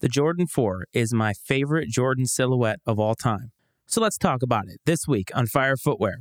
The 0.00 0.08
Jordan 0.08 0.46
4 0.46 0.86
is 0.94 1.12
my 1.12 1.34
favorite 1.34 1.90
Jordan 1.90 2.24
silhouette 2.24 2.80
of 2.86 2.98
all 2.98 3.14
time. 3.14 3.52
So 3.86 4.00
let's 4.00 4.16
talk 4.16 4.42
about 4.42 4.64
it 4.66 4.80
this 4.86 5.06
week 5.06 5.30
on 5.34 5.46
Fire 5.46 5.76
Footwear. 5.76 6.16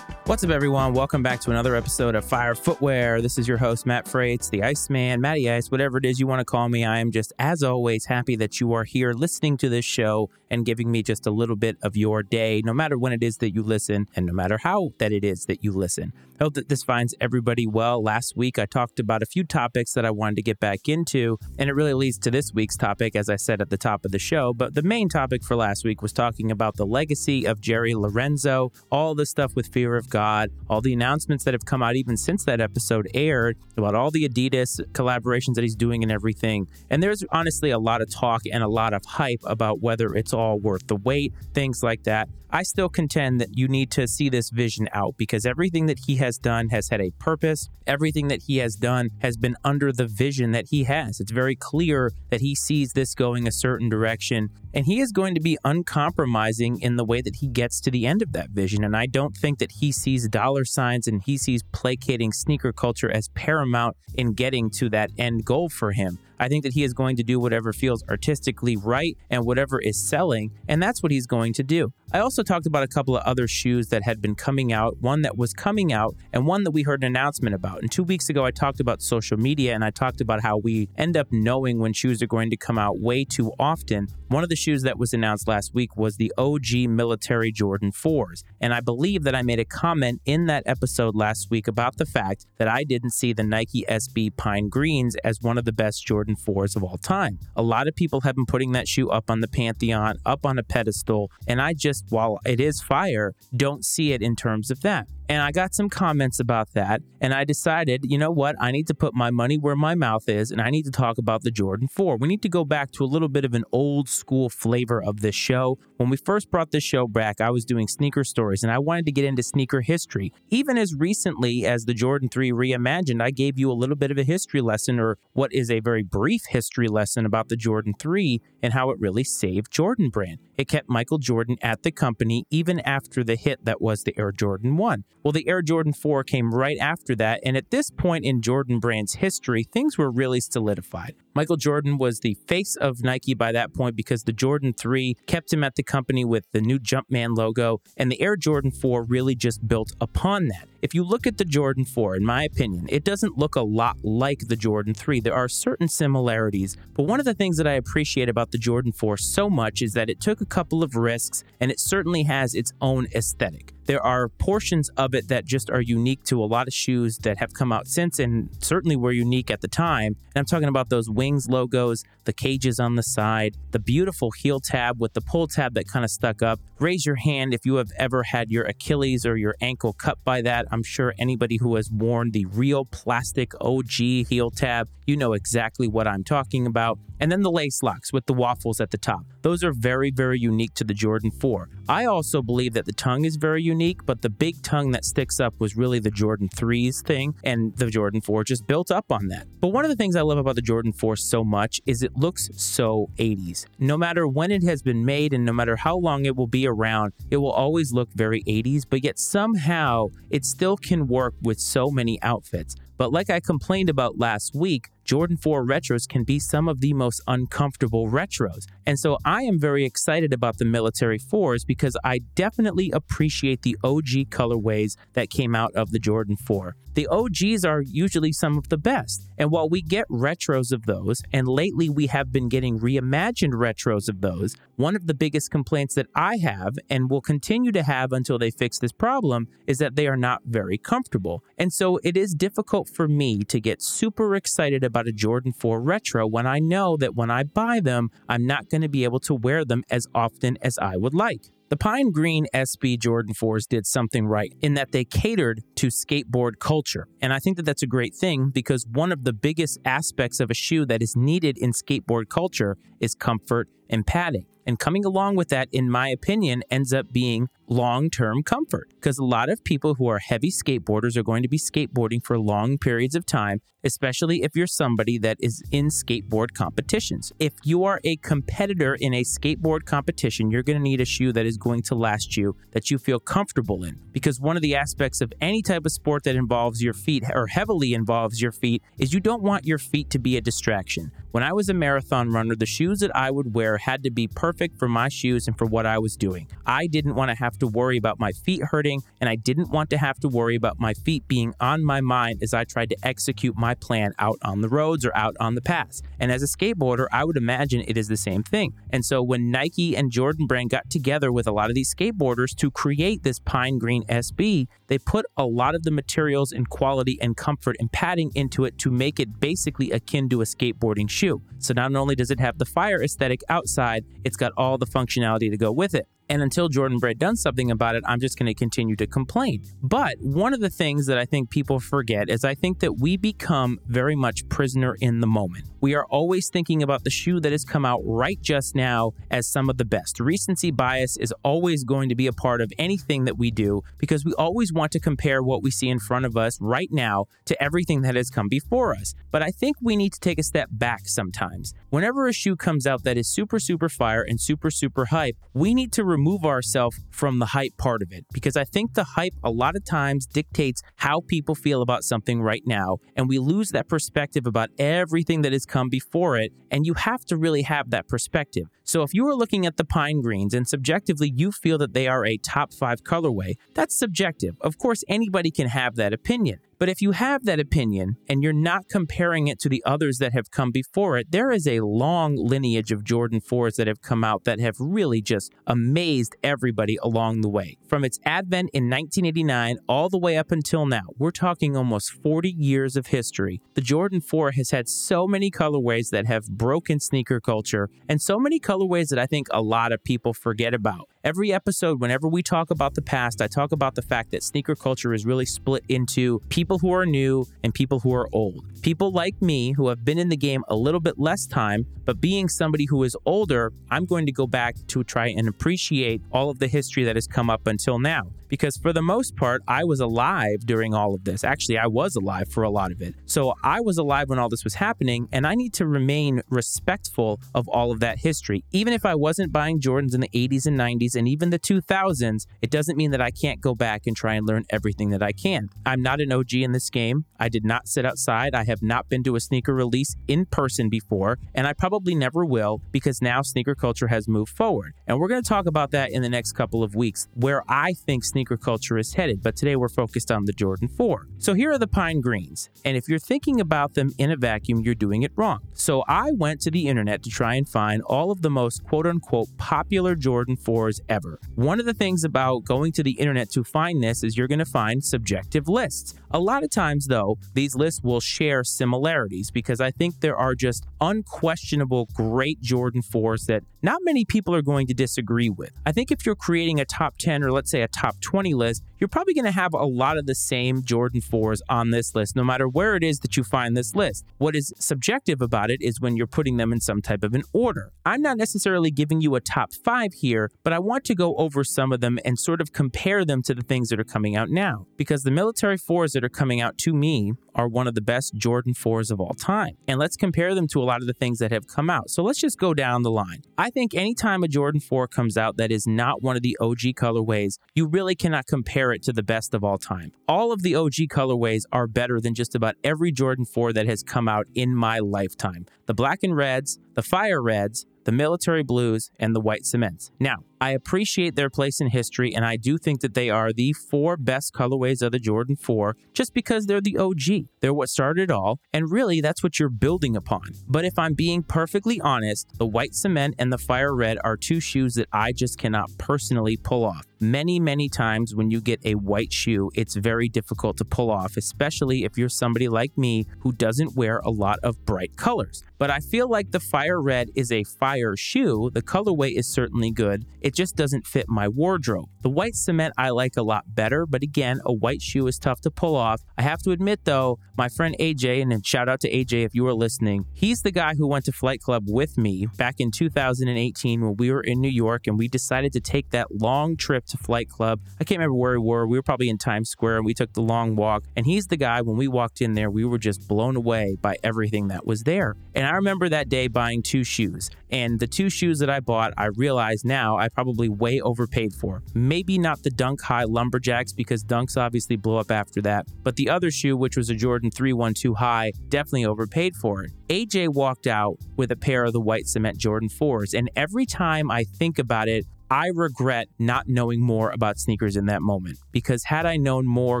What's 0.32 0.44
up, 0.44 0.48
everyone? 0.48 0.94
Welcome 0.94 1.22
back 1.22 1.40
to 1.40 1.50
another 1.50 1.76
episode 1.76 2.14
of 2.14 2.24
Fire 2.24 2.54
Footwear. 2.54 3.20
This 3.20 3.36
is 3.36 3.46
your 3.46 3.58
host, 3.58 3.84
Matt 3.84 4.08
Frates, 4.08 4.48
the 4.48 4.62
Iceman, 4.62 5.20
Matty 5.20 5.50
Ice, 5.50 5.70
whatever 5.70 5.98
it 5.98 6.06
is 6.06 6.18
you 6.18 6.26
want 6.26 6.40
to 6.40 6.44
call 6.46 6.70
me. 6.70 6.86
I 6.86 7.00
am 7.00 7.12
just, 7.12 7.34
as 7.38 7.62
always, 7.62 8.06
happy 8.06 8.34
that 8.36 8.58
you 8.58 8.72
are 8.72 8.84
here 8.84 9.12
listening 9.12 9.58
to 9.58 9.68
this 9.68 9.84
show 9.84 10.30
and 10.50 10.64
giving 10.64 10.90
me 10.90 11.02
just 11.02 11.26
a 11.26 11.30
little 11.30 11.54
bit 11.54 11.76
of 11.82 11.98
your 11.98 12.22
day, 12.22 12.62
no 12.64 12.72
matter 12.72 12.96
when 12.96 13.12
it 13.12 13.22
is 13.22 13.36
that 13.38 13.54
you 13.54 13.62
listen 13.62 14.08
and 14.16 14.24
no 14.24 14.32
matter 14.32 14.56
how 14.56 14.92
that 14.96 15.12
it 15.12 15.22
is 15.22 15.44
that 15.46 15.62
you 15.62 15.70
listen. 15.70 16.14
I 16.40 16.44
hope 16.44 16.54
that 16.54 16.70
this 16.70 16.82
finds 16.82 17.14
everybody 17.20 17.66
well. 17.66 18.02
Last 18.02 18.34
week, 18.34 18.58
I 18.58 18.64
talked 18.64 18.98
about 18.98 19.22
a 19.22 19.26
few 19.26 19.44
topics 19.44 19.92
that 19.92 20.06
I 20.06 20.10
wanted 20.10 20.36
to 20.36 20.42
get 20.42 20.58
back 20.58 20.88
into, 20.88 21.38
and 21.58 21.68
it 21.68 21.74
really 21.74 21.94
leads 21.94 22.18
to 22.20 22.30
this 22.30 22.54
week's 22.54 22.78
topic, 22.78 23.14
as 23.14 23.28
I 23.28 23.36
said 23.36 23.60
at 23.60 23.68
the 23.68 23.76
top 23.76 24.06
of 24.06 24.12
the 24.12 24.18
show. 24.18 24.54
But 24.54 24.74
the 24.74 24.82
main 24.82 25.10
topic 25.10 25.44
for 25.44 25.56
last 25.56 25.84
week 25.84 26.00
was 26.00 26.14
talking 26.14 26.50
about 26.50 26.76
the 26.76 26.86
legacy 26.86 27.44
of 27.44 27.60
Jerry 27.60 27.94
Lorenzo, 27.94 28.72
all 28.90 29.14
the 29.14 29.26
stuff 29.26 29.54
with 29.54 29.66
Fear 29.66 29.96
of 29.96 30.08
God 30.08 30.21
God, 30.22 30.50
all 30.70 30.80
the 30.80 30.92
announcements 30.92 31.42
that 31.42 31.52
have 31.52 31.64
come 31.64 31.82
out 31.82 31.96
even 31.96 32.16
since 32.16 32.44
that 32.44 32.60
episode 32.60 33.08
aired 33.12 33.56
about 33.76 33.96
all 33.96 34.12
the 34.12 34.28
Adidas 34.28 34.80
collaborations 34.92 35.54
that 35.54 35.62
he's 35.62 35.74
doing 35.74 36.04
and 36.04 36.12
everything. 36.12 36.68
And 36.90 37.02
there's 37.02 37.24
honestly 37.32 37.70
a 37.70 37.78
lot 37.80 38.00
of 38.00 38.08
talk 38.08 38.42
and 38.52 38.62
a 38.62 38.68
lot 38.68 38.92
of 38.94 39.04
hype 39.04 39.40
about 39.44 39.82
whether 39.82 40.14
it's 40.14 40.32
all 40.32 40.60
worth 40.60 40.86
the 40.86 40.94
wait, 40.94 41.34
things 41.54 41.82
like 41.82 42.04
that. 42.04 42.28
I 42.54 42.64
still 42.64 42.90
contend 42.90 43.40
that 43.40 43.56
you 43.56 43.66
need 43.66 43.90
to 43.92 44.06
see 44.06 44.28
this 44.28 44.50
vision 44.50 44.86
out 44.92 45.14
because 45.16 45.46
everything 45.46 45.86
that 45.86 46.00
he 46.06 46.16
has 46.16 46.36
done 46.36 46.68
has 46.68 46.90
had 46.90 47.00
a 47.00 47.10
purpose. 47.18 47.70
Everything 47.86 48.28
that 48.28 48.42
he 48.46 48.58
has 48.58 48.76
done 48.76 49.08
has 49.22 49.38
been 49.38 49.56
under 49.64 49.90
the 49.90 50.06
vision 50.06 50.52
that 50.52 50.66
he 50.68 50.84
has. 50.84 51.18
It's 51.18 51.32
very 51.32 51.56
clear 51.56 52.12
that 52.28 52.42
he 52.42 52.54
sees 52.54 52.92
this 52.92 53.14
going 53.14 53.48
a 53.48 53.52
certain 53.52 53.88
direction 53.88 54.50
and 54.74 54.84
he 54.84 55.00
is 55.00 55.12
going 55.12 55.34
to 55.34 55.40
be 55.40 55.56
uncompromising 55.64 56.78
in 56.80 56.96
the 56.96 57.06
way 57.06 57.22
that 57.22 57.36
he 57.36 57.48
gets 57.48 57.80
to 57.80 57.90
the 57.90 58.06
end 58.06 58.20
of 58.20 58.32
that 58.32 58.50
vision. 58.50 58.84
And 58.84 58.94
I 58.94 59.06
don't 59.06 59.34
think 59.34 59.58
that 59.58 59.72
he 59.80 59.90
sees 59.90 60.11
dollar 60.28 60.64
signs 60.64 61.06
and 61.06 61.22
he 61.22 61.36
sees 61.36 61.62
placating 61.72 62.32
sneaker 62.32 62.72
culture 62.72 63.10
as 63.10 63.28
paramount 63.28 63.96
in 64.14 64.32
getting 64.32 64.70
to 64.70 64.88
that 64.90 65.10
end 65.18 65.44
goal 65.44 65.68
for 65.68 65.92
him. 65.92 66.18
I 66.42 66.48
think 66.48 66.64
that 66.64 66.72
he 66.72 66.82
is 66.82 66.92
going 66.92 67.14
to 67.18 67.22
do 67.22 67.38
whatever 67.38 67.72
feels 67.72 68.02
artistically 68.10 68.76
right 68.76 69.16
and 69.30 69.46
whatever 69.46 69.78
is 69.78 70.08
selling, 70.08 70.50
and 70.66 70.82
that's 70.82 71.00
what 71.00 71.12
he's 71.12 71.28
going 71.28 71.52
to 71.52 71.62
do. 71.62 71.92
I 72.12 72.18
also 72.18 72.42
talked 72.42 72.66
about 72.66 72.82
a 72.82 72.88
couple 72.88 73.16
of 73.16 73.22
other 73.22 73.46
shoes 73.46 73.88
that 73.88 74.02
had 74.02 74.20
been 74.20 74.34
coming 74.34 74.72
out, 74.72 74.96
one 75.00 75.22
that 75.22 75.38
was 75.38 75.54
coming 75.54 75.92
out, 75.92 76.14
and 76.32 76.44
one 76.44 76.64
that 76.64 76.72
we 76.72 76.82
heard 76.82 77.04
an 77.04 77.06
announcement 77.06 77.54
about. 77.54 77.80
And 77.80 77.90
two 77.90 78.02
weeks 78.02 78.28
ago, 78.28 78.44
I 78.44 78.50
talked 78.50 78.80
about 78.80 79.00
social 79.00 79.38
media 79.38 79.72
and 79.72 79.84
I 79.84 79.90
talked 79.90 80.20
about 80.20 80.42
how 80.42 80.58
we 80.58 80.88
end 80.98 81.16
up 81.16 81.28
knowing 81.30 81.78
when 81.78 81.92
shoes 81.92 82.20
are 82.22 82.26
going 82.26 82.50
to 82.50 82.56
come 82.56 82.76
out 82.76 82.98
way 82.98 83.24
too 83.24 83.52
often. 83.58 84.08
One 84.28 84.42
of 84.42 84.50
the 84.50 84.56
shoes 84.56 84.82
that 84.82 84.98
was 84.98 85.14
announced 85.14 85.46
last 85.46 85.74
week 85.74 85.96
was 85.96 86.16
the 86.16 86.32
OG 86.36 86.88
Military 86.88 87.52
Jordan 87.52 87.92
4s. 87.92 88.42
And 88.60 88.74
I 88.74 88.80
believe 88.80 89.24
that 89.24 89.34
I 89.34 89.42
made 89.42 89.60
a 89.60 89.64
comment 89.64 90.20
in 90.26 90.46
that 90.46 90.64
episode 90.66 91.14
last 91.14 91.50
week 91.50 91.68
about 91.68 91.96
the 91.96 92.06
fact 92.06 92.46
that 92.58 92.68
I 92.68 92.84
didn't 92.84 93.12
see 93.12 93.32
the 93.32 93.42
Nike 93.42 93.84
SB 93.88 94.36
Pine 94.36 94.68
Greens 94.68 95.16
as 95.24 95.40
one 95.40 95.56
of 95.56 95.64
the 95.64 95.72
best 95.72 96.06
Jordan 96.06 96.31
4s 96.36 96.76
of 96.76 96.82
all 96.82 96.98
time. 96.98 97.38
A 97.56 97.62
lot 97.62 97.88
of 97.88 97.94
people 97.94 98.20
have 98.22 98.34
been 98.34 98.46
putting 98.46 98.72
that 98.72 98.88
shoe 98.88 99.10
up 99.10 99.30
on 99.30 99.40
the 99.40 99.48
Pantheon, 99.48 100.16
up 100.24 100.44
on 100.44 100.58
a 100.58 100.62
pedestal, 100.62 101.30
and 101.46 101.60
I 101.60 101.74
just, 101.74 102.04
while 102.10 102.38
it 102.44 102.60
is 102.60 102.80
fire, 102.80 103.34
don't 103.56 103.84
see 103.84 104.12
it 104.12 104.22
in 104.22 104.36
terms 104.36 104.70
of 104.70 104.80
that. 104.82 105.06
And 105.28 105.40
I 105.40 105.52
got 105.52 105.74
some 105.74 105.88
comments 105.88 106.40
about 106.40 106.72
that. 106.74 107.00
And 107.20 107.32
I 107.32 107.44
decided, 107.44 108.04
you 108.04 108.18
know 108.18 108.30
what? 108.30 108.56
I 108.60 108.72
need 108.72 108.88
to 108.88 108.94
put 108.94 109.14
my 109.14 109.30
money 109.30 109.56
where 109.56 109.76
my 109.76 109.94
mouth 109.94 110.28
is 110.28 110.50
and 110.50 110.60
I 110.60 110.70
need 110.70 110.82
to 110.84 110.90
talk 110.90 111.18
about 111.18 111.42
the 111.42 111.52
Jordan 111.52 111.86
4. 111.86 112.16
We 112.16 112.26
need 112.26 112.42
to 112.42 112.48
go 112.48 112.64
back 112.64 112.90
to 112.92 113.04
a 113.04 113.06
little 113.06 113.28
bit 113.28 113.44
of 113.44 113.54
an 113.54 113.64
old 113.70 114.08
school 114.08 114.50
flavor 114.50 115.00
of 115.00 115.20
this 115.20 115.36
show. 115.36 115.78
When 115.98 116.10
we 116.10 116.16
first 116.16 116.50
brought 116.50 116.72
this 116.72 116.82
show 116.82 117.06
back, 117.06 117.40
I 117.40 117.50
was 117.50 117.64
doing 117.64 117.86
sneaker 117.86 118.24
stories 118.24 118.64
and 118.64 118.72
I 118.72 118.80
wanted 118.80 119.06
to 119.06 119.12
get 119.12 119.24
into 119.24 119.44
sneaker 119.44 119.82
history. 119.82 120.32
Even 120.50 120.76
as 120.76 120.94
recently 120.94 121.64
as 121.64 121.84
the 121.84 121.94
Jordan 121.94 122.28
3 122.28 122.50
reimagined, 122.50 123.22
I 123.22 123.30
gave 123.30 123.56
you 123.56 123.70
a 123.70 123.74
little 123.74 123.96
bit 123.96 124.10
of 124.10 124.18
a 124.18 124.24
history 124.24 124.60
lesson 124.60 124.98
or 124.98 125.16
what 125.32 125.52
is 125.52 125.70
a 125.70 125.78
very 125.78 126.02
brief 126.02 126.42
history 126.48 126.88
lesson 126.88 127.24
about 127.24 127.48
the 127.48 127.56
Jordan 127.56 127.94
3 127.98 128.40
and 128.62 128.72
how 128.72 128.90
it 128.90 128.98
really 128.98 129.24
saved 129.24 129.70
Jordan 129.70 130.10
brand. 130.10 130.38
It 130.58 130.68
kept 130.68 130.88
Michael 130.88 131.18
Jordan 131.18 131.56
at 131.62 131.84
the 131.84 131.92
company 131.92 132.44
even 132.50 132.80
after 132.80 133.22
the 133.22 133.36
hit 133.36 133.64
that 133.64 133.80
was 133.80 134.02
the 134.02 134.18
Air 134.18 134.32
Jordan 134.32 134.76
1. 134.76 135.04
Well, 135.22 135.32
the 135.32 135.48
Air 135.48 135.62
Jordan 135.62 135.92
4 135.92 136.24
came 136.24 136.52
right 136.52 136.76
after 136.80 137.14
that, 137.16 137.40
and 137.44 137.56
at 137.56 137.70
this 137.70 137.90
point 137.90 138.24
in 138.24 138.42
Jordan 138.42 138.80
brand's 138.80 139.14
history, 139.14 139.62
things 139.62 139.96
were 139.96 140.10
really 140.10 140.40
solidified. 140.40 141.14
Michael 141.34 141.56
Jordan 141.56 141.96
was 141.96 142.20
the 142.20 142.34
face 142.46 142.76
of 142.76 143.02
Nike 143.02 143.32
by 143.32 143.52
that 143.52 143.72
point 143.72 143.96
because 143.96 144.24
the 144.24 144.32
Jordan 144.32 144.74
3 144.74 145.16
kept 145.26 145.52
him 145.52 145.64
at 145.64 145.76
the 145.76 145.82
company 145.82 146.24
with 146.24 146.44
the 146.52 146.60
new 146.60 146.78
Jumpman 146.78 147.36
logo, 147.36 147.80
and 147.96 148.12
the 148.12 148.20
Air 148.20 148.36
Jordan 148.36 148.70
4 148.70 149.04
really 149.04 149.34
just 149.34 149.66
built 149.66 149.92
upon 150.00 150.48
that. 150.48 150.68
If 150.82 150.94
you 150.94 151.04
look 151.04 151.26
at 151.26 151.38
the 151.38 151.44
Jordan 151.44 151.84
4, 151.84 152.16
in 152.16 152.24
my 152.24 152.42
opinion, 152.42 152.86
it 152.90 153.04
doesn't 153.04 153.38
look 153.38 153.54
a 153.54 153.62
lot 153.62 153.98
like 154.02 154.48
the 154.48 154.56
Jordan 154.56 154.94
3. 154.94 155.20
There 155.20 155.34
are 155.34 155.48
certain 155.48 155.88
similarities, 155.88 156.76
but 156.94 157.04
one 157.04 157.20
of 157.20 157.24
the 157.24 157.34
things 157.34 157.56
that 157.56 157.68
I 157.68 157.74
appreciate 157.74 158.28
about 158.28 158.50
the 158.50 158.58
Jordan 158.58 158.92
4 158.92 159.16
so 159.16 159.48
much 159.48 159.80
is 159.80 159.92
that 159.94 160.10
it 160.10 160.20
took 160.20 160.40
a 160.40 160.46
couple 160.46 160.82
of 160.82 160.96
risks 160.96 161.44
and 161.60 161.70
it 161.70 161.80
certainly 161.80 162.24
has 162.24 162.54
its 162.54 162.72
own 162.80 163.06
aesthetic. 163.14 163.72
There 163.86 164.02
are 164.02 164.28
portions 164.28 164.90
of 164.96 165.14
it 165.14 165.28
that 165.28 165.44
just 165.44 165.68
are 165.68 165.80
unique 165.80 166.22
to 166.24 166.42
a 166.42 166.46
lot 166.46 166.68
of 166.68 166.74
shoes 166.74 167.18
that 167.18 167.38
have 167.38 167.52
come 167.52 167.72
out 167.72 167.88
since 167.88 168.18
and 168.18 168.48
certainly 168.60 168.94
were 168.94 169.12
unique 169.12 169.50
at 169.50 169.60
the 169.60 169.68
time. 169.68 170.16
And 170.34 170.40
I'm 170.40 170.44
talking 170.44 170.68
about 170.68 170.88
those 170.88 171.10
wings 171.22 171.46
logos, 171.48 172.02
the 172.24 172.32
cages 172.32 172.80
on 172.80 172.96
the 172.96 173.02
side, 173.02 173.56
the 173.70 173.78
beautiful 173.78 174.32
heel 174.32 174.58
tab 174.58 175.00
with 175.00 175.12
the 175.12 175.20
pull 175.20 175.46
tab 175.46 175.72
that 175.74 175.86
kind 175.86 176.04
of 176.04 176.10
stuck 176.10 176.42
up. 176.42 176.58
Raise 176.80 177.06
your 177.06 177.14
hand 177.14 177.54
if 177.54 177.64
you 177.64 177.76
have 177.76 177.90
ever 177.96 178.24
had 178.24 178.50
your 178.50 178.64
Achilles 178.64 179.24
or 179.24 179.36
your 179.36 179.54
ankle 179.60 179.92
cut 179.92 180.18
by 180.24 180.42
that. 180.42 180.66
I'm 180.72 180.82
sure 180.82 181.14
anybody 181.20 181.58
who 181.58 181.76
has 181.76 181.88
worn 181.92 182.32
the 182.32 182.44
real 182.46 182.84
plastic 182.86 183.52
OG 183.60 184.26
heel 184.28 184.50
tab, 184.50 184.88
you 185.06 185.16
know 185.16 185.32
exactly 185.32 185.86
what 185.86 186.08
I'm 186.08 186.24
talking 186.24 186.66
about. 186.66 186.98
And 187.22 187.30
then 187.30 187.42
the 187.42 187.52
lace 187.52 187.84
locks 187.84 188.12
with 188.12 188.26
the 188.26 188.32
waffles 188.32 188.80
at 188.80 188.90
the 188.90 188.98
top. 188.98 189.22
Those 189.42 189.62
are 189.62 189.72
very, 189.72 190.10
very 190.10 190.40
unique 190.40 190.74
to 190.74 190.82
the 190.82 190.92
Jordan 190.92 191.30
4. 191.30 191.68
I 191.88 192.04
also 192.04 192.42
believe 192.42 192.72
that 192.72 192.84
the 192.84 192.92
tongue 192.92 193.24
is 193.24 193.36
very 193.36 193.62
unique, 193.62 194.04
but 194.04 194.22
the 194.22 194.28
big 194.28 194.60
tongue 194.64 194.90
that 194.90 195.04
sticks 195.04 195.38
up 195.38 195.54
was 195.60 195.76
really 195.76 196.00
the 196.00 196.10
Jordan 196.10 196.48
3's 196.48 197.00
thing, 197.00 197.36
and 197.44 197.76
the 197.76 197.90
Jordan 197.90 198.22
4 198.22 198.42
just 198.42 198.66
built 198.66 198.90
up 198.90 199.12
on 199.12 199.28
that. 199.28 199.46
But 199.60 199.68
one 199.68 199.84
of 199.84 199.88
the 199.92 199.96
things 199.96 200.16
I 200.16 200.22
love 200.22 200.38
about 200.38 200.56
the 200.56 200.62
Jordan 200.62 200.92
4 200.92 201.14
so 201.14 201.44
much 201.44 201.80
is 201.86 202.02
it 202.02 202.16
looks 202.16 202.50
so 202.56 203.08
80s. 203.18 203.66
No 203.78 203.96
matter 203.96 204.26
when 204.26 204.50
it 204.50 204.64
has 204.64 204.82
been 204.82 205.04
made 205.04 205.32
and 205.32 205.44
no 205.44 205.52
matter 205.52 205.76
how 205.76 205.96
long 205.96 206.24
it 206.26 206.34
will 206.34 206.48
be 206.48 206.66
around, 206.66 207.12
it 207.30 207.36
will 207.36 207.52
always 207.52 207.92
look 207.92 208.08
very 208.14 208.42
80s, 208.48 208.82
but 208.90 209.04
yet 209.04 209.20
somehow 209.20 210.08
it 210.28 210.44
still 210.44 210.76
can 210.76 211.06
work 211.06 211.34
with 211.40 211.60
so 211.60 211.88
many 211.88 212.20
outfits. 212.20 212.74
But 212.98 213.12
like 213.12 213.30
I 213.30 213.40
complained 213.40 213.90
about 213.90 214.18
last 214.18 214.54
week, 214.54 214.88
Jordan 215.04 215.36
4 215.36 215.64
retros 215.64 216.08
can 216.08 216.24
be 216.24 216.38
some 216.38 216.68
of 216.68 216.80
the 216.80 216.92
most 216.92 217.20
uncomfortable 217.26 218.08
retros. 218.08 218.66
And 218.86 218.98
so 218.98 219.18
I 219.24 219.42
am 219.42 219.58
very 219.58 219.84
excited 219.84 220.32
about 220.32 220.58
the 220.58 220.64
military 220.64 221.18
4s 221.18 221.66
because 221.66 221.96
I 222.04 222.20
definitely 222.34 222.90
appreciate 222.92 223.62
the 223.62 223.76
OG 223.82 224.30
colorways 224.30 224.96
that 225.14 225.30
came 225.30 225.54
out 225.54 225.74
of 225.74 225.90
the 225.90 225.98
Jordan 225.98 226.36
4. 226.36 226.76
The 226.94 227.06
OGs 227.06 227.64
are 227.64 227.80
usually 227.80 228.32
some 228.32 228.58
of 228.58 228.68
the 228.68 228.76
best. 228.76 229.26
And 229.38 229.50
while 229.50 229.68
we 229.68 229.80
get 229.80 230.06
retros 230.08 230.72
of 230.72 230.84
those, 230.84 231.22
and 231.32 231.48
lately 231.48 231.88
we 231.88 232.08
have 232.08 232.30
been 232.30 232.50
getting 232.50 232.78
reimagined 232.78 233.54
retros 233.54 234.10
of 234.10 234.20
those, 234.20 234.56
one 234.76 234.94
of 234.94 235.06
the 235.06 235.14
biggest 235.14 235.50
complaints 235.50 235.94
that 235.94 236.06
I 236.14 236.36
have 236.36 236.78
and 236.90 237.08
will 237.08 237.22
continue 237.22 237.72
to 237.72 237.82
have 237.82 238.12
until 238.12 238.38
they 238.38 238.50
fix 238.50 238.78
this 238.78 238.92
problem 238.92 239.48
is 239.66 239.78
that 239.78 239.96
they 239.96 240.06
are 240.06 240.18
not 240.18 240.42
very 240.44 240.76
comfortable. 240.76 241.42
And 241.56 241.72
so 241.72 241.98
it 242.04 242.16
is 242.16 242.34
difficult 242.34 242.90
for 242.90 243.08
me 243.08 243.38
to 243.44 243.58
get 243.58 243.82
super 243.82 244.36
excited 244.36 244.84
about 244.84 244.91
a 244.96 245.12
Jordan 245.12 245.52
4 245.52 245.80
retro 245.80 246.26
when 246.26 246.46
I 246.46 246.58
know 246.58 246.96
that 246.96 247.14
when 247.14 247.30
I 247.30 247.44
buy 247.44 247.80
them, 247.80 248.10
I'm 248.28 248.46
not 248.46 248.68
going 248.68 248.82
to 248.82 248.88
be 248.88 249.04
able 249.04 249.20
to 249.20 249.34
wear 249.34 249.64
them 249.64 249.82
as 249.90 250.06
often 250.14 250.58
as 250.62 250.78
I 250.78 250.96
would 250.96 251.14
like. 251.14 251.50
The 251.72 251.76
Pine 251.78 252.10
Green 252.10 252.46
SB 252.52 252.98
Jordan 252.98 253.32
4s 253.32 253.66
did 253.66 253.86
something 253.86 254.26
right 254.26 254.52
in 254.60 254.74
that 254.74 254.92
they 254.92 255.04
catered 255.04 255.62
to 255.76 255.86
skateboard 255.86 256.58
culture. 256.58 257.08
And 257.22 257.32
I 257.32 257.38
think 257.38 257.56
that 257.56 257.62
that's 257.62 257.82
a 257.82 257.86
great 257.86 258.14
thing 258.14 258.50
because 258.50 258.86
one 258.86 259.10
of 259.10 259.24
the 259.24 259.32
biggest 259.32 259.78
aspects 259.86 260.38
of 260.38 260.50
a 260.50 260.54
shoe 260.54 260.84
that 260.84 261.00
is 261.00 261.16
needed 261.16 261.56
in 261.56 261.72
skateboard 261.72 262.28
culture 262.28 262.76
is 263.00 263.14
comfort 263.14 263.70
and 263.88 264.06
padding. 264.06 264.44
And 264.66 264.78
coming 264.78 265.04
along 265.04 265.36
with 265.36 265.48
that, 265.48 265.68
in 265.72 265.90
my 265.90 266.08
opinion, 266.08 266.62
ends 266.70 266.92
up 266.92 267.12
being 267.12 267.48
long 267.68 268.10
term 268.10 268.42
comfort 268.42 268.90
because 268.94 269.18
a 269.18 269.24
lot 269.24 269.48
of 269.48 269.64
people 269.64 269.94
who 269.94 270.06
are 270.06 270.18
heavy 270.18 270.50
skateboarders 270.50 271.16
are 271.16 271.22
going 271.22 271.42
to 271.42 271.48
be 271.48 271.58
skateboarding 271.58 272.22
for 272.22 272.38
long 272.38 272.78
periods 272.78 273.14
of 273.14 273.24
time, 273.24 273.60
especially 273.84 274.42
if 274.42 274.54
you're 274.54 274.66
somebody 274.66 275.18
that 275.18 275.36
is 275.40 275.62
in 275.70 275.88
skateboard 275.88 276.54
competitions. 276.54 277.32
If 277.38 277.54
you 277.64 277.84
are 277.84 278.00
a 278.04 278.16
competitor 278.16 278.96
in 279.00 279.14
a 279.14 279.22
skateboard 279.22 279.84
competition, 279.84 280.50
you're 280.50 280.62
going 280.62 280.78
to 280.78 280.82
need 280.82 281.00
a 281.00 281.04
shoe 281.04 281.32
that 281.32 281.46
is 281.46 281.56
going 281.56 281.82
to 281.82 281.94
last 281.94 282.36
you, 282.36 282.56
that 282.72 282.90
you 282.90 282.98
feel 282.98 283.18
comfortable 283.18 283.82
in. 283.82 283.98
Because 284.12 284.40
one 284.40 284.56
of 284.56 284.62
the 284.62 284.76
aspects 284.76 285.20
of 285.20 285.32
any 285.40 285.62
type 285.62 285.84
of 285.84 285.92
sport 285.92 286.24
that 286.24 286.36
involves 286.36 286.82
your 286.82 286.94
feet 286.94 287.24
or 287.34 287.46
heavily 287.46 287.94
involves 287.94 288.40
your 288.40 288.52
feet 288.52 288.82
is 288.98 289.12
you 289.12 289.20
don't 289.20 289.42
want 289.42 289.66
your 289.66 289.78
feet 289.78 290.10
to 290.10 290.18
be 290.18 290.36
a 290.36 290.40
distraction. 290.40 291.10
When 291.32 291.42
I 291.42 291.52
was 291.52 291.70
a 291.70 291.74
marathon 291.74 292.30
runner, 292.30 292.54
the 292.54 292.66
shoes 292.66 292.98
that 292.98 293.14
I 293.16 293.30
would 293.30 293.54
wear 293.54 293.78
had 293.78 294.02
to 294.02 294.10
be 294.10 294.28
perfect 294.28 294.51
for 294.78 294.88
my 294.88 295.08
shoes 295.08 295.46
and 295.46 295.56
for 295.56 295.66
what 295.66 295.86
I 295.86 295.98
was 295.98 296.16
doing. 296.16 296.48
I 296.66 296.86
didn't 296.86 297.14
want 297.14 297.30
to 297.30 297.34
have 297.34 297.58
to 297.58 297.66
worry 297.66 297.96
about 297.96 298.18
my 298.18 298.32
feet 298.32 298.62
hurting, 298.62 299.02
and 299.20 299.28
I 299.28 299.36
didn't 299.36 299.70
want 299.70 299.90
to 299.90 299.98
have 299.98 300.18
to 300.20 300.28
worry 300.28 300.56
about 300.56 300.78
my 300.78 300.94
feet 300.94 301.26
being 301.28 301.54
on 301.60 301.84
my 301.84 302.00
mind 302.00 302.42
as 302.42 302.54
I 302.54 302.64
tried 302.64 302.90
to 302.90 302.96
execute 303.02 303.56
my 303.56 303.74
plan 303.74 304.12
out 304.18 304.38
on 304.42 304.60
the 304.60 304.68
roads 304.68 305.04
or 305.04 305.16
out 305.16 305.36
on 305.40 305.54
the 305.54 305.60
paths. 305.60 306.02
And 306.18 306.30
as 306.30 306.42
a 306.42 306.46
skateboarder, 306.46 307.06
I 307.12 307.24
would 307.24 307.36
imagine 307.36 307.84
it 307.86 307.96
is 307.96 308.08
the 308.08 308.16
same 308.16 308.42
thing. 308.42 308.74
And 308.90 309.04
so 309.04 309.22
when 309.22 309.50
Nike 309.50 309.96
and 309.96 310.10
Jordan 310.10 310.46
Brand 310.46 310.70
got 310.70 310.90
together 310.90 311.32
with 311.32 311.46
a 311.46 311.52
lot 311.52 311.68
of 311.68 311.74
these 311.74 311.94
skateboarders 311.94 312.54
to 312.56 312.70
create 312.70 313.22
this 313.22 313.38
Pine 313.38 313.78
Green 313.78 314.04
SB, 314.04 314.66
they 314.88 314.98
put 314.98 315.26
a 315.36 315.46
lot 315.46 315.74
of 315.74 315.82
the 315.82 315.90
materials 315.90 316.52
and 316.52 316.68
quality 316.68 317.18
and 317.20 317.36
comfort 317.36 317.76
and 317.80 317.90
padding 317.92 318.30
into 318.34 318.64
it 318.64 318.78
to 318.78 318.90
make 318.90 319.18
it 319.18 319.40
basically 319.40 319.90
akin 319.90 320.28
to 320.28 320.42
a 320.42 320.44
skateboarding 320.44 321.08
shoe. 321.08 321.42
So 321.58 321.72
not 321.74 321.94
only 321.94 322.14
does 322.14 322.30
it 322.30 322.40
have 322.40 322.58
the 322.58 322.64
fire 322.64 323.02
aesthetic 323.02 323.40
outside, 323.48 324.04
it's 324.24 324.36
got 324.42 324.52
all 324.56 324.76
the 324.76 324.86
functionality 324.86 325.50
to 325.50 325.56
go 325.56 325.70
with 325.70 325.94
it. 325.94 326.08
And 326.28 326.42
until 326.42 326.68
Jordan 326.68 326.98
Brand 326.98 327.18
does 327.18 327.42
something 327.42 327.70
about 327.70 327.94
it, 327.94 328.02
I'm 328.06 328.20
just 328.20 328.38
going 328.38 328.46
to 328.46 328.54
continue 328.54 328.96
to 328.96 329.06
complain. 329.06 329.62
But 329.82 330.16
one 330.20 330.54
of 330.54 330.60
the 330.60 330.70
things 330.70 331.06
that 331.06 331.18
I 331.18 331.24
think 331.24 331.50
people 331.50 331.80
forget 331.80 332.28
is 332.30 332.44
I 332.44 332.54
think 332.54 332.80
that 332.80 332.98
we 332.98 333.16
become 333.16 333.78
very 333.86 334.16
much 334.16 334.48
prisoner 334.48 334.96
in 335.00 335.20
the 335.20 335.26
moment. 335.26 335.66
We 335.80 335.94
are 335.94 336.06
always 336.06 336.48
thinking 336.48 336.82
about 336.82 337.04
the 337.04 337.10
shoe 337.10 337.40
that 337.40 337.52
has 337.52 337.64
come 337.64 337.84
out 337.84 338.00
right 338.04 338.40
just 338.40 338.74
now 338.74 339.12
as 339.30 339.48
some 339.48 339.68
of 339.68 339.78
the 339.78 339.84
best. 339.84 340.20
Recency 340.20 340.70
bias 340.70 341.16
is 341.16 341.34
always 341.44 341.84
going 341.84 342.08
to 342.08 342.14
be 342.14 342.26
a 342.26 342.32
part 342.32 342.60
of 342.60 342.72
anything 342.78 343.24
that 343.24 343.36
we 343.36 343.50
do 343.50 343.82
because 343.98 344.24
we 344.24 344.32
always 344.34 344.72
want 344.72 344.92
to 344.92 345.00
compare 345.00 345.42
what 345.42 345.62
we 345.62 345.70
see 345.70 345.88
in 345.88 345.98
front 345.98 346.24
of 346.24 346.36
us 346.36 346.58
right 346.60 346.88
now 346.92 347.26
to 347.46 347.60
everything 347.62 348.02
that 348.02 348.14
has 348.14 348.30
come 348.30 348.48
before 348.48 348.94
us. 348.94 349.14
But 349.30 349.42
I 349.42 349.50
think 349.50 349.76
we 349.82 349.96
need 349.96 350.12
to 350.12 350.20
take 350.20 350.38
a 350.38 350.44
step 350.44 350.68
back 350.70 351.08
sometimes. 351.08 351.74
Whenever 351.90 352.28
a 352.28 352.32
shoe 352.32 352.56
comes 352.56 352.86
out 352.86 353.02
that 353.04 353.16
is 353.16 353.28
super, 353.28 353.58
super 353.58 353.88
fire 353.88 354.22
and 354.22 354.40
super, 354.40 354.70
super 354.70 355.06
hype, 355.06 355.36
we 355.52 355.74
need 355.74 355.92
to 355.92 356.04
remove 356.12 356.44
ourselves 356.44 357.00
from 357.10 357.38
the 357.38 357.46
hype 357.46 357.76
part 357.78 358.02
of 358.02 358.12
it 358.12 358.24
because 358.32 358.56
I 358.56 358.64
think 358.64 358.94
the 358.94 359.04
hype 359.04 359.34
a 359.42 359.50
lot 359.50 359.74
of 359.76 359.84
times 359.84 360.26
dictates 360.26 360.82
how 360.96 361.22
people 361.26 361.54
feel 361.54 361.82
about 361.82 362.04
something 362.04 362.42
right 362.42 362.62
now. 362.66 362.98
And 363.16 363.28
we 363.28 363.38
lose 363.38 363.70
that 363.70 363.88
perspective 363.88 364.46
about 364.46 364.68
everything 364.78 365.42
that 365.42 365.52
has 365.52 365.64
come 365.66 365.88
before 365.88 366.36
it. 366.36 366.52
And 366.70 366.86
you 366.86 366.94
have 366.94 367.24
to 367.26 367.36
really 367.36 367.62
have 367.62 367.90
that 367.90 368.06
perspective. 368.08 368.66
So 368.84 369.02
if 369.02 369.14
you 369.14 369.26
are 369.28 369.34
looking 369.34 369.64
at 369.64 369.76
the 369.76 369.84
pine 369.84 370.20
greens 370.20 370.54
and 370.54 370.68
subjectively 370.68 371.32
you 371.34 371.50
feel 371.50 371.78
that 371.78 371.94
they 371.94 372.06
are 372.06 372.24
a 372.24 372.36
top 372.36 372.72
five 372.72 373.02
colorway, 373.02 373.54
that's 373.74 373.98
subjective. 373.98 374.54
Of 374.60 374.78
course, 374.78 375.02
anybody 375.08 375.50
can 375.50 375.68
have 375.68 375.96
that 375.96 376.12
opinion. 376.12 376.58
But 376.82 376.88
if 376.88 377.00
you 377.00 377.12
have 377.12 377.44
that 377.44 377.60
opinion 377.60 378.16
and 378.28 378.42
you're 378.42 378.52
not 378.52 378.88
comparing 378.88 379.46
it 379.46 379.60
to 379.60 379.68
the 379.68 379.84
others 379.86 380.18
that 380.18 380.32
have 380.32 380.50
come 380.50 380.72
before 380.72 381.16
it, 381.16 381.30
there 381.30 381.52
is 381.52 381.68
a 381.68 381.78
long 381.78 382.34
lineage 382.34 382.90
of 382.90 383.04
Jordan 383.04 383.40
4s 383.40 383.76
that 383.76 383.86
have 383.86 384.02
come 384.02 384.24
out 384.24 384.42
that 384.42 384.58
have 384.58 384.74
really 384.80 385.22
just 385.22 385.52
amazed 385.64 386.34
everybody 386.42 386.98
along 387.00 387.42
the 387.42 387.48
way. 387.48 387.76
From 387.86 388.04
its 388.04 388.18
advent 388.24 388.70
in 388.72 388.90
1989 388.90 389.78
all 389.88 390.08
the 390.08 390.18
way 390.18 390.36
up 390.36 390.50
until 390.50 390.84
now, 390.84 391.04
we're 391.16 391.30
talking 391.30 391.76
almost 391.76 392.10
40 392.20 392.50
years 392.50 392.96
of 392.96 393.06
history. 393.06 393.60
The 393.74 393.80
Jordan 393.80 394.20
4 394.20 394.50
has 394.50 394.72
had 394.72 394.88
so 394.88 395.28
many 395.28 395.52
colorways 395.52 396.10
that 396.10 396.26
have 396.26 396.48
broken 396.48 396.98
sneaker 396.98 397.38
culture 397.40 397.90
and 398.08 398.20
so 398.20 398.40
many 398.40 398.58
colorways 398.58 399.10
that 399.10 399.20
I 399.20 399.26
think 399.26 399.46
a 399.52 399.62
lot 399.62 399.92
of 399.92 400.02
people 400.02 400.34
forget 400.34 400.74
about. 400.74 401.11
Every 401.24 401.52
episode, 401.52 402.00
whenever 402.00 402.26
we 402.26 402.42
talk 402.42 402.72
about 402.72 402.94
the 402.94 403.00
past, 403.00 403.40
I 403.40 403.46
talk 403.46 403.70
about 403.70 403.94
the 403.94 404.02
fact 404.02 404.32
that 404.32 404.42
sneaker 404.42 404.74
culture 404.74 405.14
is 405.14 405.24
really 405.24 405.46
split 405.46 405.84
into 405.88 406.40
people 406.48 406.80
who 406.80 406.92
are 406.92 407.06
new 407.06 407.46
and 407.62 407.72
people 407.72 408.00
who 408.00 408.12
are 408.12 408.28
old. 408.32 408.64
People 408.82 409.12
like 409.12 409.40
me 409.40 409.70
who 409.70 409.86
have 409.86 410.04
been 410.04 410.18
in 410.18 410.30
the 410.30 410.36
game 410.36 410.64
a 410.66 410.74
little 410.74 410.98
bit 410.98 411.20
less 411.20 411.46
time, 411.46 411.86
but 412.04 412.20
being 412.20 412.48
somebody 412.48 412.86
who 412.86 413.04
is 413.04 413.16
older, 413.24 413.72
I'm 413.88 414.04
going 414.04 414.26
to 414.26 414.32
go 414.32 414.48
back 414.48 414.74
to 414.88 415.04
try 415.04 415.28
and 415.28 415.46
appreciate 415.46 416.22
all 416.32 416.50
of 416.50 416.58
the 416.58 416.66
history 416.66 417.04
that 417.04 417.14
has 417.14 417.28
come 417.28 417.48
up 417.48 417.68
until 417.68 418.00
now. 418.00 418.32
Because 418.48 418.76
for 418.76 418.92
the 418.92 419.00
most 419.00 419.36
part, 419.36 419.62
I 419.66 419.84
was 419.84 420.00
alive 420.00 420.66
during 420.66 420.92
all 420.92 421.14
of 421.14 421.24
this. 421.24 421.42
Actually, 421.42 421.78
I 421.78 421.86
was 421.86 422.16
alive 422.16 422.50
for 422.50 422.64
a 422.64 422.68
lot 422.68 422.92
of 422.92 423.00
it. 423.00 423.14
So 423.24 423.54
I 423.62 423.80
was 423.80 423.96
alive 423.96 424.28
when 424.28 424.38
all 424.38 424.50
this 424.50 424.64
was 424.64 424.74
happening, 424.74 425.28
and 425.32 425.46
I 425.46 425.54
need 425.54 425.72
to 425.74 425.86
remain 425.86 426.42
respectful 426.50 427.40
of 427.54 427.66
all 427.68 427.92
of 427.92 428.00
that 428.00 428.18
history. 428.18 428.62
Even 428.72 428.92
if 428.92 429.06
I 429.06 429.14
wasn't 429.14 429.52
buying 429.52 429.80
Jordans 429.80 430.14
in 430.14 430.20
the 430.20 430.28
80s 430.28 430.66
and 430.66 430.78
90s 430.78 431.11
and 431.14 431.28
even 431.28 431.50
the 431.50 431.58
2000s, 431.58 432.46
it 432.60 432.70
doesn't 432.70 432.96
mean 432.96 433.10
that 433.10 433.20
I 433.20 433.30
can't 433.30 433.60
go 433.60 433.74
back 433.74 434.06
and 434.06 434.16
try 434.16 434.34
and 434.34 434.46
learn 434.46 434.64
everything 434.70 435.10
that 435.10 435.22
I 435.22 435.32
can. 435.32 435.68
I'm 435.84 436.02
not 436.02 436.20
an 436.20 436.32
OG 436.32 436.54
in 436.54 436.72
this 436.72 436.90
game. 436.90 437.24
I 437.38 437.48
did 437.48 437.64
not 437.64 437.88
sit 437.88 438.04
outside. 438.04 438.54
I 438.54 438.64
have 438.64 438.82
not 438.82 439.08
been 439.08 439.22
to 439.24 439.36
a 439.36 439.40
sneaker 439.40 439.74
release 439.74 440.16
in 440.28 440.46
person 440.46 440.88
before, 440.88 441.38
and 441.54 441.66
I 441.66 441.72
probably 441.72 442.14
never 442.14 442.44
will 442.44 442.80
because 442.90 443.20
now 443.20 443.42
sneaker 443.42 443.74
culture 443.74 444.08
has 444.08 444.28
moved 444.28 444.54
forward. 444.54 444.94
And 445.06 445.18
we're 445.18 445.28
going 445.28 445.42
to 445.42 445.48
talk 445.48 445.66
about 445.66 445.90
that 445.92 446.12
in 446.12 446.22
the 446.22 446.28
next 446.28 446.52
couple 446.52 446.82
of 446.82 446.94
weeks, 446.94 447.28
where 447.34 447.62
I 447.68 447.94
think 447.94 448.24
sneaker 448.24 448.56
culture 448.56 448.98
is 448.98 449.14
headed. 449.14 449.42
But 449.42 449.56
today 449.56 449.76
we're 449.76 449.88
focused 449.88 450.30
on 450.30 450.44
the 450.44 450.52
Jordan 450.52 450.88
4. 450.88 451.26
So 451.38 451.54
here 451.54 451.72
are 451.72 451.78
the 451.78 451.86
pine 451.88 452.20
greens. 452.20 452.70
And 452.84 452.96
if 452.96 453.08
you're 453.08 453.18
thinking 453.18 453.60
about 453.60 453.94
them 453.94 454.12
in 454.18 454.30
a 454.30 454.36
vacuum, 454.36 454.80
you're 454.80 454.94
doing 454.94 455.22
it 455.22 455.32
wrong. 455.36 455.60
So 455.74 456.04
I 456.08 456.32
went 456.32 456.60
to 456.62 456.70
the 456.70 456.88
internet 456.88 457.22
to 457.24 457.30
try 457.30 457.54
and 457.54 457.68
find 457.68 458.02
all 458.02 458.30
of 458.30 458.42
the 458.42 458.50
most 458.50 458.84
quote 458.84 459.06
unquote 459.06 459.48
popular 459.58 460.14
Jordan 460.14 460.56
4s 460.56 461.00
ever. 461.08 461.38
One 461.54 461.80
of 461.80 461.86
the 461.86 461.94
things 461.94 462.24
about 462.24 462.64
going 462.64 462.92
to 462.92 463.02
the 463.02 463.12
internet 463.12 463.50
to 463.52 463.64
find 463.64 464.02
this 464.02 464.22
is 464.22 464.36
you're 464.36 464.48
going 464.48 464.58
to 464.58 464.64
find 464.64 465.04
subjective 465.04 465.68
lists. 465.68 466.14
A 466.30 466.38
lot 466.38 466.64
of 466.64 466.70
times, 466.70 467.06
though, 467.06 467.38
these 467.54 467.74
lists 467.74 468.02
will 468.02 468.20
share 468.20 468.64
similarities 468.64 469.50
because 469.50 469.80
I 469.80 469.90
think 469.90 470.20
there 470.20 470.36
are 470.36 470.54
just 470.54 470.86
unquestionable 471.00 472.08
great 472.14 472.60
Jordan 472.60 473.02
4s 473.02 473.46
that 473.46 473.64
not 473.82 474.00
many 474.04 474.24
people 474.24 474.54
are 474.54 474.62
going 474.62 474.86
to 474.86 474.94
disagree 474.94 475.50
with. 475.50 475.72
I 475.84 475.92
think 475.92 476.10
if 476.10 476.24
you're 476.24 476.36
creating 476.36 476.80
a 476.80 476.84
top 476.84 477.18
10 477.18 477.42
or 477.42 477.50
let's 477.50 477.70
say 477.70 477.82
a 477.82 477.88
top 477.88 478.20
20 478.20 478.54
list, 478.54 478.84
you're 478.98 479.08
probably 479.08 479.34
going 479.34 479.44
to 479.44 479.50
have 479.50 479.74
a 479.74 479.84
lot 479.84 480.16
of 480.16 480.26
the 480.26 480.34
same 480.36 480.84
Jordan 480.84 481.20
4s 481.20 481.60
on 481.68 481.90
this 481.90 482.14
list, 482.14 482.36
no 482.36 482.44
matter 482.44 482.68
where 482.68 482.94
it 482.94 483.02
is 483.02 483.18
that 483.20 483.36
you 483.36 483.42
find 483.42 483.76
this 483.76 483.96
list. 483.96 484.24
What 484.38 484.54
is 484.54 484.72
subjective 484.78 485.42
about 485.42 485.70
it 485.70 485.82
is 485.82 486.00
when 486.00 486.16
you're 486.16 486.28
putting 486.28 486.56
them 486.56 486.72
in 486.72 486.80
some 486.80 487.02
type 487.02 487.24
of 487.24 487.34
an 487.34 487.42
order. 487.52 487.92
I'm 488.06 488.22
not 488.22 488.36
necessarily 488.36 488.92
giving 488.92 489.20
you 489.20 489.34
a 489.34 489.40
top 489.40 489.72
five 489.84 490.12
here, 490.14 490.50
but 490.62 490.72
I 490.72 490.78
want 490.78 491.04
to 491.06 491.16
go 491.16 491.34
over 491.36 491.64
some 491.64 491.90
of 491.92 492.00
them 492.00 492.20
and 492.24 492.38
sort 492.38 492.60
of 492.60 492.72
compare 492.72 493.24
them 493.24 493.42
to 493.42 493.54
the 493.54 493.62
things 493.62 493.88
that 493.88 493.98
are 493.98 494.04
coming 494.04 494.36
out 494.36 494.48
now. 494.48 494.86
Because 494.96 495.24
the 495.24 495.32
military 495.32 495.78
4s 495.78 496.12
that 496.12 496.22
are 496.22 496.28
coming 496.28 496.60
out 496.60 496.78
to 496.78 496.94
me 496.94 497.32
are 497.54 497.68
one 497.68 497.86
of 497.86 497.94
the 497.94 498.00
best 498.00 498.34
Jordan 498.36 498.74
4s 498.74 499.10
of 499.10 499.20
all 499.20 499.34
time. 499.34 499.76
And 499.88 499.98
let's 499.98 500.16
compare 500.16 500.54
them 500.54 500.68
to 500.68 500.80
a 500.80 500.84
lot 500.84 501.00
of 501.00 501.06
the 501.06 501.12
things 501.12 501.38
that 501.40 501.50
have 501.50 501.66
come 501.66 501.90
out. 501.90 502.08
So 502.10 502.22
let's 502.22 502.40
just 502.40 502.58
go 502.58 502.72
down 502.72 503.02
the 503.02 503.10
line. 503.10 503.42
I 503.58 503.70
think 503.72 503.94
anytime 503.94 504.44
a 504.44 504.48
Jordan 504.48 504.80
4 504.80 505.08
comes 505.08 505.36
out 505.36 505.56
that 505.56 505.72
is 505.72 505.86
not 505.86 506.22
one 506.22 506.36
of 506.36 506.42
the 506.42 506.56
OG 506.60 506.94
colorways, 506.94 507.58
you 507.74 507.86
really 507.86 508.14
cannot 508.14 508.46
compare 508.46 508.92
it 508.92 509.02
to 509.04 509.12
the 509.12 509.22
best 509.22 509.54
of 509.54 509.64
all 509.64 509.78
time. 509.78 510.12
All 510.28 510.52
of 510.52 510.62
the 510.62 510.74
OG 510.74 511.08
colorways 511.10 511.62
are 511.72 511.86
better 511.86 512.20
than 512.20 512.34
just 512.34 512.54
about 512.54 512.76
every 512.84 513.10
Jordan 513.10 513.44
4 513.44 513.72
that 513.72 513.86
has 513.86 514.02
come 514.02 514.28
out 514.28 514.46
in 514.54 514.74
my 514.74 515.00
lifetime. 515.00 515.66
The 515.86 515.94
black 515.94 516.22
and 516.22 516.36
reds, 516.36 516.78
the 516.94 517.02
fire 517.02 517.42
reds, 517.42 517.86
the 518.04 518.12
military 518.12 518.62
blues, 518.62 519.10
and 519.18 519.34
the 519.34 519.40
white 519.40 519.64
cements. 519.64 520.10
Now, 520.20 520.36
I 520.62 520.70
appreciate 520.70 521.34
their 521.34 521.50
place 521.50 521.80
in 521.80 521.88
history, 521.88 522.32
and 522.32 522.44
I 522.44 522.54
do 522.54 522.78
think 522.78 523.00
that 523.00 523.14
they 523.14 523.28
are 523.30 523.52
the 523.52 523.72
four 523.72 524.16
best 524.16 524.54
colorways 524.54 525.02
of 525.02 525.10
the 525.10 525.18
Jordan 525.18 525.56
4 525.56 525.96
just 526.14 526.32
because 526.34 526.66
they're 526.66 526.80
the 526.80 526.98
OG. 526.98 527.48
They're 527.58 527.74
what 527.74 527.88
started 527.88 528.22
it 528.22 528.30
all, 528.30 528.60
and 528.72 528.88
really 528.88 529.20
that's 529.20 529.42
what 529.42 529.58
you're 529.58 529.68
building 529.68 530.14
upon. 530.14 530.42
But 530.68 530.84
if 530.84 530.96
I'm 531.00 531.14
being 531.14 531.42
perfectly 531.42 532.00
honest, 532.00 532.46
the 532.58 532.66
white 532.66 532.94
cement 532.94 533.34
and 533.40 533.52
the 533.52 533.58
fire 533.58 533.92
red 533.92 534.18
are 534.22 534.36
two 534.36 534.60
shoes 534.60 534.94
that 534.94 535.08
I 535.12 535.32
just 535.32 535.58
cannot 535.58 535.90
personally 535.98 536.56
pull 536.56 536.84
off. 536.84 537.06
Many, 537.18 537.60
many 537.60 537.88
times 537.88 538.34
when 538.34 538.50
you 538.50 538.60
get 538.60 538.84
a 538.84 538.94
white 538.94 539.32
shoe, 539.32 539.70
it's 539.74 539.94
very 539.94 540.28
difficult 540.28 540.76
to 540.78 540.84
pull 540.84 541.08
off, 541.08 541.36
especially 541.36 542.04
if 542.04 542.18
you're 542.18 542.28
somebody 542.28 542.68
like 542.68 542.98
me 542.98 543.26
who 543.40 543.52
doesn't 543.52 543.94
wear 543.94 544.18
a 544.18 544.30
lot 544.30 544.58
of 544.64 544.84
bright 544.84 545.16
colors. 545.16 545.62
But 545.78 545.90
I 545.90 546.00
feel 546.00 546.28
like 546.28 546.50
the 546.50 546.58
fire 546.58 547.00
red 547.00 547.30
is 547.36 547.52
a 547.52 547.62
fire 547.62 548.16
shoe. 548.16 548.70
The 548.72 548.82
colorway 548.82 549.36
is 549.36 549.46
certainly 549.46 549.92
good. 549.92 550.24
It 550.52 550.56
just 550.56 550.76
doesn't 550.76 551.06
fit 551.06 551.30
my 551.30 551.48
wardrobe. 551.48 552.10
The 552.20 552.28
white 552.28 552.56
cement 552.56 552.92
I 552.98 553.08
like 553.08 553.38
a 553.38 553.42
lot 553.42 553.64
better, 553.68 554.04
but 554.04 554.22
again, 554.22 554.60
a 554.66 554.72
white 554.74 555.00
shoe 555.00 555.26
is 555.26 555.38
tough 555.38 555.62
to 555.62 555.70
pull 555.70 555.96
off. 555.96 556.20
I 556.36 556.42
have 556.42 556.60
to 556.64 556.72
admit 556.72 557.06
though, 557.06 557.38
my 557.56 557.70
friend 557.70 557.96
AJ, 557.98 558.42
and 558.42 558.52
then 558.52 558.60
shout 558.62 558.86
out 558.86 559.00
to 559.00 559.10
AJ 559.10 559.46
if 559.46 559.54
you 559.54 559.66
are 559.66 559.72
listening, 559.72 560.26
he's 560.34 560.60
the 560.60 560.70
guy 560.70 560.92
who 560.94 561.08
went 561.08 561.24
to 561.24 561.32
Flight 561.32 561.62
Club 561.62 561.84
with 561.86 562.18
me 562.18 562.46
back 562.58 562.80
in 562.80 562.90
2018 562.90 564.02
when 564.02 564.14
we 564.18 564.30
were 564.30 564.42
in 564.42 564.60
New 564.60 564.68
York 564.68 565.06
and 565.06 565.18
we 565.18 565.26
decided 565.26 565.72
to 565.72 565.80
take 565.80 566.10
that 566.10 566.26
long 566.30 566.76
trip 566.76 567.06
to 567.06 567.16
Flight 567.16 567.48
Club. 567.48 567.80
I 567.98 568.04
can't 568.04 568.18
remember 568.18 568.34
where 568.34 568.60
we 568.60 568.66
were. 568.66 568.86
We 568.86 568.98
were 568.98 569.02
probably 569.02 569.30
in 569.30 569.38
Times 569.38 569.70
Square 569.70 569.96
and 569.96 570.04
we 570.04 570.12
took 570.12 570.34
the 570.34 570.42
long 570.42 570.76
walk. 570.76 571.04
And 571.16 571.24
he's 571.24 571.46
the 571.46 571.56
guy, 571.56 571.80
when 571.80 571.96
we 571.96 572.08
walked 572.08 572.42
in 572.42 572.52
there, 572.52 572.70
we 572.70 572.84
were 572.84 572.98
just 572.98 573.26
blown 573.26 573.56
away 573.56 573.96
by 574.02 574.16
everything 574.22 574.68
that 574.68 574.86
was 574.86 575.04
there. 575.04 575.34
And 575.54 575.66
I 575.66 575.70
remember 575.70 576.10
that 576.10 576.28
day 576.28 576.48
buying 576.48 576.82
two 576.82 577.04
shoes. 577.04 577.48
And 577.70 578.00
the 578.00 578.06
two 578.06 578.28
shoes 578.28 578.58
that 578.58 578.68
I 578.68 578.80
bought, 578.80 579.14
I 579.16 579.28
realize 579.34 579.82
now 579.82 580.18
I 580.18 580.28
probably 580.28 580.41
way 580.46 581.00
overpaid 581.00 581.52
for. 581.54 581.82
Maybe 581.94 582.38
not 582.38 582.62
the 582.62 582.70
Dunk 582.70 583.02
High 583.02 583.24
Lumberjacks 583.24 583.92
because 583.92 584.24
Dunks 584.24 584.56
obviously 584.56 584.96
blew 584.96 585.16
up 585.16 585.30
after 585.30 585.62
that, 585.62 585.86
but 586.02 586.16
the 586.16 586.28
other 586.28 586.50
shoe, 586.50 586.76
which 586.76 586.96
was 586.96 587.10
a 587.10 587.14
Jordan 587.14 587.50
312 587.50 588.16
High, 588.16 588.52
definitely 588.68 589.06
overpaid 589.06 589.54
for 589.56 589.84
it. 589.84 589.92
AJ 590.08 590.48
walked 590.48 590.86
out 590.86 591.16
with 591.36 591.50
a 591.50 591.56
pair 591.56 591.84
of 591.84 591.92
the 591.92 592.00
white 592.00 592.26
cement 592.26 592.58
Jordan 592.58 592.88
4s, 592.88 593.34
and 593.34 593.50
every 593.56 593.86
time 593.86 594.30
I 594.30 594.44
think 594.44 594.78
about 594.78 595.08
it, 595.08 595.26
I 595.52 595.66
regret 595.74 596.28
not 596.38 596.66
knowing 596.66 597.02
more 597.02 597.30
about 597.30 597.58
sneakers 597.58 597.94
in 597.94 598.06
that 598.06 598.22
moment 598.22 598.56
because 598.70 599.04
had 599.04 599.26
I 599.26 599.36
known 599.36 599.66
more 599.66 600.00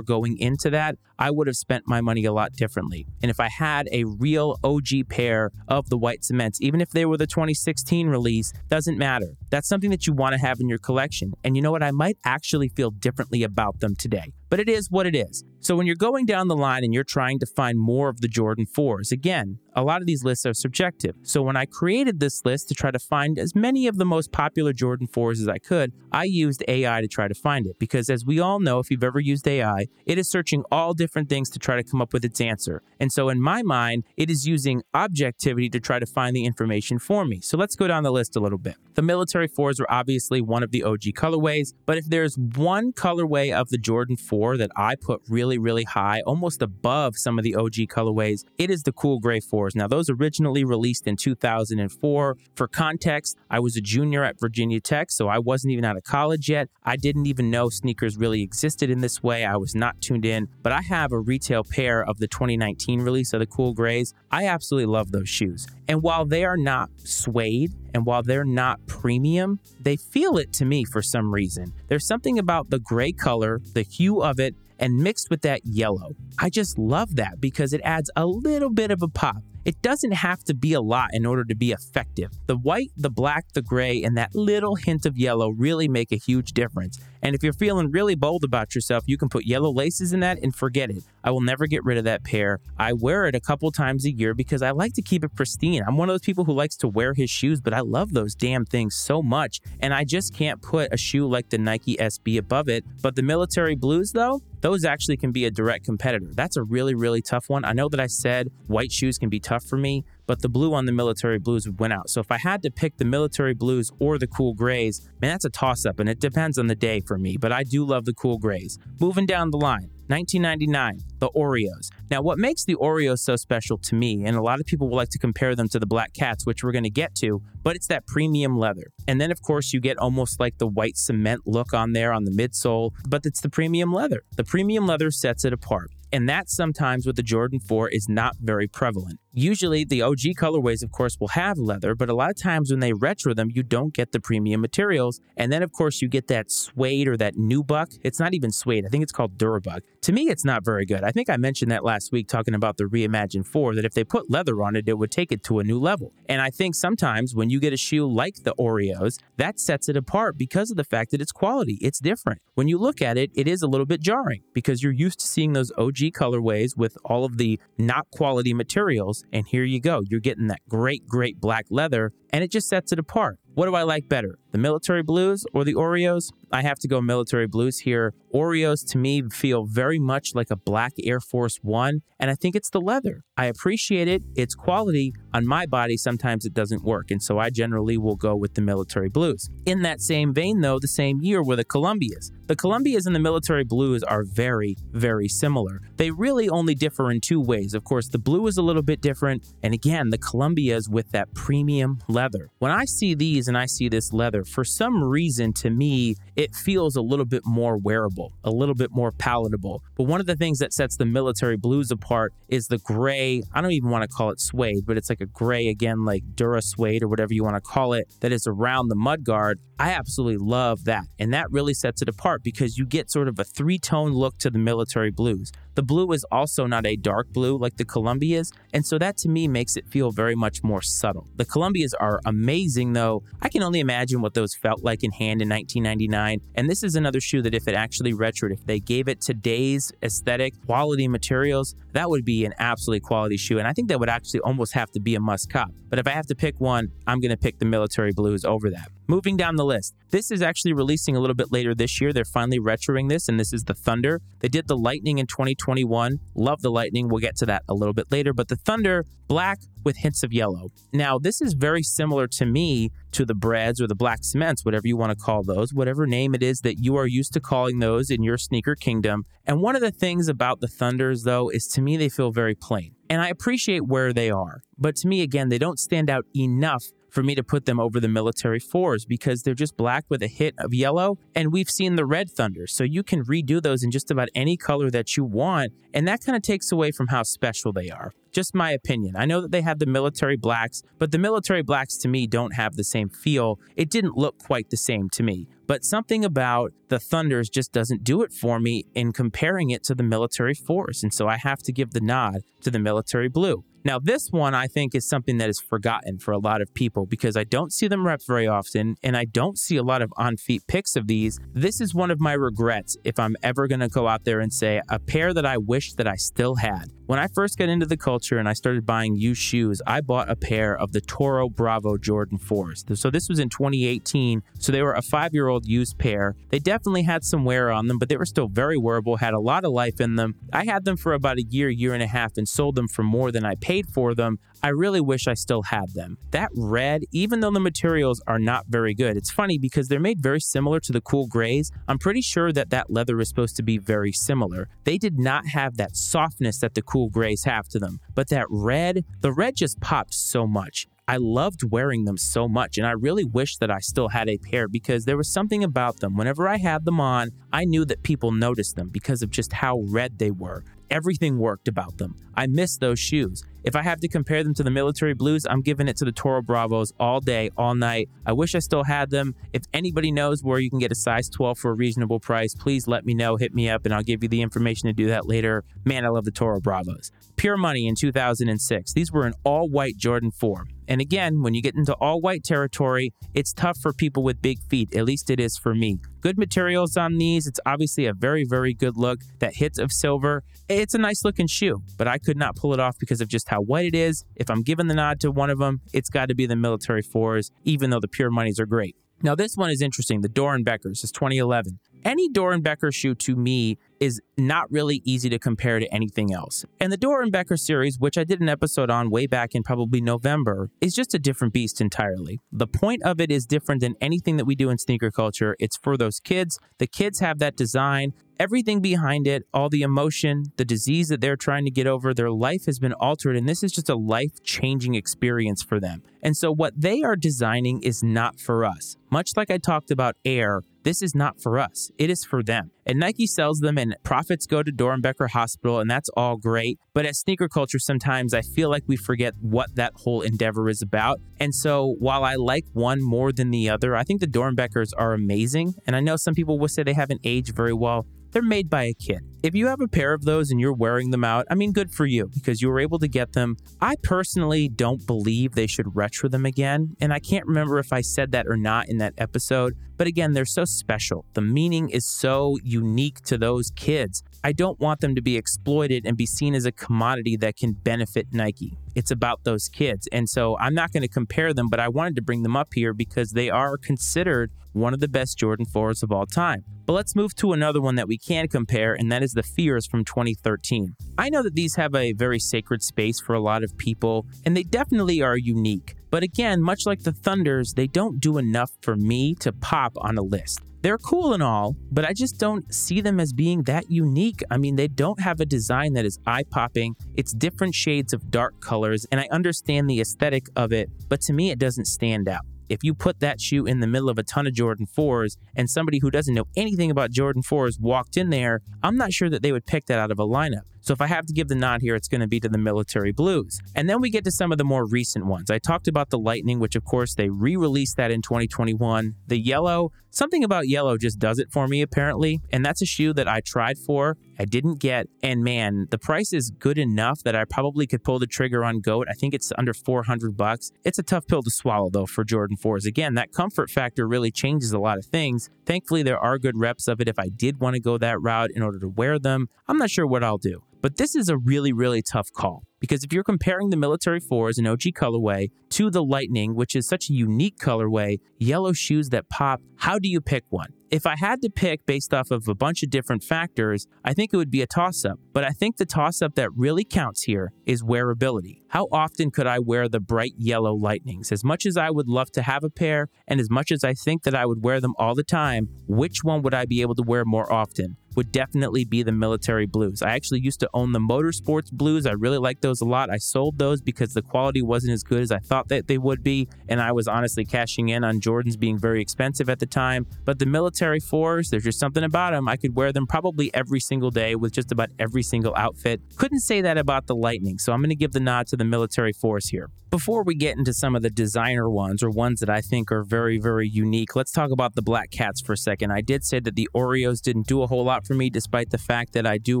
going 0.00 0.38
into 0.38 0.70
that, 0.70 0.96
I 1.22 1.30
would 1.30 1.46
have 1.46 1.54
spent 1.54 1.84
my 1.86 2.00
money 2.00 2.24
a 2.24 2.32
lot 2.32 2.52
differently. 2.54 3.06
And 3.22 3.30
if 3.30 3.38
I 3.38 3.48
had 3.48 3.88
a 3.92 4.02
real 4.02 4.58
OG 4.64 5.08
pair 5.08 5.52
of 5.68 5.88
the 5.88 5.96
white 5.96 6.24
cements, 6.24 6.60
even 6.60 6.80
if 6.80 6.90
they 6.90 7.06
were 7.06 7.16
the 7.16 7.28
2016 7.28 8.08
release, 8.08 8.52
doesn't 8.68 8.98
matter. 8.98 9.36
That's 9.48 9.68
something 9.68 9.90
that 9.90 10.04
you 10.04 10.14
want 10.14 10.32
to 10.32 10.40
have 10.40 10.58
in 10.58 10.68
your 10.68 10.78
collection. 10.78 11.34
And 11.44 11.54
you 11.54 11.62
know 11.62 11.70
what? 11.70 11.84
I 11.84 11.92
might 11.92 12.18
actually 12.24 12.70
feel 12.70 12.90
differently 12.90 13.44
about 13.44 13.78
them 13.78 13.94
today. 13.94 14.32
But 14.50 14.58
it 14.58 14.68
is 14.68 14.90
what 14.90 15.06
it 15.06 15.14
is. 15.14 15.44
So 15.60 15.76
when 15.76 15.86
you're 15.86 15.96
going 15.96 16.26
down 16.26 16.48
the 16.48 16.56
line 16.56 16.82
and 16.82 16.92
you're 16.92 17.04
trying 17.04 17.38
to 17.38 17.46
find 17.46 17.78
more 17.78 18.08
of 18.08 18.20
the 18.20 18.28
Jordan 18.28 18.66
4s, 18.66 19.12
again, 19.12 19.60
a 19.74 19.82
lot 19.82 20.00
of 20.02 20.06
these 20.06 20.24
lists 20.24 20.44
are 20.44 20.52
subjective. 20.52 21.14
So 21.22 21.40
when 21.40 21.56
I 21.56 21.64
created 21.64 22.20
this 22.20 22.44
list 22.44 22.68
to 22.68 22.74
try 22.74 22.90
to 22.90 22.98
find 22.98 23.38
as 23.38 23.54
many 23.54 23.86
of 23.86 23.96
the 23.96 24.04
most 24.04 24.32
popular 24.32 24.72
Jordan 24.72 25.06
4s 25.06 25.40
as 25.40 25.48
I 25.48 25.58
could, 25.58 25.92
I 26.10 26.24
used 26.24 26.64
AI 26.68 27.00
to 27.00 27.08
try 27.08 27.28
to 27.28 27.34
find 27.34 27.64
it. 27.66 27.78
Because 27.78 28.10
as 28.10 28.26
we 28.26 28.40
all 28.40 28.58
know, 28.58 28.80
if 28.80 28.90
you've 28.90 29.04
ever 29.04 29.20
used 29.20 29.46
AI, 29.46 29.86
it 30.04 30.18
is 30.18 30.28
searching 30.28 30.64
all 30.70 30.92
different 30.92 31.11
things 31.12 31.50
to 31.50 31.58
try 31.58 31.76
to 31.76 31.82
come 31.82 32.00
up 32.00 32.12
with 32.12 32.24
its 32.24 32.40
answer. 32.40 32.82
And 32.98 33.12
so 33.12 33.28
in 33.28 33.40
my 33.40 33.62
mind, 33.62 34.04
it 34.16 34.30
is 34.30 34.46
using 34.46 34.82
objectivity 34.94 35.68
to 35.70 35.80
try 35.80 35.98
to 35.98 36.06
find 36.06 36.34
the 36.34 36.44
information 36.44 36.98
for 36.98 37.24
me. 37.24 37.40
So 37.40 37.56
let's 37.56 37.76
go 37.76 37.86
down 37.86 38.02
the 38.02 38.10
list 38.10 38.36
a 38.36 38.40
little 38.40 38.58
bit. 38.58 38.76
The 38.94 39.02
military 39.02 39.48
4s 39.48 39.80
are 39.80 39.90
obviously 39.90 40.40
one 40.40 40.62
of 40.62 40.70
the 40.70 40.82
OG 40.84 41.14
colorways, 41.14 41.72
but 41.86 41.96
if 41.96 42.06
there's 42.06 42.36
one 42.36 42.92
colorway 42.92 43.52
of 43.52 43.68
the 43.70 43.78
Jordan 43.78 44.16
4 44.16 44.56
that 44.58 44.70
I 44.76 44.96
put 44.96 45.22
really, 45.28 45.58
really 45.58 45.84
high, 45.84 46.20
almost 46.26 46.62
above 46.62 47.16
some 47.16 47.38
of 47.38 47.44
the 47.44 47.54
OG 47.54 47.88
colorways, 47.88 48.44
it 48.58 48.70
is 48.70 48.82
the 48.82 48.92
cool 48.92 49.18
gray 49.18 49.40
4s. 49.40 49.74
Now, 49.74 49.88
those 49.88 50.10
originally 50.10 50.64
released 50.64 51.06
in 51.06 51.16
2004. 51.16 52.36
For 52.54 52.68
context, 52.68 53.36
I 53.50 53.60
was 53.60 53.76
a 53.76 53.80
junior 53.80 54.24
at 54.24 54.38
Virginia 54.38 54.80
Tech, 54.80 55.10
so 55.10 55.28
I 55.28 55.38
wasn't 55.38 55.72
even 55.72 55.84
out 55.84 55.96
of 55.96 56.04
college 56.04 56.48
yet. 56.48 56.68
I 56.84 56.96
didn't 56.96 57.26
even 57.26 57.50
know 57.50 57.68
sneakers 57.68 58.16
really 58.16 58.42
existed 58.42 58.90
in 58.90 59.00
this 59.00 59.22
way. 59.22 59.44
I 59.44 59.56
was 59.56 59.74
not 59.74 60.00
tuned 60.00 60.24
in, 60.24 60.48
but 60.62 60.72
I 60.72 60.82
have 60.92 61.10
a 61.10 61.18
retail 61.18 61.64
pair 61.64 62.04
of 62.04 62.18
the 62.18 62.28
2019 62.28 63.00
release 63.00 63.32
of 63.32 63.40
the 63.40 63.46
cool 63.46 63.72
grays. 63.72 64.12
I 64.30 64.44
absolutely 64.44 64.92
love 64.92 65.10
those 65.10 65.26
shoes. 65.26 65.66
And 65.88 66.02
while 66.02 66.26
they 66.26 66.44
are 66.44 66.58
not 66.58 66.90
suede 66.96 67.72
and 67.94 68.04
while 68.04 68.22
they're 68.22 68.44
not 68.44 68.86
premium, 68.86 69.58
they 69.80 69.96
feel 69.96 70.36
it 70.36 70.52
to 70.52 70.66
me 70.66 70.84
for 70.84 71.00
some 71.00 71.32
reason. 71.32 71.72
There's 71.88 72.06
something 72.06 72.38
about 72.38 72.68
the 72.68 72.78
gray 72.78 73.12
color, 73.12 73.62
the 73.72 73.80
hue 73.80 74.22
of 74.22 74.38
it, 74.38 74.54
and 74.78 74.98
mixed 74.98 75.30
with 75.30 75.40
that 75.42 75.62
yellow. 75.64 76.14
I 76.38 76.50
just 76.50 76.78
love 76.78 77.16
that 77.16 77.40
because 77.40 77.72
it 77.72 77.80
adds 77.84 78.10
a 78.14 78.26
little 78.26 78.70
bit 78.70 78.90
of 78.90 79.02
a 79.02 79.08
pop. 79.08 79.42
It 79.64 79.80
doesn't 79.80 80.12
have 80.12 80.44
to 80.44 80.54
be 80.54 80.74
a 80.74 80.82
lot 80.82 81.10
in 81.14 81.24
order 81.24 81.44
to 81.44 81.54
be 81.54 81.72
effective. 81.72 82.32
The 82.48 82.56
white, 82.56 82.90
the 82.98 83.10
black, 83.10 83.46
the 83.54 83.62
gray, 83.62 84.02
and 84.02 84.14
that 84.18 84.34
little 84.34 84.74
hint 84.74 85.06
of 85.06 85.16
yellow 85.16 85.48
really 85.48 85.88
make 85.88 86.12
a 86.12 86.16
huge 86.16 86.52
difference. 86.52 86.98
And 87.22 87.34
if 87.34 87.42
you're 87.42 87.52
feeling 87.52 87.90
really 87.90 88.14
bold 88.14 88.44
about 88.44 88.74
yourself, 88.74 89.04
you 89.06 89.16
can 89.16 89.28
put 89.28 89.46
yellow 89.46 89.70
laces 89.72 90.12
in 90.12 90.20
that 90.20 90.38
and 90.42 90.54
forget 90.54 90.90
it. 90.90 91.04
I 91.24 91.30
will 91.30 91.40
never 91.40 91.66
get 91.66 91.84
rid 91.84 91.98
of 91.98 92.04
that 92.04 92.24
pair. 92.24 92.58
I 92.78 92.92
wear 92.92 93.26
it 93.26 93.34
a 93.34 93.40
couple 93.40 93.70
times 93.70 94.04
a 94.04 94.10
year 94.10 94.34
because 94.34 94.60
I 94.60 94.72
like 94.72 94.94
to 94.94 95.02
keep 95.02 95.22
it 95.22 95.34
pristine. 95.34 95.84
I'm 95.86 95.96
one 95.96 96.08
of 96.08 96.14
those 96.14 96.22
people 96.22 96.44
who 96.44 96.52
likes 96.52 96.76
to 96.78 96.88
wear 96.88 97.14
his 97.14 97.30
shoes, 97.30 97.60
but 97.60 97.72
I 97.72 97.80
love 97.80 98.12
those 98.12 98.34
damn 98.34 98.64
things 98.64 98.96
so 98.96 99.22
much. 99.22 99.60
And 99.80 99.94
I 99.94 100.04
just 100.04 100.34
can't 100.34 100.60
put 100.60 100.92
a 100.92 100.96
shoe 100.96 101.28
like 101.28 101.50
the 101.50 101.58
Nike 101.58 101.96
SB 101.96 102.38
above 102.38 102.68
it. 102.68 102.84
But 103.00 103.14
the 103.14 103.22
military 103.22 103.76
blues, 103.76 104.12
though, 104.12 104.40
those 104.60 104.84
actually 104.84 105.16
can 105.16 105.32
be 105.32 105.44
a 105.44 105.50
direct 105.50 105.84
competitor. 105.84 106.30
That's 106.32 106.56
a 106.56 106.62
really, 106.62 106.94
really 106.94 107.22
tough 107.22 107.48
one. 107.48 107.64
I 107.64 107.72
know 107.72 107.88
that 107.88 108.00
I 108.00 108.06
said 108.06 108.50
white 108.66 108.92
shoes 108.92 109.18
can 109.18 109.28
be 109.28 109.40
tough 109.40 109.64
for 109.64 109.76
me, 109.76 110.04
but 110.26 110.42
the 110.42 110.48
blue 110.48 110.74
on 110.74 110.86
the 110.86 110.92
military 110.92 111.38
blues 111.38 111.68
went 111.68 111.92
out. 111.92 112.08
So 112.10 112.20
if 112.20 112.30
I 112.30 112.38
had 112.38 112.62
to 112.62 112.70
pick 112.70 112.96
the 112.96 113.04
military 113.04 113.54
blues 113.54 113.90
or 113.98 114.18
the 114.18 114.26
cool 114.26 114.54
grays, 114.54 115.00
man, 115.20 115.32
that's 115.32 115.44
a 115.44 115.50
toss 115.50 115.84
up 115.84 115.98
and 115.98 116.08
it 116.08 116.20
depends 116.20 116.58
on 116.58 116.66
the 116.66 116.74
day 116.74 117.00
for 117.00 117.18
me, 117.18 117.36
but 117.36 117.52
I 117.52 117.64
do 117.64 117.84
love 117.84 118.04
the 118.04 118.14
cool 118.14 118.38
grays. 118.38 118.78
Moving 119.00 119.26
down 119.26 119.50
the 119.50 119.58
line, 119.58 119.90
1999, 120.08 121.00
the 121.20 121.30
Oreos. 121.30 121.88
Now, 122.10 122.20
what 122.20 122.38
makes 122.38 122.64
the 122.64 122.74
Oreos 122.74 123.20
so 123.20 123.36
special 123.36 123.78
to 123.78 123.94
me, 123.94 124.24
and 124.24 124.36
a 124.36 124.42
lot 124.42 124.60
of 124.60 124.66
people 124.66 124.88
will 124.88 124.96
like 124.96 125.08
to 125.10 125.18
compare 125.18 125.54
them 125.54 125.68
to 125.68 125.78
the 125.78 125.86
Black 125.86 126.12
Cats, 126.12 126.44
which 126.44 126.62
we're 126.62 126.72
going 126.72 126.84
to 126.84 126.90
get 126.90 127.14
to, 127.16 127.40
but 127.62 127.76
it's 127.76 127.86
that 127.86 128.06
premium 128.06 128.58
leather. 128.58 128.90
And 129.08 129.20
then, 129.20 129.30
of 129.30 129.40
course, 129.40 129.72
you 129.72 129.80
get 129.80 129.96
almost 129.96 130.38
like 130.38 130.58
the 130.58 130.66
white 130.66 130.98
cement 130.98 131.42
look 131.46 131.72
on 131.72 131.92
there 131.92 132.12
on 132.12 132.24
the 132.24 132.30
midsole, 132.30 132.90
but 133.08 133.24
it's 133.24 133.40
the 133.40 133.48
premium 133.48 133.92
leather. 133.92 134.22
The 134.36 134.44
premium 134.44 134.86
leather 134.86 135.10
sets 135.10 135.44
it 135.44 135.52
apart. 135.52 135.90
And 136.12 136.28
that 136.28 136.50
sometimes 136.50 137.06
with 137.06 137.16
the 137.16 137.22
Jordan 137.22 137.58
4 137.58 137.88
is 137.88 138.06
not 138.06 138.36
very 138.38 138.68
prevalent. 138.68 139.18
Usually, 139.34 139.84
the 139.84 140.02
OG 140.02 140.36
colorways, 140.36 140.82
of 140.82 140.92
course, 140.92 141.16
will 141.18 141.28
have 141.28 141.56
leather, 141.56 141.94
but 141.94 142.10
a 142.10 142.14
lot 142.14 142.28
of 142.28 142.36
times 142.36 142.70
when 142.70 142.80
they 142.80 142.92
retro 142.92 143.32
them, 143.32 143.48
you 143.50 143.62
don't 143.62 143.94
get 143.94 144.12
the 144.12 144.20
premium 144.20 144.60
materials. 144.60 145.20
And 145.38 145.50
then, 145.50 145.62
of 145.62 145.72
course, 145.72 146.02
you 146.02 146.08
get 146.08 146.28
that 146.28 146.50
suede 146.50 147.08
or 147.08 147.16
that 147.16 147.36
nubuck. 147.36 147.98
It's 148.02 148.20
not 148.20 148.34
even 148.34 148.52
suede, 148.52 148.84
I 148.84 148.90
think 148.90 149.02
it's 149.02 149.12
called 149.12 149.38
Durabuck. 149.38 149.80
To 150.02 150.12
me, 150.12 150.28
it's 150.28 150.44
not 150.44 150.66
very 150.66 150.84
good. 150.84 151.02
I 151.02 151.12
think 151.12 151.30
I 151.30 151.38
mentioned 151.38 151.70
that 151.70 151.82
last 151.82 152.12
week 152.12 152.28
talking 152.28 152.52
about 152.52 152.76
the 152.76 152.84
Reimagined 152.84 153.46
4 153.46 153.74
that 153.76 153.86
if 153.86 153.94
they 153.94 154.04
put 154.04 154.30
leather 154.30 154.62
on 154.62 154.76
it, 154.76 154.86
it 154.86 154.98
would 154.98 155.10
take 155.10 155.32
it 155.32 155.42
to 155.44 155.60
a 155.60 155.64
new 155.64 155.78
level. 155.78 156.12
And 156.28 156.42
I 156.42 156.50
think 156.50 156.74
sometimes 156.74 157.34
when 157.34 157.48
you 157.48 157.58
get 157.58 157.72
a 157.72 157.78
shoe 157.78 158.06
like 158.06 158.42
the 158.42 158.54
Oreos, 158.56 159.18
that 159.38 159.58
sets 159.58 159.88
it 159.88 159.96
apart 159.96 160.36
because 160.36 160.70
of 160.70 160.76
the 160.76 160.84
fact 160.84 161.10
that 161.12 161.22
it's 161.22 161.32
quality. 161.32 161.78
It's 161.80 162.00
different. 162.00 162.42
When 162.54 162.68
you 162.68 162.76
look 162.76 163.00
at 163.00 163.16
it, 163.16 163.30
it 163.34 163.48
is 163.48 163.62
a 163.62 163.66
little 163.66 163.86
bit 163.86 164.02
jarring 164.02 164.42
because 164.52 164.82
you're 164.82 164.92
used 164.92 165.20
to 165.20 165.26
seeing 165.26 165.54
those 165.54 165.72
OG 165.78 166.12
colorways 166.12 166.76
with 166.76 166.98
all 167.04 167.24
of 167.24 167.38
the 167.38 167.58
not 167.78 168.10
quality 168.10 168.52
materials. 168.52 169.21
And 169.32 169.46
here 169.46 169.64
you 169.64 169.80
go. 169.80 170.02
You're 170.08 170.20
getting 170.20 170.48
that 170.48 170.60
great, 170.68 171.06
great 171.06 171.40
black 171.40 171.66
leather, 171.70 172.12
and 172.32 172.42
it 172.42 172.50
just 172.50 172.68
sets 172.68 172.92
it 172.92 172.98
apart. 172.98 173.38
What 173.54 173.66
do 173.66 173.74
I 173.74 173.82
like 173.82 174.08
better, 174.08 174.38
the 174.52 174.58
military 174.58 175.02
blues 175.02 175.44
or 175.52 175.62
the 175.62 175.74
Oreos? 175.74 176.32
I 176.50 176.62
have 176.62 176.78
to 176.78 176.88
go 176.88 177.02
military 177.02 177.46
blues 177.46 177.80
here. 177.80 178.14
Oreos 178.34 178.90
to 178.92 178.98
me 178.98 179.22
feel 179.30 179.66
very 179.66 179.98
much 179.98 180.34
like 180.34 180.50
a 180.50 180.56
black 180.56 180.92
Air 181.04 181.20
Force 181.20 181.58
One, 181.58 182.00
and 182.18 182.30
I 182.30 182.34
think 182.34 182.56
it's 182.56 182.70
the 182.70 182.80
leather. 182.80 183.24
I 183.36 183.46
appreciate 183.46 184.08
it, 184.08 184.22
its 184.34 184.54
quality. 184.54 185.12
On 185.34 185.46
my 185.46 185.66
body, 185.66 185.98
sometimes 185.98 186.46
it 186.46 186.54
doesn't 186.54 186.82
work, 186.82 187.10
and 187.10 187.22
so 187.22 187.38
I 187.38 187.50
generally 187.50 187.98
will 187.98 188.16
go 188.16 188.34
with 188.34 188.54
the 188.54 188.62
military 188.62 189.10
blues. 189.10 189.50
In 189.66 189.82
that 189.82 190.00
same 190.00 190.32
vein, 190.32 190.62
though, 190.62 190.78
the 190.78 190.88
same 190.88 191.20
year 191.20 191.42
were 191.44 191.56
the 191.56 191.64
Columbias. 191.64 192.30
The 192.46 192.56
Columbias 192.56 193.04
and 193.04 193.14
the 193.14 193.20
military 193.20 193.64
blues 193.64 194.02
are 194.02 194.24
very, 194.24 194.76
very 194.92 195.28
similar. 195.28 195.80
They 195.96 196.10
really 196.10 196.48
only 196.48 196.74
differ 196.74 197.10
in 197.10 197.20
two 197.20 197.40
ways. 197.40 197.74
Of 197.74 197.84
course, 197.84 198.08
the 198.08 198.18
blue 198.18 198.46
is 198.46 198.56
a 198.56 198.62
little 198.62 198.82
bit 198.82 199.02
different, 199.02 199.44
and 199.62 199.74
again, 199.74 200.08
the 200.08 200.18
Columbias 200.18 200.88
with 200.88 201.10
that 201.10 201.34
premium 201.34 201.98
leather. 202.08 202.21
When 202.58 202.70
I 202.70 202.84
see 202.84 203.14
these 203.14 203.48
and 203.48 203.56
I 203.56 203.66
see 203.66 203.88
this 203.88 204.12
leather, 204.12 204.44
for 204.44 204.64
some 204.64 205.02
reason 205.02 205.52
to 205.54 205.70
me, 205.70 206.16
it 206.36 206.54
feels 206.54 206.96
a 206.96 207.02
little 207.02 207.24
bit 207.24 207.42
more 207.44 207.76
wearable, 207.76 208.32
a 208.44 208.50
little 208.50 208.74
bit 208.74 208.90
more 208.92 209.12
palatable. 209.12 209.82
But 209.96 210.04
one 210.04 210.20
of 210.20 210.26
the 210.26 210.36
things 210.36 210.58
that 210.58 210.72
sets 210.72 210.96
the 210.96 211.04
military 211.04 211.56
blues 211.56 211.90
apart 211.90 212.32
is 212.48 212.66
the 212.66 212.78
gray, 212.78 213.42
I 213.52 213.60
don't 213.60 213.72
even 213.72 213.90
want 213.90 214.02
to 214.02 214.08
call 214.08 214.30
it 214.30 214.40
suede, 214.40 214.86
but 214.86 214.96
it's 214.96 215.10
like 215.10 215.20
a 215.20 215.26
gray, 215.26 215.68
again, 215.68 216.04
like 216.04 216.22
Dura 216.34 216.62
suede 216.62 217.02
or 217.02 217.08
whatever 217.08 217.34
you 217.34 217.44
want 217.44 217.56
to 217.56 217.60
call 217.60 217.92
it, 217.92 218.08
that 218.20 218.32
is 218.32 218.46
around 218.46 218.88
the 218.88 218.96
mudguard. 218.96 219.58
I 219.78 219.90
absolutely 219.90 220.38
love 220.38 220.84
that. 220.84 221.04
And 221.18 221.34
that 221.34 221.50
really 221.50 221.74
sets 221.74 222.02
it 222.02 222.08
apart 222.08 222.42
because 222.44 222.78
you 222.78 222.86
get 222.86 223.10
sort 223.10 223.26
of 223.28 223.38
a 223.38 223.44
three 223.44 223.78
tone 223.78 224.12
look 224.12 224.38
to 224.38 224.50
the 224.50 224.58
military 224.58 225.10
blues. 225.10 225.50
The 225.74 225.82
blue 225.82 226.12
is 226.12 226.24
also 226.30 226.66
not 226.66 226.86
a 226.86 226.96
dark 226.96 227.32
blue 227.32 227.56
like 227.56 227.76
the 227.76 227.84
Columbias, 227.84 228.52
and 228.74 228.84
so 228.84 228.98
that 228.98 229.16
to 229.18 229.28
me 229.28 229.48
makes 229.48 229.74
it 229.76 229.88
feel 229.88 230.10
very 230.10 230.34
much 230.34 230.62
more 230.62 230.82
subtle. 230.82 231.26
The 231.36 231.46
Columbias 231.46 231.94
are 231.98 232.11
amazing 232.24 232.92
though. 232.92 233.22
I 233.40 233.48
can 233.48 233.62
only 233.62 233.80
imagine 233.80 234.20
what 234.20 234.34
those 234.34 234.54
felt 234.54 234.82
like 234.82 235.02
in 235.02 235.12
hand 235.12 235.42
in 235.42 235.48
1999, 235.48 236.40
and 236.54 236.68
this 236.68 236.82
is 236.82 236.94
another 236.94 237.20
shoe 237.20 237.42
that 237.42 237.54
if 237.54 237.68
it 237.68 237.74
actually 237.74 238.12
retroed, 238.12 238.52
if 238.52 238.64
they 238.66 238.80
gave 238.80 239.08
it 239.08 239.20
today's 239.20 239.92
aesthetic, 240.02 240.54
quality 240.66 241.08
materials, 241.08 241.74
that 241.92 242.10
would 242.10 242.24
be 242.24 242.44
an 242.44 242.54
absolutely 242.58 243.00
quality 243.00 243.36
shoe, 243.36 243.58
and 243.58 243.68
I 243.68 243.72
think 243.72 243.88
that 243.88 244.00
would 244.00 244.08
actually 244.08 244.40
almost 244.40 244.72
have 244.74 244.90
to 244.92 245.00
be 245.00 245.14
a 245.14 245.20
must 245.20 245.50
cop. 245.50 245.70
But 245.88 245.98
if 245.98 246.06
I 246.06 246.10
have 246.10 246.26
to 246.26 246.34
pick 246.34 246.60
one, 246.60 246.88
I'm 247.06 247.20
going 247.20 247.30
to 247.30 247.36
pick 247.36 247.58
the 247.58 247.66
military 247.66 248.12
blues 248.12 248.44
over 248.44 248.70
that. 248.70 248.88
Moving 249.12 249.36
down 249.36 249.56
the 249.56 249.64
list, 249.66 249.94
this 250.08 250.30
is 250.30 250.40
actually 250.40 250.72
releasing 250.72 251.16
a 251.16 251.20
little 251.20 251.36
bit 251.36 251.52
later 251.52 251.74
this 251.74 252.00
year. 252.00 252.14
They're 252.14 252.24
finally 252.24 252.58
retroing 252.58 253.10
this, 253.10 253.28
and 253.28 253.38
this 253.38 253.52
is 253.52 253.64
the 253.64 253.74
Thunder. 253.74 254.22
They 254.38 254.48
did 254.48 254.68
the 254.68 254.74
Lightning 254.78 255.18
in 255.18 255.26
2021. 255.26 256.18
Love 256.34 256.62
the 256.62 256.70
Lightning. 256.70 257.10
We'll 257.10 257.20
get 257.20 257.36
to 257.36 257.44
that 257.44 257.62
a 257.68 257.74
little 257.74 257.92
bit 257.92 258.10
later. 258.10 258.32
But 258.32 258.48
the 258.48 258.56
Thunder, 258.56 259.04
black 259.28 259.58
with 259.84 259.98
hints 259.98 260.22
of 260.22 260.32
yellow. 260.32 260.70
Now, 260.94 261.18
this 261.18 261.42
is 261.42 261.52
very 261.52 261.82
similar 261.82 262.26
to 262.28 262.46
me 262.46 262.90
to 263.10 263.26
the 263.26 263.34
breads 263.34 263.82
or 263.82 263.86
the 263.86 263.94
black 263.94 264.24
cements, 264.24 264.64
whatever 264.64 264.88
you 264.88 264.96
want 264.96 265.10
to 265.10 265.22
call 265.22 265.42
those, 265.42 265.74
whatever 265.74 266.06
name 266.06 266.34
it 266.34 266.42
is 266.42 266.60
that 266.60 266.78
you 266.78 266.96
are 266.96 267.06
used 267.06 267.34
to 267.34 267.40
calling 267.40 267.80
those 267.80 268.08
in 268.08 268.22
your 268.22 268.38
sneaker 268.38 268.74
kingdom. 268.74 269.24
And 269.44 269.60
one 269.60 269.76
of 269.76 269.82
the 269.82 269.90
things 269.90 270.26
about 270.26 270.60
the 270.60 270.68
Thunders, 270.68 271.24
though, 271.24 271.50
is 271.50 271.66
to 271.74 271.82
me, 271.82 271.98
they 271.98 272.08
feel 272.08 272.30
very 272.30 272.54
plain. 272.54 272.94
And 273.10 273.20
I 273.20 273.28
appreciate 273.28 273.86
where 273.86 274.14
they 274.14 274.30
are. 274.30 274.62
But 274.78 274.96
to 274.96 275.06
me, 275.06 275.20
again, 275.20 275.50
they 275.50 275.58
don't 275.58 275.78
stand 275.78 276.08
out 276.08 276.24
enough 276.34 276.84
for 277.12 277.22
me 277.22 277.34
to 277.34 277.42
put 277.44 277.66
them 277.66 277.78
over 277.78 278.00
the 278.00 278.08
military 278.08 278.58
fours 278.58 279.04
because 279.04 279.42
they're 279.42 279.54
just 279.54 279.76
black 279.76 280.04
with 280.08 280.22
a 280.22 280.26
hit 280.26 280.54
of 280.58 280.72
yellow. 280.72 281.18
And 281.34 281.52
we've 281.52 281.70
seen 281.70 281.96
the 281.96 282.06
red 282.06 282.30
thunder. 282.30 282.66
So 282.66 282.84
you 282.84 283.02
can 283.02 283.22
redo 283.24 283.62
those 283.62 283.82
in 283.82 283.90
just 283.90 284.10
about 284.10 284.30
any 284.34 284.56
color 284.56 284.90
that 284.90 285.16
you 285.16 285.22
want. 285.22 285.72
And 285.92 286.08
that 286.08 286.24
kind 286.24 286.34
of 286.34 286.42
takes 286.42 286.72
away 286.72 286.90
from 286.90 287.08
how 287.08 287.22
special 287.22 287.70
they 287.72 287.90
are. 287.90 288.12
Just 288.32 288.54
my 288.54 288.70
opinion. 288.70 289.14
I 289.14 289.26
know 289.26 289.42
that 289.42 289.50
they 289.50 289.60
have 289.60 289.78
the 289.78 289.84
military 289.84 290.38
blacks, 290.38 290.82
but 290.98 291.10
the 291.10 291.18
military 291.18 291.62
blacks 291.62 291.98
to 291.98 292.08
me 292.08 292.26
don't 292.26 292.54
have 292.54 292.76
the 292.76 292.84
same 292.84 293.10
feel. 293.10 293.60
It 293.76 293.90
didn't 293.90 294.16
look 294.16 294.38
quite 294.38 294.70
the 294.70 294.78
same 294.78 295.10
to 295.10 295.22
me. 295.22 295.48
But 295.66 295.84
something 295.84 296.24
about 296.24 296.72
the 296.88 296.98
Thunders 296.98 297.50
just 297.50 297.72
doesn't 297.72 298.04
do 298.04 298.22
it 298.22 298.32
for 298.32 298.58
me 298.58 298.84
in 298.94 299.12
comparing 299.12 299.68
it 299.68 299.84
to 299.84 299.94
the 299.94 300.02
military 300.02 300.54
fours. 300.54 301.02
And 301.02 301.12
so 301.12 301.28
I 301.28 301.36
have 301.36 301.58
to 301.64 301.72
give 301.72 301.90
the 301.90 302.00
nod 302.00 302.40
to 302.62 302.70
the 302.70 302.78
military 302.78 303.28
blue. 303.28 303.64
Now, 303.84 303.98
this 303.98 304.30
one 304.30 304.54
I 304.54 304.68
think 304.68 304.94
is 304.94 305.08
something 305.08 305.38
that 305.38 305.48
is 305.48 305.60
forgotten 305.60 306.18
for 306.18 306.30
a 306.30 306.38
lot 306.38 306.60
of 306.62 306.72
people 306.72 307.04
because 307.04 307.36
I 307.36 307.44
don't 307.44 307.72
see 307.72 307.88
them 307.88 308.06
reps 308.06 308.26
very 308.26 308.46
often 308.46 308.96
and 309.02 309.16
I 309.16 309.24
don't 309.24 309.58
see 309.58 309.76
a 309.76 309.82
lot 309.82 310.02
of 310.02 310.12
on 310.16 310.36
feet 310.36 310.62
pics 310.68 310.94
of 310.94 311.08
these. 311.08 311.40
This 311.52 311.80
is 311.80 311.94
one 311.94 312.10
of 312.10 312.20
my 312.20 312.32
regrets 312.32 312.96
if 313.02 313.18
I'm 313.18 313.34
ever 313.42 313.66
going 313.66 313.80
to 313.80 313.88
go 313.88 314.06
out 314.06 314.24
there 314.24 314.38
and 314.40 314.52
say 314.52 314.80
a 314.88 315.00
pair 315.00 315.34
that 315.34 315.44
I 315.44 315.58
wish 315.58 315.94
that 315.94 316.06
I 316.06 316.14
still 316.14 316.56
had. 316.56 316.92
When 317.06 317.18
I 317.18 317.26
first 317.26 317.58
got 317.58 317.68
into 317.68 317.84
the 317.84 317.96
culture 317.96 318.38
and 318.38 318.48
I 318.48 318.52
started 318.52 318.86
buying 318.86 319.16
used 319.16 319.42
shoes, 319.42 319.82
I 319.86 320.00
bought 320.00 320.30
a 320.30 320.36
pair 320.36 320.78
of 320.78 320.92
the 320.92 321.00
Toro 321.00 321.48
Bravo 321.48 321.98
Jordan 321.98 322.38
4s. 322.38 322.96
So 322.96 323.10
this 323.10 323.28
was 323.28 323.38
in 323.38 323.48
2018. 323.48 324.42
So 324.58 324.72
they 324.72 324.82
were 324.82 324.94
a 324.94 325.02
five 325.02 325.34
year 325.34 325.48
old 325.48 325.66
used 325.66 325.98
pair. 325.98 326.36
They 326.50 326.58
definitely 326.58 327.02
had 327.02 327.24
some 327.24 327.44
wear 327.44 327.70
on 327.70 327.88
them, 327.88 327.98
but 327.98 328.08
they 328.08 328.16
were 328.16 328.24
still 328.24 328.48
very 328.48 328.78
wearable, 328.78 329.16
had 329.16 329.34
a 329.34 329.40
lot 329.40 329.64
of 329.64 329.72
life 329.72 330.00
in 330.00 330.14
them. 330.14 330.36
I 330.52 330.64
had 330.64 330.84
them 330.84 330.96
for 330.96 331.12
about 331.12 331.38
a 331.38 331.42
year, 331.42 331.68
year 331.68 331.92
and 331.92 332.02
a 332.02 332.06
half, 332.06 332.38
and 332.38 332.48
sold 332.48 332.76
them 332.76 332.88
for 332.88 333.02
more 333.02 333.32
than 333.32 333.44
I 333.44 333.56
paid 333.72 333.88
for 333.88 334.14
them. 334.14 334.38
I 334.62 334.68
really 334.68 335.00
wish 335.00 335.26
I 335.26 335.34
still 335.34 335.62
had 335.62 335.94
them. 335.94 336.18
That 336.30 336.50
red, 336.54 337.02
even 337.10 337.40
though 337.40 337.50
the 337.50 337.68
materials 337.70 338.20
are 338.26 338.38
not 338.38 338.66
very 338.68 338.94
good, 338.94 339.16
it's 339.16 339.30
funny 339.30 339.58
because 339.58 339.88
they're 339.88 340.08
made 340.10 340.20
very 340.20 340.40
similar 340.40 340.78
to 340.80 340.92
the 340.92 341.00
cool 341.00 341.26
grays. 341.26 341.70
I'm 341.88 341.98
pretty 341.98 342.20
sure 342.20 342.52
that 342.52 342.70
that 342.70 342.90
leather 342.90 343.18
is 343.20 343.28
supposed 343.30 343.56
to 343.56 343.62
be 343.62 343.78
very 343.78 344.12
similar. 344.12 344.68
They 344.84 344.98
did 344.98 345.18
not 345.18 345.46
have 345.46 345.78
that 345.78 345.96
softness 345.96 346.58
that 346.58 346.74
the 346.74 346.82
cool 346.82 347.08
grays 347.08 347.44
have 347.44 347.66
to 347.68 347.78
them, 347.78 347.98
but 348.14 348.28
that 348.28 348.46
red, 348.50 349.04
the 349.20 349.32
red 349.32 349.56
just 349.56 349.80
popped 349.80 350.14
so 350.14 350.46
much. 350.46 350.86
I 351.08 351.16
loved 351.16 351.62
wearing 351.64 352.04
them 352.04 352.16
so 352.16 352.46
much, 352.46 352.78
and 352.78 352.86
I 352.86 352.92
really 352.92 353.24
wish 353.24 353.56
that 353.56 353.70
I 353.70 353.80
still 353.80 354.08
had 354.08 354.28
a 354.28 354.38
pair 354.38 354.68
because 354.68 355.04
there 355.04 355.16
was 355.16 355.32
something 355.32 355.64
about 355.64 355.98
them. 356.00 356.16
Whenever 356.16 356.46
I 356.46 356.58
had 356.58 356.84
them 356.84 357.00
on, 357.00 357.30
I 357.52 357.64
knew 357.64 357.84
that 357.86 358.04
people 358.04 358.30
noticed 358.30 358.76
them 358.76 358.88
because 358.88 359.22
of 359.22 359.30
just 359.30 359.52
how 359.52 359.80
red 359.88 360.18
they 360.18 360.30
were. 360.30 360.62
Everything 360.90 361.38
worked 361.38 361.68
about 361.68 361.98
them. 361.98 362.14
I 362.36 362.46
miss 362.46 362.76
those 362.76 363.00
shoes. 363.00 363.42
If 363.64 363.76
I 363.76 363.82
have 363.82 364.00
to 364.00 364.08
compare 364.08 364.42
them 364.42 364.54
to 364.54 364.64
the 364.64 364.70
military 364.70 365.14
blues, 365.14 365.46
I'm 365.48 365.60
giving 365.60 365.86
it 365.86 365.96
to 365.98 366.04
the 366.04 366.10
Toro 366.10 366.42
Bravos 366.42 366.92
all 366.98 367.20
day, 367.20 367.50
all 367.56 367.76
night. 367.76 368.08
I 368.26 368.32
wish 368.32 368.56
I 368.56 368.58
still 368.58 368.82
had 368.82 369.10
them. 369.10 369.36
If 369.52 369.62
anybody 369.72 370.10
knows 370.10 370.42
where 370.42 370.58
you 370.58 370.68
can 370.68 370.80
get 370.80 370.90
a 370.90 370.96
size 370.96 371.28
12 371.28 371.58
for 371.58 371.70
a 371.70 371.74
reasonable 371.74 372.18
price, 372.18 372.54
please 372.54 372.88
let 372.88 373.04
me 373.06 373.14
know. 373.14 373.36
Hit 373.36 373.54
me 373.54 373.70
up 373.70 373.84
and 373.84 373.94
I'll 373.94 374.02
give 374.02 374.22
you 374.24 374.28
the 374.28 374.42
information 374.42 374.88
to 374.88 374.92
do 374.92 375.06
that 375.08 375.26
later. 375.26 375.64
Man, 375.84 376.04
I 376.04 376.08
love 376.08 376.24
the 376.24 376.32
Toro 376.32 376.60
Bravos. 376.60 377.12
Pure 377.36 377.56
Money 377.56 377.86
in 377.86 377.94
2006. 377.94 378.92
These 378.92 379.12
were 379.12 379.26
an 379.26 379.34
all 379.44 379.68
white 379.68 379.96
Jordan 379.96 380.32
4. 380.32 380.66
And 380.88 381.00
again, 381.00 381.42
when 381.42 381.54
you 381.54 381.62
get 381.62 381.74
into 381.74 381.94
all 381.94 382.20
white 382.20 382.44
territory, 382.44 383.12
it's 383.34 383.52
tough 383.52 383.78
for 383.78 383.92
people 383.92 384.22
with 384.22 384.42
big 384.42 384.58
feet. 384.68 384.94
At 384.94 385.04
least 385.04 385.30
it 385.30 385.40
is 385.40 385.56
for 385.56 385.74
me. 385.74 385.98
Good 386.20 386.38
materials 386.38 386.96
on 386.96 387.18
these. 387.18 387.46
It's 387.46 387.60
obviously 387.64 388.06
a 388.06 388.12
very, 388.12 388.44
very 388.44 388.74
good 388.74 388.96
look. 388.96 389.20
That 389.38 389.56
hit 389.56 389.78
of 389.78 389.92
silver. 389.92 390.44
It's 390.68 390.94
a 390.94 390.98
nice 390.98 391.24
looking 391.24 391.46
shoe, 391.46 391.82
but 391.96 392.08
I 392.08 392.18
could 392.18 392.36
not 392.36 392.56
pull 392.56 392.72
it 392.74 392.80
off 392.80 392.98
because 392.98 393.20
of 393.20 393.28
just 393.28 393.48
how 393.48 393.60
white 393.60 393.86
it 393.86 393.94
is. 393.94 394.24
If 394.36 394.50
I'm 394.50 394.62
giving 394.62 394.86
the 394.86 394.94
nod 394.94 395.20
to 395.20 395.30
one 395.30 395.50
of 395.50 395.58
them, 395.58 395.80
it's 395.92 396.10
got 396.10 396.28
to 396.28 396.34
be 396.34 396.46
the 396.46 396.56
military 396.56 397.02
fours, 397.02 397.50
even 397.64 397.90
though 397.90 398.00
the 398.00 398.08
pure 398.08 398.30
monies 398.30 398.60
are 398.60 398.66
great. 398.66 398.96
Now, 399.22 399.36
this 399.36 399.56
one 399.56 399.70
is 399.70 399.80
interesting. 399.80 400.20
The 400.20 400.28
Doernbechers 400.28 401.04
is 401.04 401.12
2011. 401.12 401.78
Any 402.04 402.28
Doernbecher 402.28 402.92
shoe 402.92 403.14
to 403.14 403.36
me 403.36 403.78
is 404.00 404.20
not 404.36 404.70
really 404.72 405.00
easy 405.04 405.28
to 405.28 405.38
compare 405.38 405.78
to 405.78 405.86
anything 405.94 406.32
else. 406.32 406.64
And 406.80 406.92
the 406.92 406.98
Doernbecher 406.98 407.58
series, 407.58 407.98
which 408.00 408.18
I 408.18 408.24
did 408.24 408.40
an 408.40 408.48
episode 408.48 408.90
on 408.90 409.10
way 409.10 409.28
back 409.28 409.54
in 409.54 409.62
probably 409.62 410.00
November, 410.00 410.70
is 410.80 410.94
just 410.94 411.14
a 411.14 411.18
different 411.20 411.54
beast 411.54 411.80
entirely. 411.80 412.40
The 412.50 412.66
point 412.66 413.02
of 413.04 413.20
it 413.20 413.30
is 413.30 413.46
different 413.46 413.80
than 413.80 413.94
anything 414.00 414.36
that 414.38 414.44
we 414.44 414.56
do 414.56 414.70
in 414.70 414.78
sneaker 414.78 415.12
culture. 415.12 415.54
It's 415.60 415.76
for 415.76 415.96
those 415.96 416.18
kids. 416.18 416.58
The 416.78 416.88
kids 416.88 417.20
have 417.20 417.38
that 417.38 417.56
design 417.56 418.12
everything 418.42 418.80
behind 418.80 419.28
it, 419.28 419.44
all 419.54 419.68
the 419.68 419.82
emotion, 419.82 420.46
the 420.56 420.64
disease 420.64 421.08
that 421.08 421.20
they're 421.20 421.36
trying 421.36 421.64
to 421.64 421.70
get 421.70 421.86
over, 421.86 422.12
their 422.12 422.30
life 422.30 422.66
has 422.66 422.80
been 422.80 422.92
altered. 422.94 423.36
And 423.36 423.48
this 423.48 423.62
is 423.62 423.70
just 423.70 423.88
a 423.88 423.94
life 423.94 424.42
changing 424.42 424.96
experience 424.96 425.62
for 425.62 425.78
them. 425.78 426.02
And 426.24 426.36
so, 426.36 426.52
what 426.52 426.72
they 426.76 427.02
are 427.02 427.14
designing 427.14 427.82
is 427.82 428.02
not 428.02 428.40
for 428.40 428.64
us. 428.64 428.96
Much 429.10 429.30
like 429.36 429.50
I 429.50 429.58
talked 429.58 429.92
about 429.92 430.16
Air, 430.24 430.62
this 430.84 431.02
is 431.02 431.14
not 431.14 431.40
for 431.40 431.58
us. 431.58 431.90
It 431.98 432.10
is 432.10 432.24
for 432.24 432.42
them. 432.42 432.70
And 432.84 432.98
Nike 432.98 433.26
sells 433.26 433.60
them, 433.60 433.78
and 433.78 433.96
profits 434.02 434.46
go 434.46 434.62
to 434.62 434.72
Doernbecher 434.72 435.30
Hospital, 435.30 435.78
and 435.78 435.90
that's 435.90 436.08
all 436.16 436.36
great. 436.36 436.78
But 436.94 437.06
as 437.06 437.20
sneaker 437.20 437.48
culture, 437.48 437.78
sometimes 437.78 438.34
I 438.34 438.42
feel 438.42 438.68
like 438.68 438.82
we 438.86 438.96
forget 438.96 439.34
what 439.40 439.74
that 439.76 439.92
whole 439.96 440.22
endeavor 440.22 440.68
is 440.68 440.82
about. 440.82 441.20
And 441.38 441.54
so, 441.54 441.94
while 441.98 442.24
I 442.24 442.34
like 442.34 442.64
one 442.72 443.00
more 443.00 443.32
than 443.32 443.50
the 443.50 443.70
other, 443.70 443.94
I 443.94 444.02
think 444.02 444.20
the 444.20 444.26
Doernbechers 444.26 444.90
are 444.98 445.12
amazing. 445.12 445.74
And 445.86 445.94
I 445.94 446.00
know 446.00 446.16
some 446.16 446.34
people 446.34 446.58
will 446.58 446.68
say 446.68 446.82
they 446.82 446.94
haven't 446.94 447.20
aged 447.24 447.54
very 447.54 447.72
well. 447.72 448.06
They're 448.32 448.42
made 448.42 448.70
by 448.70 448.84
a 448.84 448.94
kid. 448.94 449.20
If 449.42 449.54
you 449.54 449.66
have 449.66 449.80
a 449.80 449.88
pair 449.88 450.14
of 450.14 450.24
those 450.24 450.50
and 450.50 450.58
you're 450.58 450.72
wearing 450.72 451.10
them 451.10 451.24
out, 451.24 451.46
I 451.50 451.54
mean, 451.54 451.72
good 451.72 451.92
for 451.92 452.06
you 452.06 452.30
because 452.32 452.62
you 452.62 452.68
were 452.68 452.80
able 452.80 452.98
to 452.98 453.08
get 453.08 453.32
them. 453.32 453.56
I 453.80 453.96
personally 454.02 454.68
don't 454.68 455.06
believe 455.06 455.52
they 455.52 455.66
should 455.66 455.94
retro 455.94 456.28
them 456.28 456.46
again. 456.46 456.96
And 457.00 457.12
I 457.12 457.18
can't 457.18 457.46
remember 457.46 457.78
if 457.78 457.92
I 457.92 458.00
said 458.00 458.32
that 458.32 458.46
or 458.46 458.56
not 458.56 458.88
in 458.88 458.98
that 458.98 459.14
episode. 459.18 459.76
But 459.98 460.06
again, 460.06 460.32
they're 460.32 460.44
so 460.44 460.64
special. 460.64 461.26
The 461.34 461.42
meaning 461.42 461.90
is 461.90 462.06
so 462.06 462.56
unique 462.62 463.20
to 463.22 463.36
those 463.36 463.70
kids. 463.76 464.22
I 464.44 464.52
don't 464.52 464.80
want 464.80 465.00
them 465.00 465.14
to 465.14 465.22
be 465.22 465.36
exploited 465.36 466.04
and 466.04 466.16
be 466.16 466.26
seen 466.26 466.54
as 466.54 466.64
a 466.64 466.72
commodity 466.72 467.36
that 467.36 467.56
can 467.56 467.72
benefit 467.72 468.28
Nike. 468.32 468.76
It's 468.96 469.12
about 469.12 469.44
those 469.44 469.68
kids. 469.68 470.08
And 470.10 470.28
so 470.28 470.58
I'm 470.58 470.74
not 470.74 470.92
going 470.92 471.02
to 471.02 471.08
compare 471.08 471.54
them, 471.54 471.68
but 471.68 471.78
I 471.78 471.88
wanted 471.88 472.16
to 472.16 472.22
bring 472.22 472.42
them 472.42 472.56
up 472.56 472.74
here 472.74 472.92
because 472.92 473.32
they 473.32 473.50
are 473.50 473.76
considered 473.76 474.50
one 474.72 474.94
of 474.94 475.00
the 475.00 475.08
best 475.08 475.38
Jordan 475.38 475.66
4s 475.66 476.02
of 476.02 476.10
all 476.10 476.26
time. 476.26 476.64
But 476.86 476.94
let's 476.94 477.14
move 477.14 477.34
to 477.36 477.52
another 477.52 477.80
one 477.80 477.94
that 477.94 478.08
we 478.08 478.18
can 478.18 478.48
compare, 478.48 478.94
and 478.94 479.12
that 479.12 479.22
is 479.22 479.32
the 479.32 479.42
Fears 479.42 479.86
from 479.86 480.04
2013. 480.04 480.96
I 481.18 481.28
know 481.28 481.42
that 481.42 481.54
these 481.54 481.76
have 481.76 481.94
a 481.94 482.12
very 482.12 482.40
sacred 482.40 482.82
space 482.82 483.20
for 483.20 483.34
a 483.34 483.40
lot 483.40 483.62
of 483.62 483.76
people, 483.76 484.26
and 484.44 484.56
they 484.56 484.64
definitely 484.64 485.22
are 485.22 485.36
unique. 485.36 485.94
But 486.12 486.22
again, 486.22 486.60
much 486.60 486.84
like 486.84 487.04
the 487.04 487.12
Thunders, 487.12 487.72
they 487.72 487.86
don't 487.86 488.20
do 488.20 488.36
enough 488.36 488.70
for 488.82 488.96
me 488.96 489.34
to 489.36 489.50
pop 489.50 489.94
on 489.96 490.18
a 490.18 490.22
list. 490.22 490.60
They're 490.82 490.98
cool 490.98 491.32
and 491.32 491.42
all, 491.42 491.74
but 491.90 492.04
I 492.04 492.12
just 492.12 492.38
don't 492.38 492.70
see 492.74 493.00
them 493.00 493.18
as 493.18 493.32
being 493.32 493.62
that 493.62 493.90
unique. 493.90 494.42
I 494.50 494.58
mean, 494.58 494.76
they 494.76 494.88
don't 494.88 495.20
have 495.20 495.40
a 495.40 495.46
design 495.46 495.94
that 495.94 496.04
is 496.04 496.18
eye 496.26 496.44
popping. 496.50 496.96
It's 497.14 497.32
different 497.32 497.74
shades 497.74 498.12
of 498.12 498.30
dark 498.30 498.60
colors, 498.60 499.06
and 499.10 499.20
I 499.20 499.28
understand 499.30 499.88
the 499.88 500.02
aesthetic 500.02 500.48
of 500.54 500.70
it, 500.70 500.90
but 501.08 501.22
to 501.22 501.32
me, 501.32 501.50
it 501.50 501.58
doesn't 501.58 501.86
stand 501.86 502.28
out. 502.28 502.44
If 502.72 502.82
you 502.82 502.94
put 502.94 503.20
that 503.20 503.38
shoe 503.38 503.66
in 503.66 503.80
the 503.80 503.86
middle 503.86 504.08
of 504.08 504.16
a 504.16 504.22
ton 504.22 504.46
of 504.46 504.54
Jordan 504.54 504.86
4s 504.86 505.36
and 505.54 505.68
somebody 505.68 505.98
who 505.98 506.10
doesn't 506.10 506.32
know 506.32 506.46
anything 506.56 506.90
about 506.90 507.10
Jordan 507.10 507.42
4s 507.42 507.78
walked 507.78 508.16
in 508.16 508.30
there, 508.30 508.62
I'm 508.82 508.96
not 508.96 509.12
sure 509.12 509.28
that 509.28 509.42
they 509.42 509.52
would 509.52 509.66
pick 509.66 509.84
that 509.86 509.98
out 509.98 510.10
of 510.10 510.18
a 510.18 510.26
lineup. 510.26 510.62
So 510.80 510.94
if 510.94 511.00
I 511.02 511.06
have 511.06 511.26
to 511.26 511.34
give 511.34 511.48
the 511.48 511.54
nod 511.54 511.82
here, 511.82 511.94
it's 511.94 512.08
going 512.08 512.22
to 512.22 512.26
be 512.26 512.40
to 512.40 512.48
the 512.48 512.58
military 512.58 513.12
blues. 513.12 513.60
And 513.76 513.90
then 513.90 514.00
we 514.00 514.08
get 514.08 514.24
to 514.24 514.32
some 514.32 514.50
of 514.50 514.58
the 514.58 514.64
more 514.64 514.86
recent 514.86 515.26
ones. 515.26 515.50
I 515.50 515.58
talked 515.58 515.86
about 515.86 516.08
the 516.08 516.18
Lightning, 516.18 516.58
which 516.58 516.74
of 516.74 516.84
course 516.84 517.14
they 517.14 517.28
re 517.28 517.56
released 517.56 517.98
that 517.98 518.10
in 518.10 518.22
2021. 518.22 519.14
The 519.28 519.38
yellow, 519.38 519.92
something 520.10 520.42
about 520.42 520.66
yellow 520.66 520.96
just 520.96 521.18
does 521.18 521.38
it 521.38 521.52
for 521.52 521.68
me 521.68 521.82
apparently. 521.82 522.40
And 522.50 522.64
that's 522.64 522.82
a 522.82 522.86
shoe 522.86 523.12
that 523.12 523.28
I 523.28 523.40
tried 523.40 523.78
for, 523.78 524.16
I 524.42 524.44
didn't 524.44 524.80
get. 524.80 525.06
And 525.22 525.44
man, 525.44 525.86
the 525.92 525.98
price 525.98 526.32
is 526.32 526.50
good 526.50 526.76
enough 526.76 527.22
that 527.22 527.36
I 527.36 527.44
probably 527.44 527.86
could 527.86 528.02
pull 528.02 528.18
the 528.18 528.26
trigger 528.26 528.64
on 528.64 528.80
GOAT. 528.80 529.06
I 529.08 529.12
think 529.12 529.34
it's 529.34 529.52
under 529.56 529.72
400 529.72 530.36
bucks. 530.36 530.72
It's 530.84 530.98
a 530.98 531.04
tough 531.04 531.28
pill 531.28 531.44
to 531.44 531.50
swallow 531.50 531.90
though 531.90 532.06
for 532.06 532.24
Jordan 532.24 532.56
4s. 532.56 532.84
Again, 532.84 533.14
that 533.14 533.30
comfort 533.32 533.70
factor 533.70 534.08
really 534.08 534.32
changes 534.32 534.72
a 534.72 534.80
lot 534.80 534.98
of 534.98 535.06
things. 535.06 535.48
Thankfully, 535.64 536.02
there 536.02 536.18
are 536.18 536.38
good 536.38 536.58
reps 536.58 536.88
of 536.88 537.00
it 537.00 537.06
if 537.06 537.20
I 537.20 537.28
did 537.28 537.60
want 537.60 537.74
to 537.74 537.80
go 537.80 537.98
that 537.98 538.20
route 538.20 538.50
in 538.52 538.62
order 538.62 538.80
to 538.80 538.88
wear 538.88 539.20
them. 539.20 539.48
I'm 539.68 539.78
not 539.78 539.90
sure 539.90 540.08
what 540.08 540.24
I'll 540.24 540.38
do. 540.38 540.64
But 540.80 540.96
this 540.96 541.14
is 541.14 541.28
a 541.28 541.38
really, 541.38 541.72
really 541.72 542.02
tough 542.02 542.32
call 542.32 542.64
because 542.80 543.04
if 543.04 543.12
you're 543.12 543.22
comparing 543.22 543.70
the 543.70 543.76
Military 543.76 544.20
4s 544.20 544.58
an 544.58 544.66
OG 544.66 544.80
colorway 544.96 545.52
to 545.70 545.88
the 545.88 546.02
Lightning, 546.02 546.56
which 546.56 546.74
is 546.74 546.88
such 546.88 547.08
a 547.08 547.12
unique 547.12 547.58
colorway, 547.58 548.18
yellow 548.40 548.72
shoes 548.72 549.10
that 549.10 549.28
pop, 549.28 549.62
how 549.76 550.00
do 550.00 550.08
you 550.08 550.20
pick 550.20 550.42
one? 550.48 550.72
If 550.92 551.06
I 551.06 551.16
had 551.16 551.40
to 551.40 551.48
pick 551.48 551.86
based 551.86 552.12
off 552.12 552.30
of 552.30 552.46
a 552.48 552.54
bunch 552.54 552.82
of 552.82 552.90
different 552.90 553.24
factors, 553.24 553.86
I 554.04 554.12
think 554.12 554.34
it 554.34 554.36
would 554.36 554.50
be 554.50 554.60
a 554.60 554.66
toss 554.66 555.06
up. 555.06 555.18
But 555.32 555.42
I 555.42 555.48
think 555.48 555.78
the 555.78 555.86
toss 555.86 556.20
up 556.20 556.34
that 556.34 556.50
really 556.54 556.84
counts 556.84 557.22
here 557.22 557.54
is 557.64 557.82
wearability. 557.82 558.58
How 558.68 558.88
often 558.92 559.30
could 559.30 559.46
I 559.46 559.58
wear 559.58 559.88
the 559.88 560.00
bright 560.00 560.34
yellow 560.36 560.74
lightnings? 560.74 561.32
As 561.32 561.44
much 561.44 561.64
as 561.64 561.78
I 561.78 561.88
would 561.88 562.08
love 562.08 562.30
to 562.32 562.42
have 562.42 562.62
a 562.62 562.68
pair, 562.68 563.08
and 563.26 563.40
as 563.40 563.48
much 563.48 563.72
as 563.72 563.84
I 563.84 563.94
think 563.94 564.24
that 564.24 564.34
I 564.34 564.44
would 564.44 564.62
wear 564.62 564.82
them 564.82 564.92
all 564.98 565.14
the 565.14 565.24
time, 565.24 565.70
which 565.86 566.18
one 566.24 566.42
would 566.42 566.52
I 566.52 566.66
be 566.66 566.82
able 566.82 566.96
to 566.96 567.02
wear 567.02 567.24
more 567.24 567.50
often? 567.50 567.96
Would 568.16 568.32
definitely 568.32 568.84
be 568.84 569.02
the 569.02 569.12
military 569.12 569.66
blues. 569.66 570.02
I 570.02 570.10
actually 570.10 570.40
used 570.40 570.60
to 570.60 570.70
own 570.74 570.92
the 570.92 570.98
motorsports 570.98 571.70
blues. 571.72 572.06
I 572.06 572.12
really 572.12 572.38
like 572.38 572.60
those 572.60 572.80
a 572.80 572.84
lot. 572.84 573.10
I 573.10 573.18
sold 573.18 573.58
those 573.58 573.80
because 573.80 574.14
the 574.14 574.22
quality 574.22 574.62
wasn't 574.62 574.92
as 574.92 575.02
good 575.02 575.20
as 575.20 575.30
I 575.30 575.38
thought 575.38 575.68
that 575.68 575.88
they 575.88 575.98
would 575.98 576.22
be, 576.22 576.48
and 576.68 576.80
I 576.80 576.92
was 576.92 577.08
honestly 577.08 577.44
cashing 577.44 577.88
in 577.88 578.04
on 578.04 578.20
Jordans 578.20 578.58
being 578.58 578.78
very 578.78 579.00
expensive 579.00 579.48
at 579.48 579.58
the 579.58 579.66
time. 579.66 580.06
But 580.24 580.38
the 580.38 580.46
military 580.46 581.00
fours, 581.00 581.50
there's 581.50 581.64
just 581.64 581.80
something 581.80 582.04
about 582.04 582.32
them. 582.32 582.48
I 582.48 582.56
could 582.56 582.74
wear 582.74 582.92
them 582.92 583.06
probably 583.06 583.52
every 583.54 583.80
single 583.80 584.10
day 584.10 584.34
with 584.34 584.52
just 584.52 584.72
about 584.72 584.90
every 584.98 585.22
single 585.22 585.54
outfit. 585.56 586.00
Couldn't 586.16 586.40
say 586.40 586.60
that 586.60 586.78
about 586.78 587.06
the 587.06 587.14
Lightning, 587.14 587.58
so 587.58 587.72
I'm 587.72 587.80
going 587.80 587.90
to 587.90 587.96
give 587.96 588.12
the 588.12 588.20
nod 588.20 588.46
to 588.48 588.56
the 588.56 588.64
military 588.64 589.12
fours 589.12 589.48
here. 589.48 589.70
Before 589.92 590.22
we 590.22 590.34
get 590.34 590.56
into 590.56 590.72
some 590.72 590.96
of 590.96 591.02
the 591.02 591.10
designer 591.10 591.68
ones 591.68 592.02
or 592.02 592.08
ones 592.08 592.40
that 592.40 592.48
I 592.48 592.62
think 592.62 592.90
are 592.90 593.04
very, 593.04 593.38
very 593.38 593.68
unique, 593.68 594.16
let's 594.16 594.32
talk 594.32 594.50
about 594.50 594.74
the 594.74 594.80
Black 594.80 595.10
Cats 595.10 595.42
for 595.42 595.52
a 595.52 595.56
second. 595.58 595.90
I 595.92 596.00
did 596.00 596.24
say 596.24 596.40
that 596.40 596.56
the 596.56 596.66
Oreos 596.74 597.20
didn't 597.20 597.46
do 597.46 597.60
a 597.60 597.66
whole 597.66 597.84
lot 597.84 598.06
for 598.06 598.14
me, 598.14 598.30
despite 598.30 598.70
the 598.70 598.78
fact 598.78 599.12
that 599.12 599.26
I 599.26 599.36
do 599.36 599.60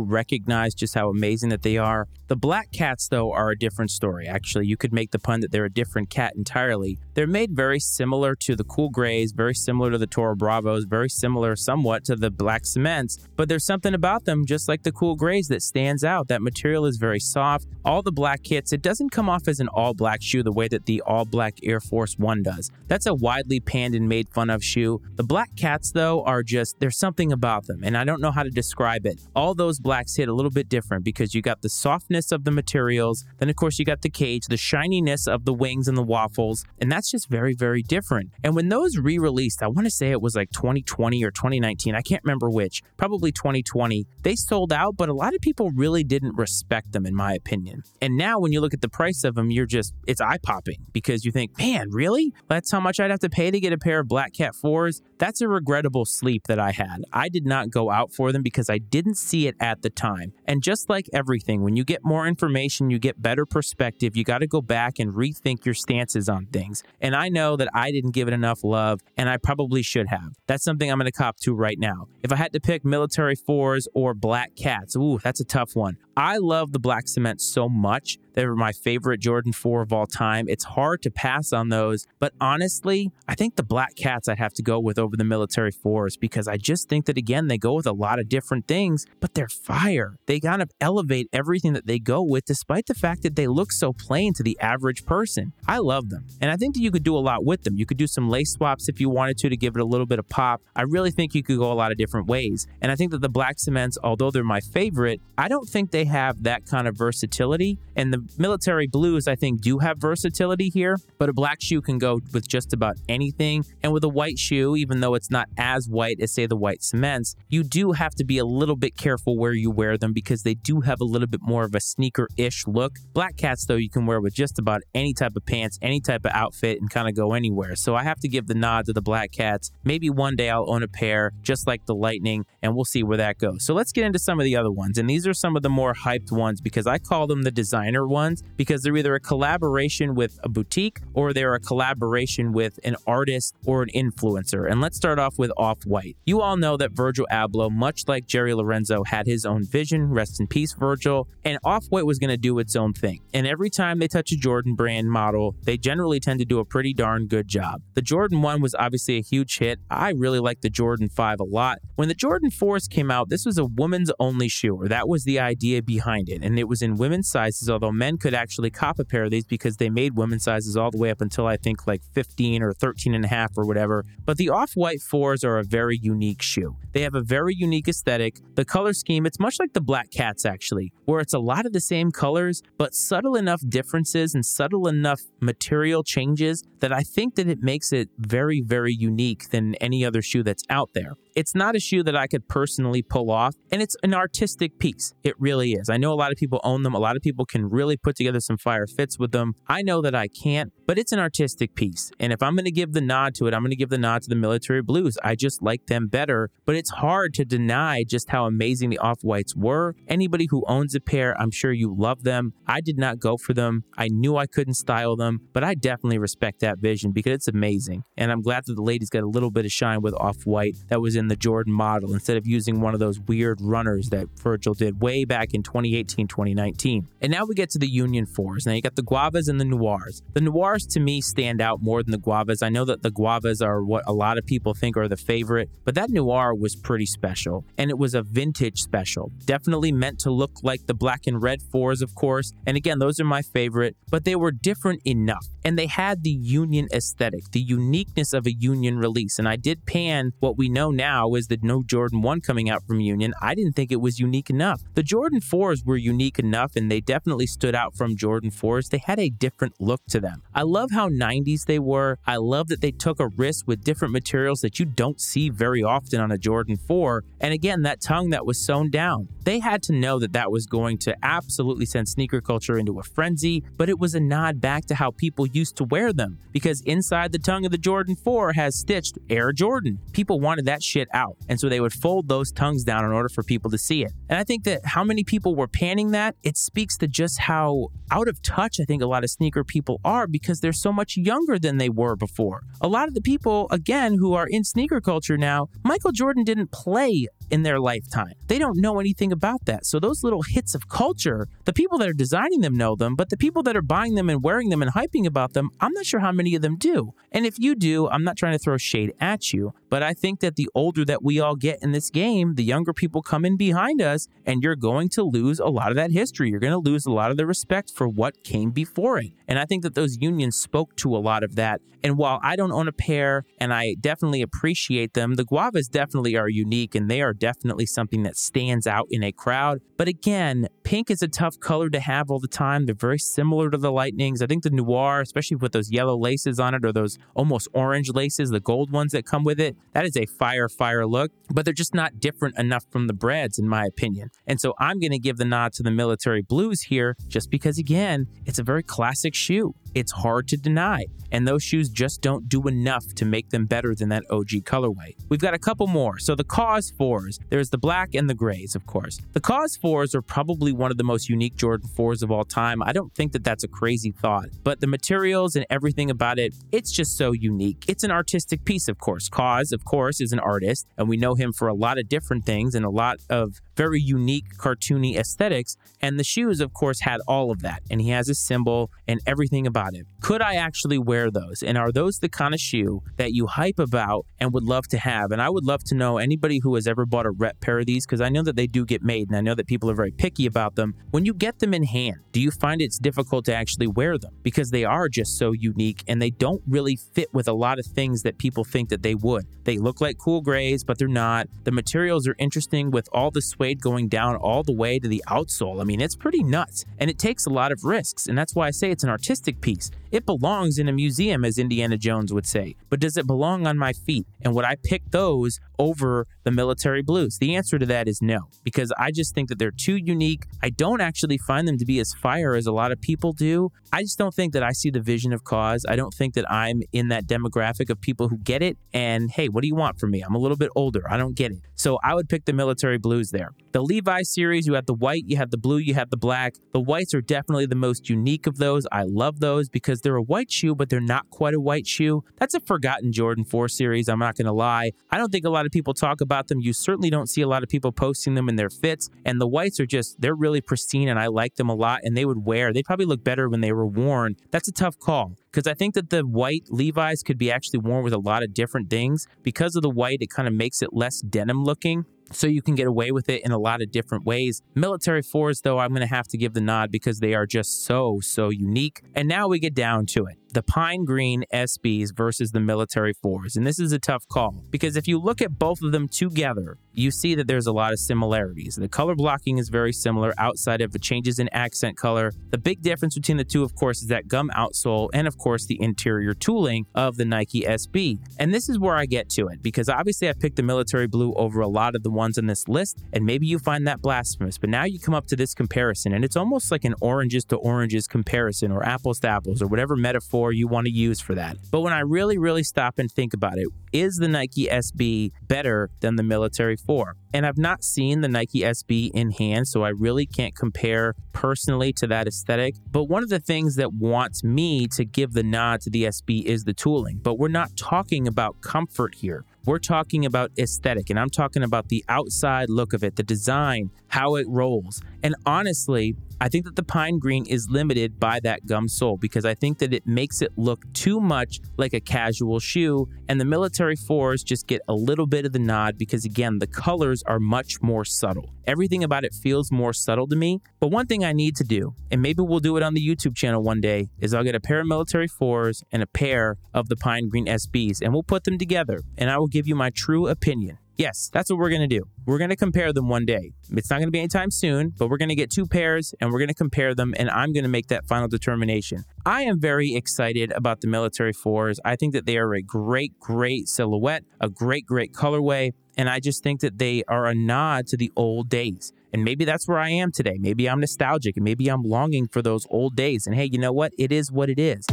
recognize 0.00 0.72
just 0.72 0.94
how 0.94 1.10
amazing 1.10 1.50
that 1.50 1.60
they 1.60 1.76
are. 1.76 2.08
The 2.28 2.36
Black 2.36 2.72
Cats, 2.72 3.08
though, 3.08 3.30
are 3.30 3.50
a 3.50 3.58
different 3.58 3.90
story. 3.90 4.26
Actually, 4.26 4.68
you 4.68 4.78
could 4.78 4.94
make 4.94 5.10
the 5.10 5.18
pun 5.18 5.40
that 5.40 5.52
they're 5.52 5.66
a 5.66 5.70
different 5.70 6.08
cat 6.08 6.32
entirely. 6.34 6.98
They're 7.12 7.26
made 7.26 7.54
very 7.54 7.78
similar 7.78 8.34
to 8.36 8.56
the 8.56 8.64
Cool 8.64 8.88
Grays, 8.88 9.32
very 9.32 9.54
similar 9.54 9.90
to 9.90 9.98
the 9.98 10.06
Toro 10.06 10.34
Bravos, 10.34 10.84
very 10.84 11.10
similar 11.10 11.56
somewhat 11.56 12.06
to 12.06 12.16
the 12.16 12.30
Black 12.30 12.64
Cements, 12.64 13.18
but 13.36 13.50
there's 13.50 13.66
something 13.66 13.92
about 13.92 14.24
them, 14.24 14.46
just 14.46 14.66
like 14.66 14.82
the 14.82 14.92
Cool 14.92 15.14
Grays, 15.14 15.48
that 15.48 15.62
stands 15.62 16.02
out. 16.04 16.28
That 16.28 16.40
material 16.40 16.86
is 16.86 16.96
very 16.96 17.20
soft. 17.20 17.66
All 17.84 18.00
the 18.00 18.12
black 18.12 18.42
kits, 18.42 18.72
it 18.72 18.80
doesn't 18.80 19.10
come 19.10 19.28
off 19.28 19.46
as 19.46 19.60
an 19.60 19.68
all 19.68 19.92
black 19.92 20.21
shoe 20.22 20.42
the 20.42 20.52
way 20.52 20.68
that 20.68 20.86
the 20.86 21.02
all 21.02 21.24
black 21.24 21.54
Air 21.62 21.80
Force 21.80 22.18
One 22.18 22.42
does. 22.42 22.70
That's 22.88 23.06
a 23.06 23.14
widely 23.14 23.60
panned 23.60 23.94
and 23.94 24.08
made 24.08 24.28
fun 24.28 24.50
of 24.50 24.62
shoe. 24.62 25.00
The 25.16 25.24
Black 25.24 25.54
Cats, 25.56 25.92
though, 25.92 26.22
are 26.24 26.42
just, 26.42 26.78
there's 26.80 26.98
something 26.98 27.32
about 27.32 27.66
them, 27.66 27.82
and 27.82 27.96
I 27.96 28.04
don't 28.04 28.20
know 28.20 28.30
how 28.30 28.42
to 28.42 28.50
describe 28.50 29.06
it. 29.06 29.20
All 29.34 29.54
those 29.54 29.78
blacks 29.78 30.16
hit 30.16 30.28
a 30.28 30.34
little 30.34 30.50
bit 30.50 30.68
different 30.68 31.04
because 31.04 31.34
you 31.34 31.42
got 31.42 31.62
the 31.62 31.68
softness 31.68 32.32
of 32.32 32.44
the 32.44 32.50
materials, 32.50 33.24
then, 33.38 33.48
of 33.48 33.56
course, 33.56 33.78
you 33.78 33.84
got 33.84 34.02
the 34.02 34.10
cage, 34.10 34.46
the 34.46 34.56
shininess 34.56 35.26
of 35.26 35.44
the 35.44 35.54
wings 35.54 35.88
and 35.88 35.96
the 35.96 36.02
waffles, 36.02 36.64
and 36.80 36.90
that's 36.90 37.10
just 37.10 37.28
very, 37.28 37.54
very 37.54 37.82
different. 37.82 38.30
And 38.44 38.54
when 38.54 38.68
those 38.68 38.98
re 38.98 39.18
released, 39.18 39.62
I 39.62 39.68
want 39.68 39.86
to 39.86 39.90
say 39.90 40.10
it 40.10 40.20
was 40.20 40.34
like 40.36 40.50
2020 40.50 41.24
or 41.24 41.30
2019, 41.30 41.94
I 41.94 42.02
can't 42.02 42.22
remember 42.24 42.50
which, 42.50 42.82
probably 42.96 43.32
2020, 43.32 44.06
they 44.22 44.34
sold 44.34 44.72
out, 44.72 44.96
but 44.96 45.08
a 45.08 45.14
lot 45.14 45.34
of 45.34 45.40
people 45.40 45.70
really 45.74 46.04
didn't 46.04 46.36
respect 46.36 46.92
them, 46.92 47.06
in 47.06 47.14
my 47.14 47.34
opinion. 47.34 47.82
And 48.00 48.16
now 48.16 48.38
when 48.38 48.52
you 48.52 48.60
look 48.60 48.74
at 48.74 48.80
the 48.80 48.88
price 48.88 49.24
of 49.24 49.34
them, 49.34 49.50
you're 49.50 49.66
just, 49.66 49.94
it's 50.12 50.20
eye 50.20 50.38
popping 50.42 50.76
because 50.92 51.24
you 51.24 51.32
think, 51.32 51.58
man, 51.58 51.88
really? 51.90 52.32
That's 52.46 52.70
how 52.70 52.80
much 52.80 53.00
I'd 53.00 53.10
have 53.10 53.20
to 53.20 53.30
pay 53.30 53.50
to 53.50 53.58
get 53.58 53.72
a 53.72 53.78
pair 53.78 54.00
of 54.00 54.08
Black 54.08 54.34
Cat 54.34 54.52
4s? 54.54 55.00
That's 55.18 55.40
a 55.40 55.48
regrettable 55.48 56.04
sleep 56.04 56.44
that 56.48 56.58
I 56.58 56.70
had. 56.70 57.04
I 57.12 57.30
did 57.30 57.46
not 57.46 57.70
go 57.70 57.90
out 57.90 58.12
for 58.12 58.30
them 58.30 58.42
because 58.42 58.68
I 58.68 58.76
didn't 58.78 59.16
see 59.16 59.46
it 59.46 59.56
at 59.58 59.80
the 59.80 59.88
time. 59.88 60.34
And 60.44 60.62
just 60.62 60.90
like 60.90 61.08
everything, 61.14 61.62
when 61.62 61.76
you 61.76 61.84
get 61.84 62.04
more 62.04 62.26
information, 62.26 62.90
you 62.90 62.98
get 62.98 63.22
better 63.22 63.46
perspective, 63.46 64.16
you 64.16 64.22
got 64.22 64.38
to 64.38 64.46
go 64.46 64.60
back 64.60 64.98
and 64.98 65.14
rethink 65.14 65.64
your 65.64 65.74
stances 65.74 66.28
on 66.28 66.46
things. 66.46 66.82
And 67.00 67.16
I 67.16 67.30
know 67.30 67.56
that 67.56 67.68
I 67.74 67.90
didn't 67.90 68.10
give 68.10 68.28
it 68.28 68.34
enough 68.34 68.62
love, 68.62 69.00
and 69.16 69.30
I 69.30 69.38
probably 69.38 69.82
should 69.82 70.08
have. 70.08 70.34
That's 70.46 70.62
something 70.62 70.90
I'm 70.90 70.98
going 70.98 71.10
to 71.10 71.12
cop 71.12 71.38
to 71.40 71.54
right 71.54 71.78
now. 71.78 72.08
If 72.22 72.32
I 72.32 72.36
had 72.36 72.52
to 72.52 72.60
pick 72.60 72.84
military 72.84 73.34
fours 73.34 73.88
or 73.94 74.12
black 74.12 74.54
cats, 74.56 74.94
ooh, 74.94 75.18
that's 75.24 75.40
a 75.40 75.44
tough 75.44 75.74
one. 75.74 75.96
I 76.16 76.36
love 76.36 76.72
the 76.72 76.78
black 76.78 77.08
cement 77.08 77.40
so 77.40 77.68
much. 77.68 78.18
They 78.34 78.46
were 78.46 78.56
my 78.56 78.72
favorite 78.72 79.20
Jordan 79.20 79.52
4 79.52 79.82
of 79.82 79.92
all 79.92 80.06
time. 80.06 80.46
It's 80.48 80.64
hard 80.64 81.02
to 81.02 81.10
pass 81.10 81.52
on 81.52 81.68
those, 81.68 82.06
but 82.18 82.32
honestly, 82.40 83.10
I 83.28 83.34
think 83.34 83.56
the 83.56 83.62
black 83.62 83.94
cats 83.96 84.28
I'd 84.28 84.38
have 84.38 84.54
to 84.54 84.62
go 84.62 84.78
with 84.80 84.98
over 84.98 85.16
the 85.16 85.24
military 85.24 85.72
4s 85.72 86.18
because 86.18 86.48
I 86.48 86.56
just 86.56 86.88
think 86.88 87.06
that 87.06 87.18
again, 87.18 87.48
they 87.48 87.58
go 87.58 87.74
with 87.74 87.86
a 87.86 87.92
lot 87.92 88.18
of 88.18 88.28
different 88.28 88.66
things, 88.66 89.06
but 89.20 89.34
they're 89.34 89.48
fire. 89.48 90.16
They 90.26 90.40
kind 90.40 90.62
of 90.62 90.70
elevate 90.80 91.28
everything 91.32 91.72
that 91.74 91.86
they 91.86 91.98
go 91.98 92.22
with 92.22 92.44
despite 92.44 92.86
the 92.86 92.94
fact 92.94 93.22
that 93.22 93.36
they 93.36 93.46
look 93.46 93.72
so 93.72 93.92
plain 93.92 94.32
to 94.34 94.42
the 94.42 94.58
average 94.60 95.04
person. 95.04 95.52
I 95.66 95.78
love 95.78 96.08
them. 96.08 96.26
And 96.40 96.50
I 96.50 96.56
think 96.56 96.74
that 96.74 96.80
you 96.80 96.90
could 96.90 97.04
do 97.04 97.16
a 97.16 97.20
lot 97.20 97.44
with 97.44 97.62
them. 97.62 97.76
You 97.76 97.86
could 97.86 97.96
do 97.96 98.06
some 98.06 98.28
lace 98.28 98.52
swaps 98.52 98.88
if 98.88 99.00
you 99.00 99.08
wanted 99.08 99.38
to 99.38 99.48
to 99.48 99.56
give 99.56 99.76
it 99.76 99.80
a 99.80 99.84
little 99.84 100.06
bit 100.06 100.18
of 100.18 100.28
pop. 100.28 100.62
I 100.74 100.82
really 100.82 101.10
think 101.10 101.34
you 101.34 101.42
could 101.42 101.58
go 101.58 101.70
a 101.70 101.74
lot 101.74 101.92
of 101.92 101.98
different 101.98 102.26
ways. 102.26 102.66
And 102.80 102.90
I 102.90 102.96
think 102.96 103.10
that 103.12 103.20
the 103.20 103.28
black 103.28 103.58
cements, 103.58 103.98
although 104.02 104.30
they're 104.30 104.44
my 104.44 104.60
favorite, 104.60 105.20
I 105.38 105.48
don't 105.48 105.68
think 105.68 105.90
they 105.90 106.04
have 106.06 106.42
that 106.42 106.66
kind 106.66 106.88
of 106.88 106.96
versatility. 106.96 107.78
And 107.96 108.12
the 108.12 108.21
military 108.38 108.86
blues, 108.86 109.28
I 109.28 109.34
think, 109.34 109.60
do 109.60 109.78
have 109.78 109.98
versatility 109.98 110.68
here, 110.68 110.96
but 111.18 111.28
a 111.28 111.32
black 111.32 111.60
shoe 111.60 111.80
can 111.80 111.98
go 111.98 112.20
with 112.32 112.48
just 112.48 112.72
about 112.72 112.96
anything. 113.08 113.64
And 113.82 113.92
with 113.92 114.04
a 114.04 114.08
white 114.08 114.38
shoe, 114.38 114.76
even 114.76 115.00
though 115.00 115.14
it's 115.14 115.30
not 115.30 115.48
as 115.56 115.88
white 115.88 116.18
as, 116.20 116.32
say, 116.32 116.46
the 116.46 116.56
white 116.56 116.82
cements, 116.82 117.34
you 117.48 117.62
do 117.62 117.92
have 117.92 118.14
to 118.16 118.24
be 118.24 118.38
a 118.38 118.44
little 118.44 118.76
bit 118.76 118.96
careful 118.96 119.36
where 119.36 119.52
you 119.52 119.70
wear 119.70 119.96
them 119.96 120.12
because 120.12 120.42
they 120.42 120.54
do 120.54 120.80
have 120.80 121.00
a 121.00 121.04
little 121.04 121.28
bit 121.28 121.40
more 121.42 121.64
of 121.64 121.74
a 121.74 121.80
sneaker 121.80 122.28
ish 122.36 122.66
look. 122.66 122.96
Black 123.12 123.36
cats, 123.36 123.66
though, 123.66 123.76
you 123.76 123.90
can 123.90 124.06
wear 124.06 124.20
with 124.20 124.34
just 124.34 124.58
about 124.58 124.82
any 124.94 125.12
type 125.14 125.32
of 125.36 125.44
pants, 125.46 125.78
any 125.82 126.00
type 126.00 126.24
of 126.24 126.32
outfit, 126.32 126.80
and 126.80 126.90
kind 126.90 127.08
of 127.08 127.14
go 127.14 127.32
anywhere. 127.32 127.76
So 127.76 127.94
I 127.94 128.02
have 128.02 128.20
to 128.20 128.28
give 128.28 128.46
the 128.46 128.54
nod 128.54 128.86
to 128.86 128.92
the 128.92 129.02
black 129.02 129.32
cats. 129.32 129.70
Maybe 129.84 130.10
one 130.10 130.36
day 130.36 130.50
I'll 130.50 130.70
own 130.70 130.82
a 130.82 130.88
pair 130.88 131.32
just 131.42 131.66
like 131.66 131.86
the 131.86 131.94
lightning, 131.94 132.44
and 132.62 132.74
we'll 132.74 132.84
see 132.84 133.02
where 133.02 133.18
that 133.18 133.38
goes. 133.38 133.64
So 133.64 133.74
let's 133.74 133.92
get 133.92 134.04
into 134.04 134.18
some 134.18 134.40
of 134.40 134.44
the 134.44 134.56
other 134.56 134.70
ones. 134.70 134.98
And 134.98 135.08
these 135.08 135.26
are 135.26 135.34
some 135.34 135.56
of 135.56 135.62
the 135.62 135.70
more 135.70 135.94
hyped 135.94 136.32
ones 136.32 136.60
because 136.60 136.86
I 136.86 136.98
call 136.98 137.26
them 137.26 137.42
the 137.42 137.50
designer 137.50 138.06
ones 138.12 138.42
because 138.56 138.82
they're 138.82 138.96
either 138.96 139.14
a 139.14 139.20
collaboration 139.20 140.14
with 140.14 140.38
a 140.44 140.48
boutique 140.48 141.00
or 141.14 141.32
they're 141.32 141.54
a 141.54 141.60
collaboration 141.60 142.52
with 142.52 142.78
an 142.84 142.96
artist 143.06 143.54
or 143.66 143.82
an 143.82 143.88
influencer. 143.94 144.70
And 144.70 144.80
let's 144.80 144.96
start 144.96 145.18
off 145.18 145.38
with 145.38 145.50
Off 145.56 145.84
White. 145.84 146.16
You 146.24 146.40
all 146.40 146.56
know 146.56 146.76
that 146.76 146.92
Virgil 146.92 147.26
Abloh, 147.32 147.70
much 147.70 148.06
like 148.06 148.26
Jerry 148.26 148.54
Lorenzo, 148.54 149.02
had 149.04 149.26
his 149.26 149.44
own 149.44 149.64
vision. 149.64 150.10
Rest 150.10 150.38
in 150.40 150.46
peace, 150.46 150.74
Virgil. 150.74 151.26
And 151.44 151.58
Off 151.64 151.86
White 151.86 152.06
was 152.06 152.18
going 152.18 152.30
to 152.30 152.36
do 152.36 152.58
its 152.58 152.76
own 152.76 152.92
thing. 152.92 153.20
And 153.34 153.46
every 153.46 153.70
time 153.70 153.98
they 153.98 154.08
touch 154.08 154.30
a 154.32 154.36
Jordan 154.36 154.74
brand 154.74 155.10
model, 155.10 155.56
they 155.62 155.76
generally 155.76 156.20
tend 156.20 156.38
to 156.40 156.44
do 156.44 156.58
a 156.58 156.64
pretty 156.64 156.92
darn 156.92 157.26
good 157.26 157.48
job. 157.48 157.82
The 157.94 158.02
Jordan 158.02 158.42
1 158.42 158.60
was 158.60 158.74
obviously 158.74 159.16
a 159.16 159.22
huge 159.22 159.58
hit. 159.58 159.80
I 159.90 160.10
really 160.10 160.38
like 160.38 160.60
the 160.60 160.70
Jordan 160.70 161.08
5 161.08 161.40
a 161.40 161.44
lot. 161.44 161.78
When 161.96 162.08
the 162.08 162.14
Jordan 162.14 162.50
4s 162.50 162.88
came 162.88 163.10
out, 163.10 163.28
this 163.28 163.46
was 163.46 163.58
a 163.58 163.64
woman's 163.64 164.10
only 164.18 164.48
shoe, 164.48 164.76
or 164.76 164.88
that 164.88 165.08
was 165.08 165.24
the 165.24 165.40
idea 165.40 165.82
behind 165.82 166.28
it. 166.28 166.42
And 166.42 166.58
it 166.58 166.68
was 166.68 166.82
in 166.82 166.96
women's 166.96 167.28
sizes, 167.28 167.70
although 167.70 167.92
men 168.02 168.18
could 168.18 168.34
actually 168.34 168.68
cop 168.68 168.98
a 168.98 169.04
pair 169.04 169.22
of 169.22 169.30
these 169.30 169.44
because 169.44 169.76
they 169.76 169.88
made 169.88 170.16
women's 170.16 170.42
sizes 170.42 170.76
all 170.76 170.90
the 170.90 170.98
way 170.98 171.10
up 171.10 171.20
until 171.20 171.46
I 171.46 171.56
think 171.56 171.86
like 171.86 172.02
15 172.14 172.60
or 172.60 172.72
13 172.72 173.14
and 173.14 173.24
a 173.24 173.28
half 173.28 173.56
or 173.56 173.64
whatever. 173.64 174.04
But 174.24 174.38
the 174.38 174.50
off 174.50 174.72
white 174.74 174.98
4s 174.98 175.44
are 175.44 175.58
a 175.58 175.62
very 175.62 175.96
unique 176.02 176.42
shoe. 176.42 176.74
They 176.94 177.02
have 177.02 177.14
a 177.14 177.22
very 177.22 177.54
unique 177.54 177.86
aesthetic. 177.86 178.40
The 178.56 178.64
color 178.64 178.92
scheme, 178.92 179.24
it's 179.24 179.38
much 179.38 179.60
like 179.60 179.72
the 179.72 179.80
black 179.80 180.10
cats 180.10 180.44
actually, 180.44 180.92
where 181.04 181.20
it's 181.20 181.32
a 181.32 181.38
lot 181.38 181.64
of 181.64 181.72
the 181.72 181.80
same 181.80 182.10
colors, 182.10 182.60
but 182.76 182.92
subtle 182.92 183.36
enough 183.36 183.62
differences 183.68 184.34
and 184.34 184.44
subtle 184.44 184.88
enough 184.88 185.20
material 185.40 186.02
changes 186.02 186.64
that 186.80 186.92
I 186.92 187.02
think 187.02 187.36
that 187.36 187.46
it 187.46 187.60
makes 187.62 187.92
it 187.92 188.08
very, 188.18 188.62
very 188.66 188.92
unique 188.92 189.50
than 189.50 189.76
any 189.76 190.04
other 190.04 190.22
shoe 190.22 190.42
that's 190.42 190.64
out 190.68 190.90
there. 190.92 191.14
It's 191.34 191.54
not 191.54 191.74
a 191.74 191.80
shoe 191.80 192.02
that 192.02 192.16
I 192.16 192.26
could 192.26 192.46
personally 192.48 193.02
pull 193.02 193.30
off, 193.30 193.54
and 193.70 193.80
it's 193.80 193.96
an 194.02 194.14
artistic 194.14 194.78
piece. 194.78 195.12
It 195.24 195.34
really 195.38 195.72
is. 195.72 195.88
I 195.88 195.96
know 195.96 196.12
a 196.12 196.14
lot 196.14 196.30
of 196.30 196.36
people 196.36 196.60
own 196.62 196.82
them. 196.82 196.94
A 196.94 196.98
lot 196.98 197.16
of 197.16 197.22
people 197.22 197.46
can 197.46 197.68
really 197.68 197.96
put 197.96 198.16
together 198.16 198.40
some 198.40 198.58
fire 198.58 198.86
fits 198.86 199.18
with 199.18 199.32
them. 199.32 199.54
I 199.66 199.82
know 199.82 200.02
that 200.02 200.14
I 200.14 200.28
can't, 200.28 200.72
but 200.86 200.98
it's 200.98 201.12
an 201.12 201.18
artistic 201.18 201.74
piece. 201.74 202.10
And 202.20 202.32
if 202.32 202.42
I'm 202.42 202.54
going 202.54 202.66
to 202.66 202.70
give 202.70 202.92
the 202.92 203.00
nod 203.00 203.34
to 203.36 203.46
it, 203.46 203.54
I'm 203.54 203.62
going 203.62 203.70
to 203.70 203.76
give 203.76 203.88
the 203.88 203.98
nod 203.98 204.22
to 204.22 204.28
the 204.28 204.36
military 204.36 204.82
blues. 204.82 205.16
I 205.24 205.34
just 205.34 205.62
like 205.62 205.86
them 205.86 206.08
better, 206.08 206.50
but 206.66 206.76
it's 206.76 206.90
hard 206.90 207.34
to 207.34 207.44
deny 207.44 208.04
just 208.06 208.28
how 208.28 208.46
amazing 208.46 208.90
the 208.90 208.98
off 208.98 209.20
whites 209.22 209.56
were. 209.56 209.94
Anybody 210.08 210.48
who 210.50 210.64
owns 210.68 210.94
a 210.94 211.00
pair, 211.00 211.38
I'm 211.40 211.50
sure 211.50 211.72
you 211.72 211.94
love 211.96 212.24
them. 212.24 212.52
I 212.66 212.80
did 212.80 212.98
not 212.98 213.18
go 213.18 213.36
for 213.36 213.54
them. 213.54 213.84
I 213.96 214.08
knew 214.08 214.36
I 214.36 214.46
couldn't 214.46 214.74
style 214.74 215.16
them, 215.16 215.40
but 215.52 215.64
I 215.64 215.74
definitely 215.74 216.18
respect 216.18 216.60
that 216.60 216.78
vision 216.78 217.12
because 217.12 217.32
it's 217.32 217.48
amazing. 217.48 218.02
And 218.16 218.30
I'm 218.30 218.42
glad 218.42 218.64
that 218.66 218.74
the 218.74 218.82
ladies 218.82 219.08
got 219.08 219.22
a 219.22 219.28
little 219.28 219.50
bit 219.50 219.64
of 219.64 219.72
shine 219.72 220.02
with 220.02 220.14
off 220.14 220.44
white 220.44 220.76
that 220.88 221.00
was 221.00 221.16
in 221.16 221.21
in 221.22 221.28
the 221.28 221.36
Jordan 221.36 221.72
model 221.72 222.12
instead 222.12 222.36
of 222.36 222.46
using 222.46 222.80
one 222.80 222.94
of 222.94 223.00
those 223.00 223.18
weird 223.20 223.60
runners 223.60 224.10
that 224.10 224.26
Virgil 224.38 224.74
did 224.74 225.00
way 225.00 225.24
back 225.24 225.54
in 225.54 225.62
2018, 225.62 226.28
2019. 226.28 227.08
And 227.20 227.32
now 227.32 227.44
we 227.44 227.54
get 227.54 227.70
to 227.70 227.78
the 227.78 227.88
Union 227.88 228.26
4s. 228.26 228.66
Now 228.66 228.72
you 228.72 228.82
got 228.82 228.96
the 228.96 229.02
Guavas 229.02 229.48
and 229.48 229.60
the 229.60 229.64
Noirs. 229.64 230.22
The 230.34 230.40
Noirs 230.40 230.86
to 230.88 231.00
me 231.00 231.20
stand 231.20 231.60
out 231.60 231.82
more 231.82 232.02
than 232.02 232.10
the 232.10 232.18
Guavas. 232.18 232.62
I 232.62 232.68
know 232.68 232.84
that 232.84 233.02
the 233.02 233.10
Guavas 233.10 233.64
are 233.64 233.82
what 233.82 234.02
a 234.06 234.12
lot 234.12 234.36
of 234.36 234.44
people 234.44 234.74
think 234.74 234.96
are 234.96 235.08
the 235.08 235.16
favorite, 235.16 235.70
but 235.84 235.94
that 235.94 236.10
Noir 236.10 236.54
was 236.54 236.76
pretty 236.76 237.06
special. 237.06 237.64
And 237.78 237.90
it 237.90 237.98
was 237.98 238.14
a 238.14 238.22
vintage 238.22 238.80
special. 238.80 239.30
Definitely 239.44 239.92
meant 239.92 240.18
to 240.20 240.30
look 240.30 240.52
like 240.62 240.86
the 240.86 240.94
black 240.94 241.26
and 241.26 241.40
red 241.40 241.60
4s, 241.72 242.02
of 242.02 242.14
course. 242.14 242.52
And 242.66 242.76
again, 242.76 242.98
those 242.98 243.20
are 243.20 243.24
my 243.24 243.42
favorite, 243.42 243.96
but 244.10 244.24
they 244.24 244.36
were 244.36 244.50
different 244.50 245.00
enough. 245.06 245.46
And 245.64 245.78
they 245.78 245.86
had 245.86 246.24
the 246.24 246.30
Union 246.30 246.88
aesthetic, 246.92 247.52
the 247.52 247.60
uniqueness 247.60 248.32
of 248.32 248.46
a 248.46 248.52
Union 248.52 248.98
release. 248.98 249.38
And 249.38 249.48
I 249.48 249.56
did 249.56 249.86
pan 249.86 250.32
what 250.40 250.58
we 250.58 250.68
know 250.68 250.90
now 250.90 251.11
is 251.38 251.46
the 251.48 251.58
no 251.62 251.82
Jordan 251.82 252.22
1 252.22 252.40
coming 252.40 252.70
out 252.70 252.82
from 252.86 253.00
Union. 253.00 253.34
I 253.40 253.54
didn't 253.54 253.74
think 253.74 253.92
it 253.92 254.00
was 254.00 254.18
unique 254.18 254.50
enough. 254.50 254.80
The 254.94 255.02
Jordan 255.02 255.40
4s 255.40 255.84
were 255.84 255.96
unique 255.96 256.38
enough 256.38 256.74
and 256.76 256.90
they 256.90 257.00
definitely 257.00 257.46
stood 257.46 257.74
out 257.74 257.94
from 257.94 258.16
Jordan 258.16 258.50
4s. 258.50 258.88
They 258.88 258.98
had 258.98 259.20
a 259.20 259.28
different 259.28 259.74
look 259.80 260.00
to 260.08 260.20
them. 260.20 260.42
I 260.54 260.62
love 260.62 260.90
how 260.90 261.08
90s 261.08 261.66
they 261.66 261.78
were. 261.78 262.18
I 262.26 262.36
love 262.36 262.68
that 262.68 262.80
they 262.80 262.90
took 262.90 263.20
a 263.20 263.28
risk 263.28 263.68
with 263.68 263.84
different 263.84 264.12
materials 264.12 264.60
that 264.62 264.78
you 264.80 264.86
don't 264.86 265.20
see 265.20 265.50
very 265.50 265.82
often 265.82 266.20
on 266.20 266.32
a 266.32 266.38
Jordan 266.38 266.76
4. 266.76 267.24
And 267.40 267.52
again, 267.52 267.82
that 267.82 268.00
tongue 268.00 268.30
that 268.30 268.46
was 268.46 268.58
sewn 268.58 268.90
down. 268.90 269.28
They 269.44 269.58
had 269.58 269.82
to 269.84 269.92
know 269.92 270.18
that 270.18 270.32
that 270.32 270.50
was 270.50 270.66
going 270.66 270.98
to 270.98 271.16
absolutely 271.22 271.86
send 271.86 272.08
sneaker 272.08 272.40
culture 272.40 272.78
into 272.78 272.98
a 272.98 273.02
frenzy, 273.02 273.62
but 273.76 273.88
it 273.88 273.98
was 273.98 274.14
a 274.14 274.20
nod 274.20 274.60
back 274.60 274.86
to 274.86 274.94
how 274.94 275.10
people 275.10 275.46
used 275.46 275.76
to 275.76 275.84
wear 275.84 276.12
them 276.12 276.38
because 276.52 276.80
inside 276.82 277.32
the 277.32 277.38
tongue 277.38 277.64
of 277.64 277.72
the 277.72 277.78
Jordan 277.78 278.16
4 278.16 278.52
has 278.52 278.78
stitched 278.78 279.18
Air 279.28 279.52
Jordan. 279.52 279.98
People 280.12 280.40
wanted 280.40 280.64
that 280.66 280.82
shit 280.82 281.01
out. 281.12 281.36
And 281.48 281.58
so 281.60 281.68
they 281.68 281.80
would 281.80 281.92
fold 281.92 282.28
those 282.28 282.52
tongues 282.52 282.84
down 282.84 283.04
in 283.04 283.12
order 283.12 283.28
for 283.28 283.42
people 283.42 283.70
to 283.70 283.78
see 283.78 284.04
it. 284.04 284.12
And 284.28 284.38
I 284.38 284.44
think 284.44 284.64
that 284.64 284.80
how 284.84 285.04
many 285.04 285.24
people 285.24 285.54
were 285.54 285.68
panning 285.68 286.10
that, 286.12 286.36
it 286.42 286.56
speaks 286.56 286.96
to 286.98 287.08
just 287.08 287.40
how 287.40 287.88
out 288.10 288.28
of 288.28 288.42
touch 288.42 288.78
I 288.80 288.84
think 288.84 289.02
a 289.02 289.06
lot 289.06 289.24
of 289.24 289.30
sneaker 289.30 289.64
people 289.64 290.00
are 290.04 290.26
because 290.26 290.60
they're 290.60 290.72
so 290.72 290.92
much 290.92 291.16
younger 291.16 291.58
than 291.58 291.78
they 291.78 291.88
were 291.88 292.16
before. 292.16 292.62
A 292.80 292.88
lot 292.88 293.08
of 293.08 293.14
the 293.14 293.20
people, 293.20 293.68
again, 293.70 294.16
who 294.18 294.34
are 294.34 294.46
in 294.48 294.64
sneaker 294.64 295.00
culture 295.00 295.38
now, 295.38 295.68
Michael 295.84 296.12
Jordan 296.12 296.44
didn't 296.44 296.72
play 296.72 297.26
in 297.50 297.62
their 297.62 297.80
lifetime. 297.80 298.32
They 298.48 298.58
don't 298.58 298.80
know 298.80 298.98
anything 298.98 299.32
about 299.32 299.66
that. 299.66 299.86
So 299.86 299.98
those 299.98 300.22
little 300.22 300.42
hits 300.42 300.74
of 300.74 300.88
culture, 300.88 301.48
the 301.64 301.72
people 301.72 301.98
that 301.98 302.08
are 302.08 302.14
designing 302.14 302.60
them 302.60 302.74
know 302.74 302.96
them, 302.96 303.14
but 303.14 303.30
the 303.30 303.36
people 303.36 303.62
that 303.64 303.76
are 303.76 303.82
buying 303.82 304.14
them 304.14 304.28
and 304.28 304.42
wearing 304.42 304.68
them 304.68 304.82
and 304.82 304.92
hyping 304.92 305.26
about 305.26 305.52
them, 305.52 305.70
I'm 305.80 305.92
not 305.92 306.06
sure 306.06 306.20
how 306.20 306.32
many 306.32 306.54
of 306.54 306.62
them 306.62 306.76
do. 306.76 307.12
And 307.30 307.46
if 307.46 307.58
you 307.58 307.74
do, 307.74 308.08
I'm 308.08 308.24
not 308.24 308.36
trying 308.36 308.52
to 308.52 308.58
throw 308.58 308.76
shade 308.76 309.12
at 309.20 309.52
you, 309.52 309.72
but 309.88 310.02
I 310.02 310.12
think 310.12 310.40
that 310.40 310.56
the 310.56 310.68
older 310.74 310.91
that 310.92 311.22
we 311.22 311.40
all 311.40 311.56
get 311.56 311.82
in 311.82 311.92
this 311.92 312.10
game, 312.10 312.54
the 312.54 312.64
younger 312.64 312.92
people 312.92 313.22
come 313.22 313.44
in 313.44 313.56
behind 313.56 314.00
us, 314.00 314.28
and 314.46 314.62
you're 314.62 314.76
going 314.76 315.08
to 315.10 315.22
lose 315.22 315.58
a 315.58 315.66
lot 315.66 315.90
of 315.90 315.96
that 315.96 316.12
history. 316.12 316.50
You're 316.50 316.60
going 316.60 316.72
to 316.72 316.90
lose 316.90 317.06
a 317.06 317.10
lot 317.10 317.30
of 317.30 317.36
the 317.36 317.46
respect 317.46 317.90
for 317.90 318.08
what 318.08 318.44
came 318.44 318.70
before 318.70 319.18
it. 319.18 319.32
And 319.48 319.58
I 319.58 319.64
think 319.64 319.82
that 319.82 319.94
those 319.94 320.18
unions 320.20 320.56
spoke 320.56 320.96
to 320.96 321.16
a 321.16 321.18
lot 321.18 321.42
of 321.42 321.56
that. 321.56 321.80
And 322.04 322.18
while 322.18 322.40
I 322.42 322.56
don't 322.56 322.72
own 322.72 322.88
a 322.88 322.92
pair 322.92 323.44
and 323.58 323.72
I 323.72 323.94
definitely 324.00 324.42
appreciate 324.42 325.14
them, 325.14 325.34
the 325.34 325.44
Guavas 325.44 325.88
definitely 325.88 326.36
are 326.36 326.48
unique 326.48 326.94
and 326.94 327.08
they 327.08 327.22
are 327.22 327.32
definitely 327.32 327.86
something 327.86 328.24
that 328.24 328.36
stands 328.36 328.86
out 328.86 329.06
in 329.10 329.22
a 329.22 329.30
crowd. 329.30 329.80
But 329.96 330.08
again, 330.08 330.66
pink 330.82 331.10
is 331.10 331.22
a 331.22 331.28
tough 331.28 331.60
color 331.60 331.88
to 331.90 332.00
have 332.00 332.30
all 332.30 332.40
the 332.40 332.48
time. 332.48 332.86
They're 332.86 332.94
very 332.94 333.18
similar 333.18 333.70
to 333.70 333.78
the 333.78 333.92
Lightnings. 333.92 334.42
I 334.42 334.46
think 334.46 334.64
the 334.64 334.70
Noir, 334.70 335.20
especially 335.20 335.58
with 335.58 335.72
those 335.72 335.92
yellow 335.92 336.18
laces 336.18 336.58
on 336.58 336.74
it 336.74 336.84
or 336.84 336.92
those 336.92 337.18
almost 337.34 337.68
orange 337.72 338.10
laces, 338.10 338.50
the 338.50 338.58
gold 338.58 338.90
ones 338.90 339.12
that 339.12 339.24
come 339.24 339.44
with 339.44 339.60
it, 339.60 339.76
that 339.92 340.04
is 340.04 340.16
a 340.16 340.26
fire, 340.26 340.68
fire 340.82 341.06
look. 341.06 341.30
But 341.48 341.64
they're 341.64 341.74
just 341.74 341.94
not 341.94 342.18
different 342.18 342.58
enough 342.58 342.84
from 342.90 343.06
the 343.06 343.12
Breds, 343.12 343.58
in 343.58 343.68
my 343.68 343.84
opinion. 343.84 344.30
And 344.46 344.60
so 344.60 344.74
I'm 344.80 344.98
going 344.98 345.12
to 345.12 345.18
give 345.18 345.36
the 345.36 345.44
nod 345.44 345.72
to 345.74 345.82
the 345.82 345.90
military 345.90 346.42
blues 346.42 346.82
here 346.82 347.14
just 347.28 347.50
because, 347.50 347.78
again, 347.78 348.26
it's 348.46 348.58
a 348.58 348.64
very 348.64 348.82
classic 348.82 349.34
shoe. 349.34 349.74
It's 349.94 350.12
hard 350.12 350.48
to 350.48 350.56
deny. 350.56 351.04
And 351.30 351.46
those 351.46 351.62
shoes 351.62 351.88
just 351.90 352.22
don't 352.22 352.48
do 352.48 352.66
enough 352.66 353.04
to 353.16 353.24
make 353.24 353.50
them 353.50 353.66
better 353.66 353.94
than 353.94 354.08
that 354.08 354.22
OG 354.30 354.64
colorway. 354.64 355.14
We've 355.28 355.40
got 355.40 355.54
a 355.54 355.58
couple 355.58 355.86
more. 355.86 356.18
So 356.18 356.34
the 356.34 356.44
KAWS 356.44 356.92
4s, 356.98 357.38
there's 357.50 357.70
the 357.70 357.78
black 357.78 358.14
and 358.14 358.28
the 358.28 358.34
grays, 358.34 358.74
of 358.74 358.86
course. 358.86 359.18
The 359.32 359.40
KAWS 359.40 359.78
4s 359.78 360.14
are 360.14 360.22
probably 360.22 360.72
one 360.72 360.90
of 360.90 360.96
the 360.96 361.04
most 361.04 361.28
unique 361.28 361.56
Jordan 361.56 361.88
4s 361.96 362.22
of 362.22 362.30
all 362.30 362.44
time. 362.44 362.82
I 362.82 362.92
don't 362.92 363.14
think 363.14 363.32
that 363.32 363.44
that's 363.44 363.64
a 363.64 363.68
crazy 363.68 364.12
thought, 364.12 364.48
but 364.64 364.80
the 364.80 364.86
materials 364.86 365.54
and 365.56 365.66
everything 365.70 366.10
about 366.10 366.38
it, 366.38 366.54
it's 366.72 366.92
just 366.92 367.16
so 367.16 367.32
unique. 367.32 367.84
It's 367.88 368.04
an 368.04 368.10
artistic 368.10 368.64
piece, 368.64 368.88
of 368.88 368.98
course. 368.98 369.28
KAWS, 369.28 369.72
of 369.72 369.84
course, 369.84 370.20
is 370.20 370.32
an 370.32 370.40
artist, 370.40 370.71
and 370.96 371.08
we 371.08 371.16
know 371.16 371.34
him 371.34 371.52
for 371.52 371.68
a 371.68 371.74
lot 371.74 371.98
of 371.98 372.08
different 372.08 372.44
things 372.44 372.74
and 372.74 372.84
a 372.84 372.90
lot 372.90 373.18
of 373.30 373.60
very 373.76 374.00
unique 374.00 374.56
cartoony 374.58 375.16
aesthetics. 375.16 375.76
And 376.00 376.18
the 376.18 376.24
shoes, 376.24 376.60
of 376.60 376.72
course, 376.72 377.00
had 377.00 377.20
all 377.26 377.50
of 377.50 377.62
that. 377.62 377.82
And 377.90 378.00
he 378.00 378.10
has 378.10 378.28
a 378.28 378.34
symbol 378.34 378.90
and 379.08 379.20
everything 379.26 379.66
about 379.66 379.94
it. 379.94 380.06
Could 380.20 380.42
I 380.42 380.54
actually 380.54 380.98
wear 380.98 381.30
those? 381.30 381.62
And 381.62 381.76
are 381.78 381.92
those 381.92 382.18
the 382.18 382.28
kind 382.28 382.54
of 382.54 382.60
shoe 382.60 383.02
that 383.16 383.32
you 383.32 383.46
hype 383.46 383.78
about 383.78 384.26
and 384.38 384.52
would 384.52 384.64
love 384.64 384.86
to 384.88 384.98
have? 384.98 385.30
And 385.32 385.40
I 385.40 385.50
would 385.50 385.64
love 385.64 385.82
to 385.84 385.94
know 385.94 386.18
anybody 386.18 386.60
who 386.62 386.74
has 386.74 386.86
ever 386.86 387.06
bought 387.06 387.26
a 387.26 387.30
rep 387.30 387.60
pair 387.60 387.78
of 387.78 387.86
these, 387.86 388.06
because 388.06 388.20
I 388.20 388.28
know 388.28 388.42
that 388.42 388.56
they 388.56 388.66
do 388.66 388.84
get 388.84 389.02
made 389.02 389.28
and 389.28 389.36
I 389.36 389.40
know 389.40 389.54
that 389.54 389.66
people 389.66 389.90
are 389.90 389.94
very 389.94 390.12
picky 390.12 390.46
about 390.46 390.76
them. 390.76 390.94
When 391.10 391.24
you 391.24 391.34
get 391.34 391.58
them 391.58 391.74
in 391.74 391.84
hand, 391.84 392.16
do 392.32 392.40
you 392.40 392.50
find 392.50 392.80
it's 392.80 392.98
difficult 392.98 393.44
to 393.46 393.54
actually 393.54 393.86
wear 393.86 394.18
them? 394.18 394.32
Because 394.42 394.70
they 394.70 394.84
are 394.84 395.08
just 395.08 395.38
so 395.38 395.52
unique 395.52 396.02
and 396.06 396.20
they 396.20 396.30
don't 396.30 396.62
really 396.66 396.96
fit 396.96 397.32
with 397.32 397.48
a 397.48 397.52
lot 397.52 397.78
of 397.78 397.86
things 397.86 398.22
that 398.22 398.38
people 398.38 398.64
think 398.64 398.88
that 398.88 399.02
they 399.02 399.14
would. 399.14 399.46
They 399.64 399.78
look 399.78 400.00
like 400.00 400.18
cool 400.18 400.40
grays, 400.40 400.84
but 400.84 400.98
they're 400.98 401.08
not. 401.08 401.46
The 401.64 401.72
materials 401.72 402.26
are 402.26 402.36
interesting 402.38 402.90
with 402.90 403.08
all 403.12 403.30
the 403.30 403.42
suede 403.62 403.80
going 403.80 404.08
down 404.08 404.34
all 404.34 404.64
the 404.64 404.72
way 404.72 404.98
to 404.98 405.06
the 405.06 405.22
outsole. 405.28 405.80
I 405.80 405.84
mean, 405.84 406.00
it's 406.00 406.16
pretty 406.16 406.42
nuts 406.42 406.84
and 406.98 407.08
it 407.08 407.16
takes 407.16 407.46
a 407.46 407.50
lot 407.50 407.70
of 407.70 407.84
risks. 407.84 408.26
And 408.26 408.36
that's 408.36 408.56
why 408.56 408.66
I 408.66 408.72
say 408.72 408.90
it's 408.90 409.04
an 409.04 409.10
artistic 409.10 409.60
piece. 409.60 409.92
It 410.12 410.26
belongs 410.26 410.78
in 410.78 410.88
a 410.88 410.92
museum, 410.92 411.42
as 411.42 411.56
Indiana 411.56 411.96
Jones 411.96 412.34
would 412.34 412.46
say. 412.46 412.76
But 412.90 413.00
does 413.00 413.16
it 413.16 413.26
belong 413.26 413.66
on 413.66 413.78
my 413.78 413.94
feet? 413.94 414.26
And 414.42 414.54
would 414.54 414.66
I 414.66 414.76
pick 414.84 415.10
those 415.10 415.58
over 415.78 416.26
the 416.44 416.50
military 416.50 417.00
blues? 417.00 417.38
The 417.38 417.56
answer 417.56 417.78
to 417.78 417.86
that 417.86 418.08
is 418.08 418.20
no, 418.20 418.48
because 418.62 418.92
I 418.98 419.10
just 419.10 419.34
think 419.34 419.48
that 419.48 419.58
they're 419.58 419.70
too 419.70 419.96
unique. 419.96 420.44
I 420.62 420.68
don't 420.68 421.00
actually 421.00 421.38
find 421.38 421.66
them 421.66 421.78
to 421.78 421.86
be 421.86 421.98
as 421.98 422.12
fire 422.12 422.54
as 422.54 422.66
a 422.66 422.72
lot 422.72 422.92
of 422.92 423.00
people 423.00 423.32
do. 423.32 423.70
I 423.90 424.02
just 424.02 424.18
don't 424.18 424.34
think 424.34 424.52
that 424.52 424.62
I 424.62 424.72
see 424.72 424.90
the 424.90 425.00
vision 425.00 425.32
of 425.32 425.44
KAWS. 425.44 425.86
I 425.88 425.96
don't 425.96 426.12
think 426.12 426.34
that 426.34 426.50
I'm 426.50 426.82
in 426.92 427.08
that 427.08 427.26
demographic 427.26 427.88
of 427.88 427.98
people 427.98 428.28
who 428.28 428.36
get 428.36 428.62
it. 428.62 428.76
And 428.92 429.30
hey, 429.30 429.48
what 429.48 429.62
do 429.62 429.68
you 429.68 429.74
want 429.74 429.98
from 429.98 430.10
me? 430.10 430.20
I'm 430.20 430.34
a 430.34 430.38
little 430.38 430.58
bit 430.58 430.70
older. 430.76 431.10
I 431.10 431.16
don't 431.16 431.34
get 431.34 431.52
it. 431.52 431.60
So 431.74 431.98
I 432.04 432.14
would 432.14 432.28
pick 432.28 432.44
the 432.44 432.52
military 432.52 432.98
blues 432.98 433.30
there. 433.30 433.52
The 433.72 433.82
Levi 433.82 434.22
series, 434.24 434.66
you 434.66 434.74
have 434.74 434.84
the 434.84 434.94
white, 434.94 435.24
you 435.26 435.38
have 435.38 435.50
the 435.50 435.56
blue, 435.56 435.78
you 435.78 435.94
have 435.94 436.10
the 436.10 436.18
black. 436.18 436.54
The 436.74 436.80
whites 436.80 437.14
are 437.14 437.22
definitely 437.22 437.64
the 437.64 437.76
most 437.76 438.10
unique 438.10 438.46
of 438.46 438.58
those. 438.58 438.86
I 438.92 439.04
love 439.04 439.40
those 439.40 439.70
because 439.70 440.01
they're 440.02 440.16
a 440.16 440.22
white 440.22 440.50
shoe, 440.50 440.74
but 440.74 440.88
they're 440.88 441.00
not 441.00 441.30
quite 441.30 441.54
a 441.54 441.60
white 441.60 441.86
shoe. 441.86 442.24
That's 442.36 442.54
a 442.54 442.60
forgotten 442.60 443.12
Jordan 443.12 443.44
4 443.44 443.68
series, 443.68 444.08
I'm 444.08 444.18
not 444.18 444.36
going 444.36 444.46
to 444.46 444.52
lie. 444.52 444.92
I 445.10 445.18
don't 445.18 445.30
think 445.30 445.44
a 445.44 445.50
lot 445.50 445.66
of 445.66 445.72
people 445.72 445.94
talk 445.94 446.20
about 446.20 446.48
them. 446.48 446.60
You 446.60 446.72
certainly 446.72 447.10
don't 447.10 447.28
see 447.28 447.42
a 447.42 447.48
lot 447.48 447.62
of 447.62 447.68
people 447.68 447.92
posting 447.92 448.34
them 448.34 448.48
in 448.48 448.56
their 448.56 448.70
fits. 448.70 449.08
And 449.24 449.40
the 449.40 449.46
whites 449.46 449.80
are 449.80 449.86
just, 449.86 450.20
they're 450.20 450.34
really 450.34 450.60
pristine 450.60 451.08
and 451.08 451.18
I 451.18 451.28
like 451.28 451.56
them 451.56 451.68
a 451.68 451.74
lot. 451.74 452.00
And 452.02 452.16
they 452.16 452.24
would 452.24 452.44
wear, 452.44 452.72
they 452.72 452.82
probably 452.82 453.06
look 453.06 453.24
better 453.24 453.48
when 453.48 453.60
they 453.60 453.72
were 453.72 453.86
worn. 453.86 454.36
That's 454.50 454.68
a 454.68 454.72
tough 454.72 454.98
call 454.98 455.36
because 455.50 455.66
I 455.66 455.74
think 455.74 455.94
that 455.94 456.10
the 456.10 456.22
white 456.22 456.64
Levi's 456.68 457.22
could 457.22 457.38
be 457.38 457.50
actually 457.50 457.80
worn 457.80 458.02
with 458.02 458.12
a 458.12 458.18
lot 458.18 458.42
of 458.42 458.54
different 458.54 458.90
things. 458.90 459.26
Because 459.42 459.76
of 459.76 459.82
the 459.82 459.90
white, 459.90 460.18
it 460.20 460.30
kind 460.30 460.48
of 460.48 460.54
makes 460.54 460.82
it 460.82 460.92
less 460.92 461.20
denim 461.20 461.64
looking 461.64 462.04
so 462.32 462.46
you 462.46 462.62
can 462.62 462.74
get 462.74 462.86
away 462.86 463.12
with 463.12 463.28
it 463.28 463.44
in 463.44 463.52
a 463.52 463.58
lot 463.58 463.82
of 463.82 463.90
different 463.90 464.24
ways. 464.24 464.62
Military 464.74 465.22
fours, 465.22 465.60
though, 465.60 465.78
I'm 465.78 465.90
going 465.90 466.00
to 466.00 466.14
have 466.14 466.28
to 466.28 466.38
give 466.38 466.54
the 466.54 466.60
nod 466.60 466.90
because 466.90 467.20
they 467.20 467.34
are 467.34 467.46
just 467.46 467.84
so, 467.84 468.20
so 468.22 468.50
unique. 468.50 469.02
And 469.14 469.28
now 469.28 469.48
we 469.48 469.58
get 469.58 469.74
down 469.74 470.06
to 470.06 470.26
it 470.26 470.38
the 470.52 470.62
pine 470.62 471.04
green 471.04 471.44
SBs 471.52 472.14
versus 472.14 472.52
the 472.52 472.60
military 472.60 473.14
fours. 473.14 473.56
And 473.56 473.66
this 473.66 473.78
is 473.78 473.92
a 473.92 473.98
tough 473.98 474.26
call 474.28 474.62
because 474.70 474.96
if 474.96 475.08
you 475.08 475.18
look 475.18 475.40
at 475.40 475.58
both 475.58 475.82
of 475.82 475.92
them 475.92 476.08
together, 476.08 476.78
you 476.92 477.10
see 477.10 477.34
that 477.34 477.46
there's 477.46 477.66
a 477.66 477.72
lot 477.72 477.92
of 477.92 477.98
similarities. 477.98 478.76
The 478.76 478.88
color 478.88 479.14
blocking 479.14 479.56
is 479.56 479.70
very 479.70 479.92
similar 479.92 480.34
outside 480.36 480.82
of 480.82 480.92
the 480.92 480.98
changes 480.98 481.38
in 481.38 481.48
accent 481.52 481.96
color. 481.96 482.32
The 482.50 482.58
big 482.58 482.82
difference 482.82 483.14
between 483.14 483.38
the 483.38 483.44
two, 483.44 483.62
of 483.62 483.74
course, 483.74 484.02
is 484.02 484.08
that 484.08 484.28
gum 484.28 484.50
outsole 484.54 485.08
and, 485.14 485.26
of 485.26 485.38
course, 485.38 485.64
the 485.64 485.80
interior 485.80 486.34
tooling 486.34 486.84
of 486.94 487.16
the 487.16 487.24
Nike 487.24 487.62
SB. 487.62 488.18
And 488.38 488.52
this 488.52 488.68
is 488.68 488.78
where 488.78 488.96
I 488.96 489.06
get 489.06 489.30
to 489.30 489.48
it 489.48 489.62
because 489.62 489.88
obviously 489.88 490.28
I 490.28 490.34
picked 490.34 490.56
the 490.56 490.62
military 490.62 491.06
blue 491.06 491.32
over 491.34 491.60
a 491.60 491.68
lot 491.68 491.94
of 491.94 492.02
the 492.02 492.10
ones 492.10 492.36
on 492.36 492.46
this 492.46 492.68
list, 492.68 493.02
and 493.14 493.24
maybe 493.24 493.46
you 493.46 493.58
find 493.58 493.86
that 493.86 494.02
blasphemous. 494.02 494.58
But 494.58 494.68
now 494.68 494.84
you 494.84 494.98
come 494.98 495.14
up 495.14 495.26
to 495.28 495.36
this 495.36 495.54
comparison, 495.54 496.12
and 496.12 496.24
it's 496.24 496.36
almost 496.36 496.70
like 496.70 496.84
an 496.84 496.94
oranges 497.00 497.44
to 497.46 497.56
oranges 497.56 498.06
comparison 498.06 498.70
or 498.70 498.84
apples 498.84 499.20
to 499.20 499.28
apples 499.28 499.62
or 499.62 499.66
whatever 499.66 499.96
metaphor 499.96 500.41
you 500.50 500.66
want 500.66 500.86
to 500.86 500.92
use 500.92 501.20
for 501.20 501.36
that. 501.36 501.56
But 501.70 501.82
when 501.82 501.92
I 501.92 502.00
really, 502.00 502.38
really 502.38 502.64
stop 502.64 502.98
and 502.98 503.10
think 503.10 503.34
about 503.34 503.58
it, 503.58 503.68
is 503.92 504.16
the 504.16 504.26
Nike 504.26 504.66
SB 504.66 505.30
better 505.46 505.90
than 506.00 506.16
the 506.16 506.22
Military 506.22 506.76
4? 506.76 507.14
And 507.34 507.46
I've 507.46 507.58
not 507.58 507.84
seen 507.84 508.22
the 508.22 508.28
Nike 508.28 508.60
SB 508.60 509.10
in 509.14 509.30
hand, 509.30 509.68
so 509.68 509.84
I 509.84 509.90
really 509.90 510.26
can't 510.26 510.56
compare 510.56 511.14
personally 511.32 511.92
to 511.94 512.06
that 512.08 512.26
aesthetic. 512.26 512.74
But 512.90 513.04
one 513.04 513.22
of 513.22 513.28
the 513.28 513.38
things 513.38 513.76
that 513.76 513.92
wants 513.92 514.42
me 514.42 514.86
to 514.88 515.04
give 515.04 515.32
the 515.32 515.42
nod 515.42 515.82
to 515.82 515.90
the 515.90 516.04
SB 516.04 516.44
is 516.44 516.64
the 516.64 516.74
tooling. 516.74 517.20
But 517.22 517.38
we're 517.38 517.48
not 517.48 517.76
talking 517.76 518.26
about 518.26 518.60
comfort 518.60 519.14
here. 519.14 519.44
We're 519.64 519.78
talking 519.78 520.26
about 520.26 520.50
aesthetic, 520.58 521.08
and 521.08 521.20
I'm 521.20 521.30
talking 521.30 521.62
about 521.62 521.88
the 521.88 522.04
outside 522.08 522.68
look 522.68 522.92
of 522.92 523.04
it, 523.04 523.14
the 523.14 523.22
design, 523.22 523.90
how 524.08 524.34
it 524.34 524.46
rolls. 524.48 525.00
And 525.22 525.34
honestly, 525.46 526.16
I 526.40 526.48
think 526.48 526.64
that 526.64 526.74
the 526.74 526.82
pine 526.82 527.20
green 527.20 527.46
is 527.46 527.68
limited 527.70 528.18
by 528.18 528.40
that 528.40 528.66
gum 528.66 528.88
sole 528.88 529.16
because 529.16 529.44
I 529.44 529.54
think 529.54 529.78
that 529.78 529.94
it 529.94 530.06
makes 530.06 530.42
it 530.42 530.50
look 530.56 530.92
too 530.92 531.20
much 531.20 531.60
like 531.76 531.92
a 531.92 532.00
casual 532.00 532.58
shoe, 532.58 533.08
and 533.28 533.40
the 533.40 533.44
military 533.44 533.94
fours 533.94 534.42
just 534.42 534.66
get 534.66 534.82
a 534.88 534.92
little 534.92 535.28
bit 535.28 535.46
of 535.46 535.52
the 535.52 535.60
nod 535.60 535.96
because, 535.96 536.24
again, 536.24 536.58
the 536.58 536.66
colors 536.66 537.22
are 537.28 537.38
much 537.38 537.80
more 537.80 538.04
subtle. 538.04 538.50
Everything 538.66 539.04
about 539.04 539.24
it 539.24 539.34
feels 539.34 539.70
more 539.70 539.92
subtle 539.92 540.26
to 540.26 540.34
me. 540.34 540.60
But 540.80 540.88
one 540.88 541.06
thing 541.06 541.24
I 541.24 541.32
need 541.32 541.54
to 541.56 541.64
do, 541.64 541.94
and 542.10 542.20
maybe 542.20 542.42
we'll 542.42 542.58
do 542.58 542.76
it 542.76 542.82
on 542.82 542.94
the 542.94 543.06
YouTube 543.06 543.36
channel 543.36 543.62
one 543.62 543.80
day, 543.80 544.08
is 544.18 544.34
I'll 544.34 544.42
get 544.42 544.56
a 544.56 544.60
pair 544.60 544.80
of 544.80 544.88
military 544.88 545.28
fours 545.28 545.84
and 545.92 546.02
a 546.02 546.06
pair 546.06 546.56
of 546.74 546.88
the 546.88 546.96
pine 546.96 547.28
green 547.28 547.46
SBs, 547.46 548.02
and 548.02 548.12
we'll 548.12 548.24
put 548.24 548.42
them 548.42 548.58
together, 548.58 549.00
and 549.16 549.30
I 549.30 549.38
will 549.38 549.46
give 549.46 549.68
you 549.68 549.76
my 549.76 549.90
true 549.90 550.26
opinion. 550.26 550.78
Yes, 550.96 551.30
that's 551.32 551.50
what 551.50 551.58
we're 551.58 551.70
going 551.70 551.80
to 551.80 551.86
do. 551.86 552.04
We're 552.26 552.38
going 552.38 552.50
to 552.50 552.56
compare 552.56 552.92
them 552.92 553.08
one 553.08 553.24
day. 553.24 553.52
It's 553.70 553.90
not 553.90 553.96
going 553.96 554.08
to 554.08 554.12
be 554.12 554.18
anytime 554.18 554.50
soon, 554.50 554.92
but 554.98 555.08
we're 555.08 555.16
going 555.16 555.30
to 555.30 555.34
get 555.34 555.50
two 555.50 555.66
pairs 555.66 556.14
and 556.20 556.30
we're 556.30 556.38
going 556.38 556.48
to 556.48 556.54
compare 556.54 556.94
them, 556.94 557.14
and 557.16 557.30
I'm 557.30 557.52
going 557.52 557.64
to 557.64 557.70
make 557.70 557.88
that 557.88 558.06
final 558.06 558.28
determination. 558.28 559.04
I 559.24 559.42
am 559.42 559.58
very 559.58 559.94
excited 559.94 560.52
about 560.52 560.80
the 560.82 560.88
military 560.88 561.32
fours. 561.32 561.80
I 561.84 561.96
think 561.96 562.12
that 562.12 562.26
they 562.26 562.36
are 562.36 562.52
a 562.54 562.62
great, 562.62 563.18
great 563.18 563.68
silhouette, 563.68 564.24
a 564.40 564.50
great, 564.50 564.84
great 564.84 565.12
colorway, 565.12 565.72
and 565.96 566.08
I 566.08 566.20
just 566.20 566.42
think 566.42 566.60
that 566.60 566.78
they 566.78 567.04
are 567.08 567.26
a 567.26 567.34
nod 567.34 567.86
to 567.88 567.96
the 567.96 568.12
old 568.14 568.48
days. 568.48 568.92
And 569.12 569.24
maybe 569.24 569.44
that's 569.44 569.68
where 569.68 569.78
I 569.78 569.90
am 569.90 570.10
today. 570.12 570.36
Maybe 570.38 570.68
I'm 570.68 570.80
nostalgic 570.80 571.36
and 571.36 571.44
maybe 571.44 571.68
I'm 571.68 571.82
longing 571.82 572.28
for 572.28 572.40
those 572.40 572.66
old 572.70 572.96
days. 572.96 573.26
And 573.26 573.36
hey, 573.36 573.48
you 573.50 573.58
know 573.58 573.72
what? 573.72 573.92
It 573.98 574.10
is 574.10 574.32
what 574.32 574.48
it 574.48 574.58
is. 574.58 574.86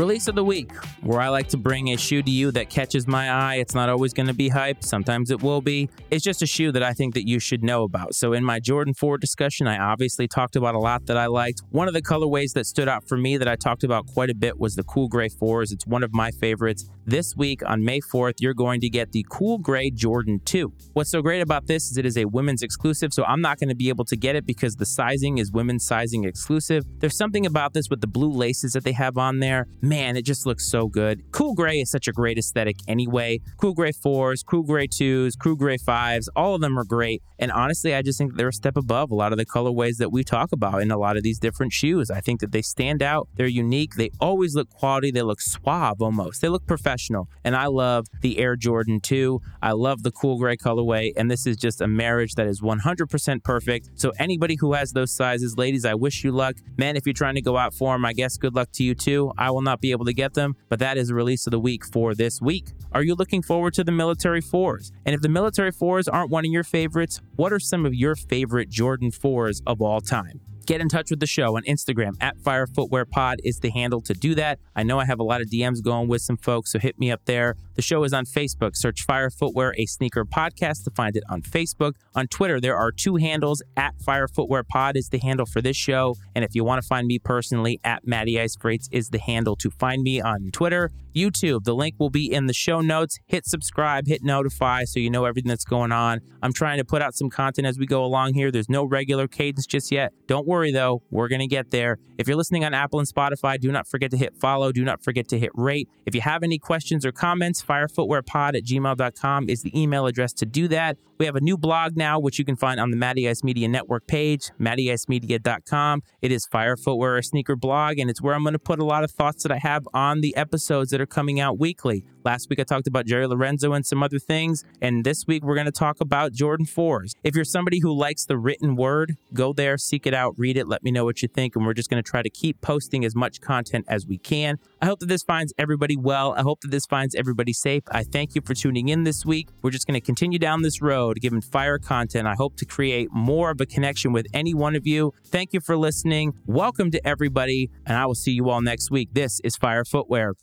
Release 0.00 0.28
of 0.28 0.34
the 0.34 0.42
week, 0.42 0.72
where 1.02 1.20
I 1.20 1.28
like 1.28 1.48
to 1.48 1.56
bring 1.56 1.88
a 1.90 1.96
shoe 1.96 2.22
to 2.22 2.30
you 2.30 2.50
that 2.52 2.70
catches 2.70 3.06
my 3.06 3.30
eye. 3.30 3.56
It's 3.56 3.74
not 3.74 3.88
always 3.88 4.12
going 4.12 4.26
to 4.26 4.34
be 4.34 4.48
hype, 4.48 4.82
sometimes 4.84 5.30
it 5.30 5.42
will 5.42 5.60
be. 5.60 5.88
It's 6.10 6.24
just 6.24 6.42
a 6.42 6.46
shoe 6.46 6.72
that 6.72 6.82
I 6.82 6.92
think 6.92 7.14
that 7.14 7.28
you 7.28 7.38
should 7.38 7.62
know 7.62 7.84
about. 7.84 8.14
So 8.14 8.32
in 8.32 8.44
my 8.44 8.60
Jordan 8.60 8.94
4 8.94 9.18
discussion, 9.18 9.66
I 9.66 9.78
obviously 9.78 10.28
talked 10.28 10.56
about 10.56 10.74
a 10.74 10.78
lot 10.78 11.06
that 11.06 11.16
I 11.16 11.26
liked. 11.26 11.62
One 11.70 11.88
of 11.88 11.94
the 11.94 12.02
colorways 12.02 12.52
that 12.54 12.66
stood 12.66 12.88
out 12.88 13.08
for 13.08 13.16
me 13.16 13.36
that 13.36 13.48
I 13.48 13.56
talked 13.56 13.84
about 13.84 14.06
quite 14.06 14.30
a 14.30 14.34
bit 14.34 14.58
was 14.58 14.74
the 14.74 14.84
Cool 14.84 15.08
Gray 15.08 15.28
4s. 15.28 15.72
It's 15.72 15.86
one 15.86 16.02
of 16.02 16.12
my 16.12 16.30
favorites. 16.30 16.88
This 17.06 17.34
week 17.36 17.62
on 17.66 17.84
May 17.84 18.00
4th, 18.00 18.34
you're 18.40 18.54
going 18.54 18.80
to 18.82 18.88
get 18.88 19.12
the 19.12 19.26
Cool 19.30 19.58
Gray 19.58 19.90
Jordan 19.90 20.40
2. 20.44 20.72
What's 20.92 21.10
so 21.10 21.22
great 21.22 21.40
about 21.40 21.66
this 21.66 21.90
is 21.90 21.96
it 21.96 22.06
is 22.06 22.16
a 22.16 22.26
women's 22.26 22.62
exclusive, 22.62 23.12
so 23.12 23.24
I'm 23.24 23.40
not 23.40 23.58
going 23.58 23.70
to 23.70 23.74
be 23.74 23.88
able 23.88 24.04
to 24.04 24.16
get 24.16 24.36
it 24.36 24.46
because 24.46 24.76
the 24.76 24.86
sizing 24.86 25.38
is 25.38 25.50
women's 25.50 25.86
sizing 25.86 26.24
exclusive. 26.24 26.84
There's 26.98 27.16
something 27.16 27.46
about 27.46 27.72
this 27.72 27.88
with 27.88 28.00
the 28.00 28.06
blue 28.06 28.32
laces 28.32 28.72
that 28.74 28.84
they 28.84 28.92
have 28.92 29.18
on 29.18 29.40
there 29.40 29.66
man, 29.82 30.16
it 30.16 30.22
just 30.22 30.46
looks 30.46 30.70
so 30.70 30.88
good. 30.90 31.22
Cool 31.32 31.54
Gray 31.54 31.80
is 31.80 31.90
such 31.90 32.08
a 32.08 32.12
great 32.12 32.38
aesthetic 32.38 32.76
anyway. 32.86 33.40
Cool 33.56 33.74
Gray 33.74 33.92
4s, 33.92 34.44
Cool 34.44 34.62
Gray 34.62 34.86
2s, 34.86 35.38
Cool 35.42 35.56
Gray 35.56 35.78
5s, 35.78 36.28
all 36.36 36.54
of 36.54 36.60
them 36.60 36.78
are 36.78 36.84
great. 36.84 37.22
And 37.38 37.50
honestly, 37.50 37.94
I 37.94 38.02
just 38.02 38.18
think 38.18 38.36
they're 38.36 38.48
a 38.48 38.52
step 38.52 38.76
above 38.76 39.10
a 39.10 39.14
lot 39.14 39.32
of 39.32 39.38
the 39.38 39.46
colorways 39.46 39.96
that 39.96 40.12
we 40.12 40.24
talk 40.24 40.52
about 40.52 40.82
in 40.82 40.90
a 40.90 40.98
lot 40.98 41.16
of 41.16 41.22
these 41.22 41.38
different 41.38 41.72
shoes. 41.72 42.10
I 42.10 42.20
think 42.20 42.40
that 42.40 42.52
they 42.52 42.62
stand 42.62 43.02
out, 43.02 43.28
they're 43.36 43.46
unique, 43.46 43.94
they 43.94 44.10
always 44.20 44.54
look 44.54 44.68
quality, 44.70 45.10
they 45.10 45.22
look 45.22 45.40
suave 45.40 46.02
almost, 46.02 46.42
they 46.42 46.48
look 46.48 46.66
professional. 46.66 47.28
And 47.44 47.56
I 47.56 47.66
love 47.66 48.06
the 48.20 48.38
Air 48.38 48.56
Jordan 48.56 49.00
2. 49.00 49.40
I 49.62 49.72
love 49.72 50.02
the 50.02 50.10
Cool 50.10 50.38
Gray 50.38 50.56
colorway, 50.56 51.12
and 51.16 51.30
this 51.30 51.46
is 51.46 51.56
just 51.56 51.80
a 51.80 51.86
marriage 51.86 52.34
that 52.34 52.46
is 52.46 52.60
100% 52.60 53.44
perfect. 53.44 53.90
So, 53.94 54.12
anybody 54.18 54.56
who 54.58 54.72
has 54.74 54.92
those 54.92 55.10
sizes, 55.10 55.56
ladies, 55.56 55.84
I 55.84 55.94
wish 55.94 56.24
you 56.24 56.32
luck. 56.32 56.56
Men, 56.76 56.96
if 56.96 57.06
you're 57.06 57.14
trying 57.14 57.36
to 57.36 57.42
go 57.42 57.56
out 57.56 57.72
for 57.74 57.94
them, 57.94 58.04
I 58.04 58.12
guess 58.12 58.36
good 58.36 58.54
luck 58.54 58.70
to 58.72 58.84
you 58.84 58.94
too. 58.94 59.32
I 59.38 59.50
will 59.50 59.62
not 59.62 59.80
be 59.80 59.92
able 59.92 60.04
to 60.06 60.12
get 60.12 60.34
them, 60.34 60.56
but 60.68 60.79
that 60.80 60.96
is 60.96 61.08
the 61.08 61.14
release 61.14 61.46
of 61.46 61.50
the 61.50 61.60
week 61.60 61.84
for 61.84 62.14
this 62.14 62.40
week. 62.40 62.68
Are 62.92 63.02
you 63.02 63.14
looking 63.14 63.42
forward 63.42 63.74
to 63.74 63.84
the 63.84 63.92
military 63.92 64.40
fours? 64.40 64.92
And 65.04 65.14
if 65.14 65.20
the 65.20 65.28
military 65.28 65.70
fours 65.70 66.08
aren't 66.08 66.30
one 66.30 66.46
of 66.46 66.50
your 66.50 66.64
favorites, 66.64 67.20
what 67.36 67.52
are 67.52 67.60
some 67.60 67.84
of 67.84 67.94
your 67.94 68.16
favorite 68.16 68.70
Jordan 68.70 69.10
fours 69.10 69.62
of 69.66 69.82
all 69.82 70.00
time? 70.00 70.40
Get 70.70 70.80
in 70.80 70.88
touch 70.88 71.10
with 71.10 71.18
the 71.18 71.26
show 71.26 71.56
on 71.56 71.64
Instagram 71.64 72.12
at 72.20 72.38
Fire 72.38 72.64
Footwear 72.64 73.04
Pod 73.04 73.40
is 73.42 73.58
the 73.58 73.70
handle 73.70 74.00
to 74.02 74.14
do 74.14 74.36
that. 74.36 74.60
I 74.76 74.84
know 74.84 75.00
I 75.00 75.04
have 75.04 75.18
a 75.18 75.24
lot 75.24 75.40
of 75.40 75.48
DMs 75.48 75.82
going 75.82 76.06
with 76.06 76.22
some 76.22 76.36
folks, 76.36 76.70
so 76.70 76.78
hit 76.78 76.96
me 76.96 77.10
up 77.10 77.22
there. 77.24 77.56
The 77.74 77.82
show 77.82 78.04
is 78.04 78.12
on 78.12 78.24
Facebook. 78.24 78.76
Search 78.76 79.02
Fire 79.02 79.30
Footwear, 79.30 79.74
a 79.76 79.86
sneaker 79.86 80.24
podcast 80.24 80.84
to 80.84 80.92
find 80.92 81.16
it 81.16 81.24
on 81.28 81.42
Facebook. 81.42 81.94
On 82.14 82.28
Twitter, 82.28 82.60
there 82.60 82.76
are 82.76 82.92
two 82.92 83.16
handles. 83.16 83.64
At 83.76 84.00
Fire 84.00 84.28
Footwear 84.28 84.62
Pod 84.62 84.96
is 84.96 85.08
the 85.08 85.18
handle 85.18 85.44
for 85.44 85.60
this 85.60 85.76
show. 85.76 86.14
And 86.36 86.44
if 86.44 86.54
you 86.54 86.62
want 86.62 86.80
to 86.80 86.86
find 86.86 87.08
me 87.08 87.18
personally, 87.18 87.80
at 87.82 88.06
Matty 88.06 88.40
Ice 88.40 88.54
Frates 88.54 88.88
is 88.92 89.08
the 89.08 89.18
handle 89.18 89.56
to 89.56 89.70
find 89.70 90.02
me 90.02 90.20
on 90.20 90.50
Twitter. 90.52 90.92
YouTube, 91.16 91.64
the 91.64 91.74
link 91.74 91.96
will 91.98 92.10
be 92.10 92.32
in 92.32 92.46
the 92.46 92.52
show 92.52 92.80
notes. 92.80 93.18
Hit 93.26 93.44
subscribe, 93.44 94.06
hit 94.06 94.22
notify 94.22 94.84
so 94.84 95.00
you 95.00 95.10
know 95.10 95.24
everything 95.24 95.48
that's 95.48 95.64
going 95.64 95.90
on. 95.90 96.20
I'm 96.42 96.52
trying 96.52 96.78
to 96.78 96.84
put 96.84 97.02
out 97.02 97.16
some 97.16 97.30
content 97.30 97.66
as 97.66 97.78
we 97.78 97.86
go 97.86 98.04
along 98.04 98.34
here. 98.34 98.52
There's 98.52 98.68
no 98.68 98.84
regular 98.84 99.26
cadence 99.26 99.66
just 99.66 99.90
yet. 99.90 100.12
Don't 100.28 100.46
worry 100.46 100.59
though, 100.68 101.02
we're 101.10 101.28
going 101.28 101.40
to 101.40 101.46
get 101.46 101.70
there. 101.70 101.98
If 102.18 102.28
you're 102.28 102.36
listening 102.36 102.64
on 102.64 102.74
Apple 102.74 102.98
and 102.98 103.08
Spotify, 103.08 103.58
do 103.58 103.72
not 103.72 103.88
forget 103.88 104.10
to 104.10 104.18
hit 104.18 104.36
follow. 104.36 104.72
Do 104.72 104.84
not 104.84 105.02
forget 105.02 105.28
to 105.28 105.38
hit 105.38 105.50
rate. 105.54 105.88
If 106.04 106.14
you 106.14 106.20
have 106.20 106.42
any 106.42 106.58
questions 106.58 107.06
or 107.06 107.12
comments, 107.12 107.62
firefootwearpod 107.62 108.56
at 108.56 108.64
gmail.com 108.64 109.48
is 109.48 109.62
the 109.62 109.80
email 109.80 110.06
address 110.06 110.34
to 110.34 110.46
do 110.46 110.68
that. 110.68 110.98
We 111.20 111.26
have 111.26 111.36
a 111.36 111.40
new 111.42 111.58
blog 111.58 111.98
now, 111.98 112.18
which 112.18 112.38
you 112.38 112.46
can 112.46 112.56
find 112.56 112.80
on 112.80 112.90
the 112.90 112.96
Matty 112.96 113.28
Ice 113.28 113.44
Media 113.44 113.68
Network 113.68 114.06
page, 114.06 114.48
mattyicemedia.com. 114.58 116.02
It 116.22 116.32
is 116.32 116.46
Fire 116.46 116.78
Footwear, 116.78 117.18
a 117.18 117.22
sneaker 117.22 117.56
blog, 117.56 117.98
and 117.98 118.08
it's 118.08 118.22
where 118.22 118.34
I'm 118.34 118.42
going 118.42 118.54
to 118.54 118.58
put 118.58 118.78
a 118.78 118.86
lot 118.86 119.04
of 119.04 119.10
thoughts 119.10 119.42
that 119.42 119.52
I 119.52 119.58
have 119.58 119.86
on 119.92 120.22
the 120.22 120.34
episodes 120.34 120.90
that 120.92 121.00
are 121.02 121.04
coming 121.04 121.38
out 121.38 121.58
weekly. 121.58 122.06
Last 122.24 122.48
week 122.48 122.58
I 122.58 122.64
talked 122.64 122.86
about 122.86 123.06
Jerry 123.06 123.26
Lorenzo 123.26 123.72
and 123.74 123.84
some 123.84 124.02
other 124.02 124.18
things, 124.18 124.64
and 124.80 125.04
this 125.04 125.26
week 125.26 125.42
we're 125.44 125.54
going 125.54 125.66
to 125.66 125.72
talk 125.72 126.00
about 126.00 126.32
Jordan 126.32 126.64
4s. 126.66 127.12
If 127.22 127.34
you're 127.34 127.44
somebody 127.44 127.80
who 127.80 127.92
likes 127.92 128.24
the 128.24 128.38
written 128.38 128.76
word, 128.76 129.16
go 129.34 129.52
there, 129.52 129.76
seek 129.76 130.06
it 130.06 130.14
out, 130.14 130.34
read 130.38 130.56
it, 130.56 130.68
let 130.68 130.82
me 130.82 130.90
know 130.90 131.04
what 131.04 131.20
you 131.20 131.28
think, 131.28 131.54
and 131.54 131.66
we're 131.66 131.74
just 131.74 131.90
going 131.90 132.02
to 132.02 132.08
try 132.08 132.22
to 132.22 132.30
keep 132.30 132.60
posting 132.62 133.04
as 133.04 133.14
much 133.14 133.40
content 133.40 133.86
as 133.88 134.06
we 134.06 134.16
can. 134.16 134.58
I 134.80 134.86
hope 134.86 135.00
that 135.00 135.08
this 135.08 135.22
finds 135.22 135.52
everybody 135.58 135.96
well. 135.96 136.32
I 136.32 136.42
hope 136.42 136.60
that 136.60 136.70
this 136.70 136.86
finds 136.86 137.14
everybody 137.14 137.52
safe. 137.52 137.82
I 137.90 138.04
thank 138.04 138.34
you 138.34 138.42
for 138.42 138.54
tuning 138.54 138.88
in 138.88 139.04
this 139.04 139.26
week. 139.26 139.48
We're 139.62 139.70
just 139.70 139.86
going 139.86 140.00
to 140.00 140.04
continue 140.04 140.38
down 140.38 140.62
this 140.62 140.82
road, 140.82 141.09
giving 141.18 141.40
fire 141.40 141.78
content. 141.78 142.26
I 142.26 142.34
hope 142.34 142.56
to 142.56 142.64
create 142.64 143.08
more 143.10 143.50
of 143.50 143.60
a 143.60 143.66
connection 143.66 144.12
with 144.12 144.26
any 144.32 144.54
one 144.54 144.76
of 144.76 144.86
you. 144.86 145.12
Thank 145.26 145.52
you 145.52 145.60
for 145.60 145.76
listening. 145.76 146.34
Welcome 146.46 146.90
to 146.92 147.06
everybody, 147.06 147.70
and 147.86 147.96
I 147.96 148.06
will 148.06 148.14
see 148.14 148.32
you 148.32 148.48
all 148.50 148.60
next 148.60 148.90
week. 148.90 149.10
This 149.12 149.40
is 149.42 149.56
Fire 149.56 149.84
Footwear. 149.84 150.34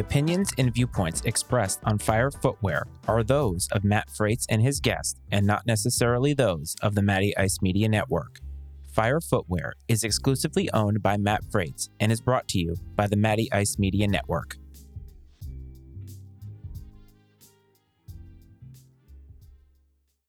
The 0.00 0.06
opinions 0.06 0.50
and 0.56 0.72
viewpoints 0.72 1.20
expressed 1.26 1.80
on 1.84 1.98
Fire 1.98 2.30
Footwear 2.30 2.86
are 3.06 3.22
those 3.22 3.68
of 3.70 3.84
Matt 3.84 4.08
Frates 4.08 4.46
and 4.48 4.62
his 4.62 4.80
guest, 4.80 5.18
and 5.30 5.46
not 5.46 5.66
necessarily 5.66 6.32
those 6.32 6.74
of 6.80 6.94
the 6.94 7.02
Matty 7.02 7.36
Ice 7.36 7.60
Media 7.60 7.86
Network. 7.86 8.40
Fire 8.94 9.20
Footwear 9.20 9.74
is 9.88 10.02
exclusively 10.02 10.70
owned 10.72 11.02
by 11.02 11.18
Matt 11.18 11.44
Frates 11.52 11.90
and 12.00 12.10
is 12.10 12.22
brought 12.22 12.48
to 12.48 12.58
you 12.58 12.76
by 12.96 13.08
the 13.08 13.16
Matty 13.16 13.52
Ice 13.52 13.78
Media 13.78 14.08
Network. 14.08 14.56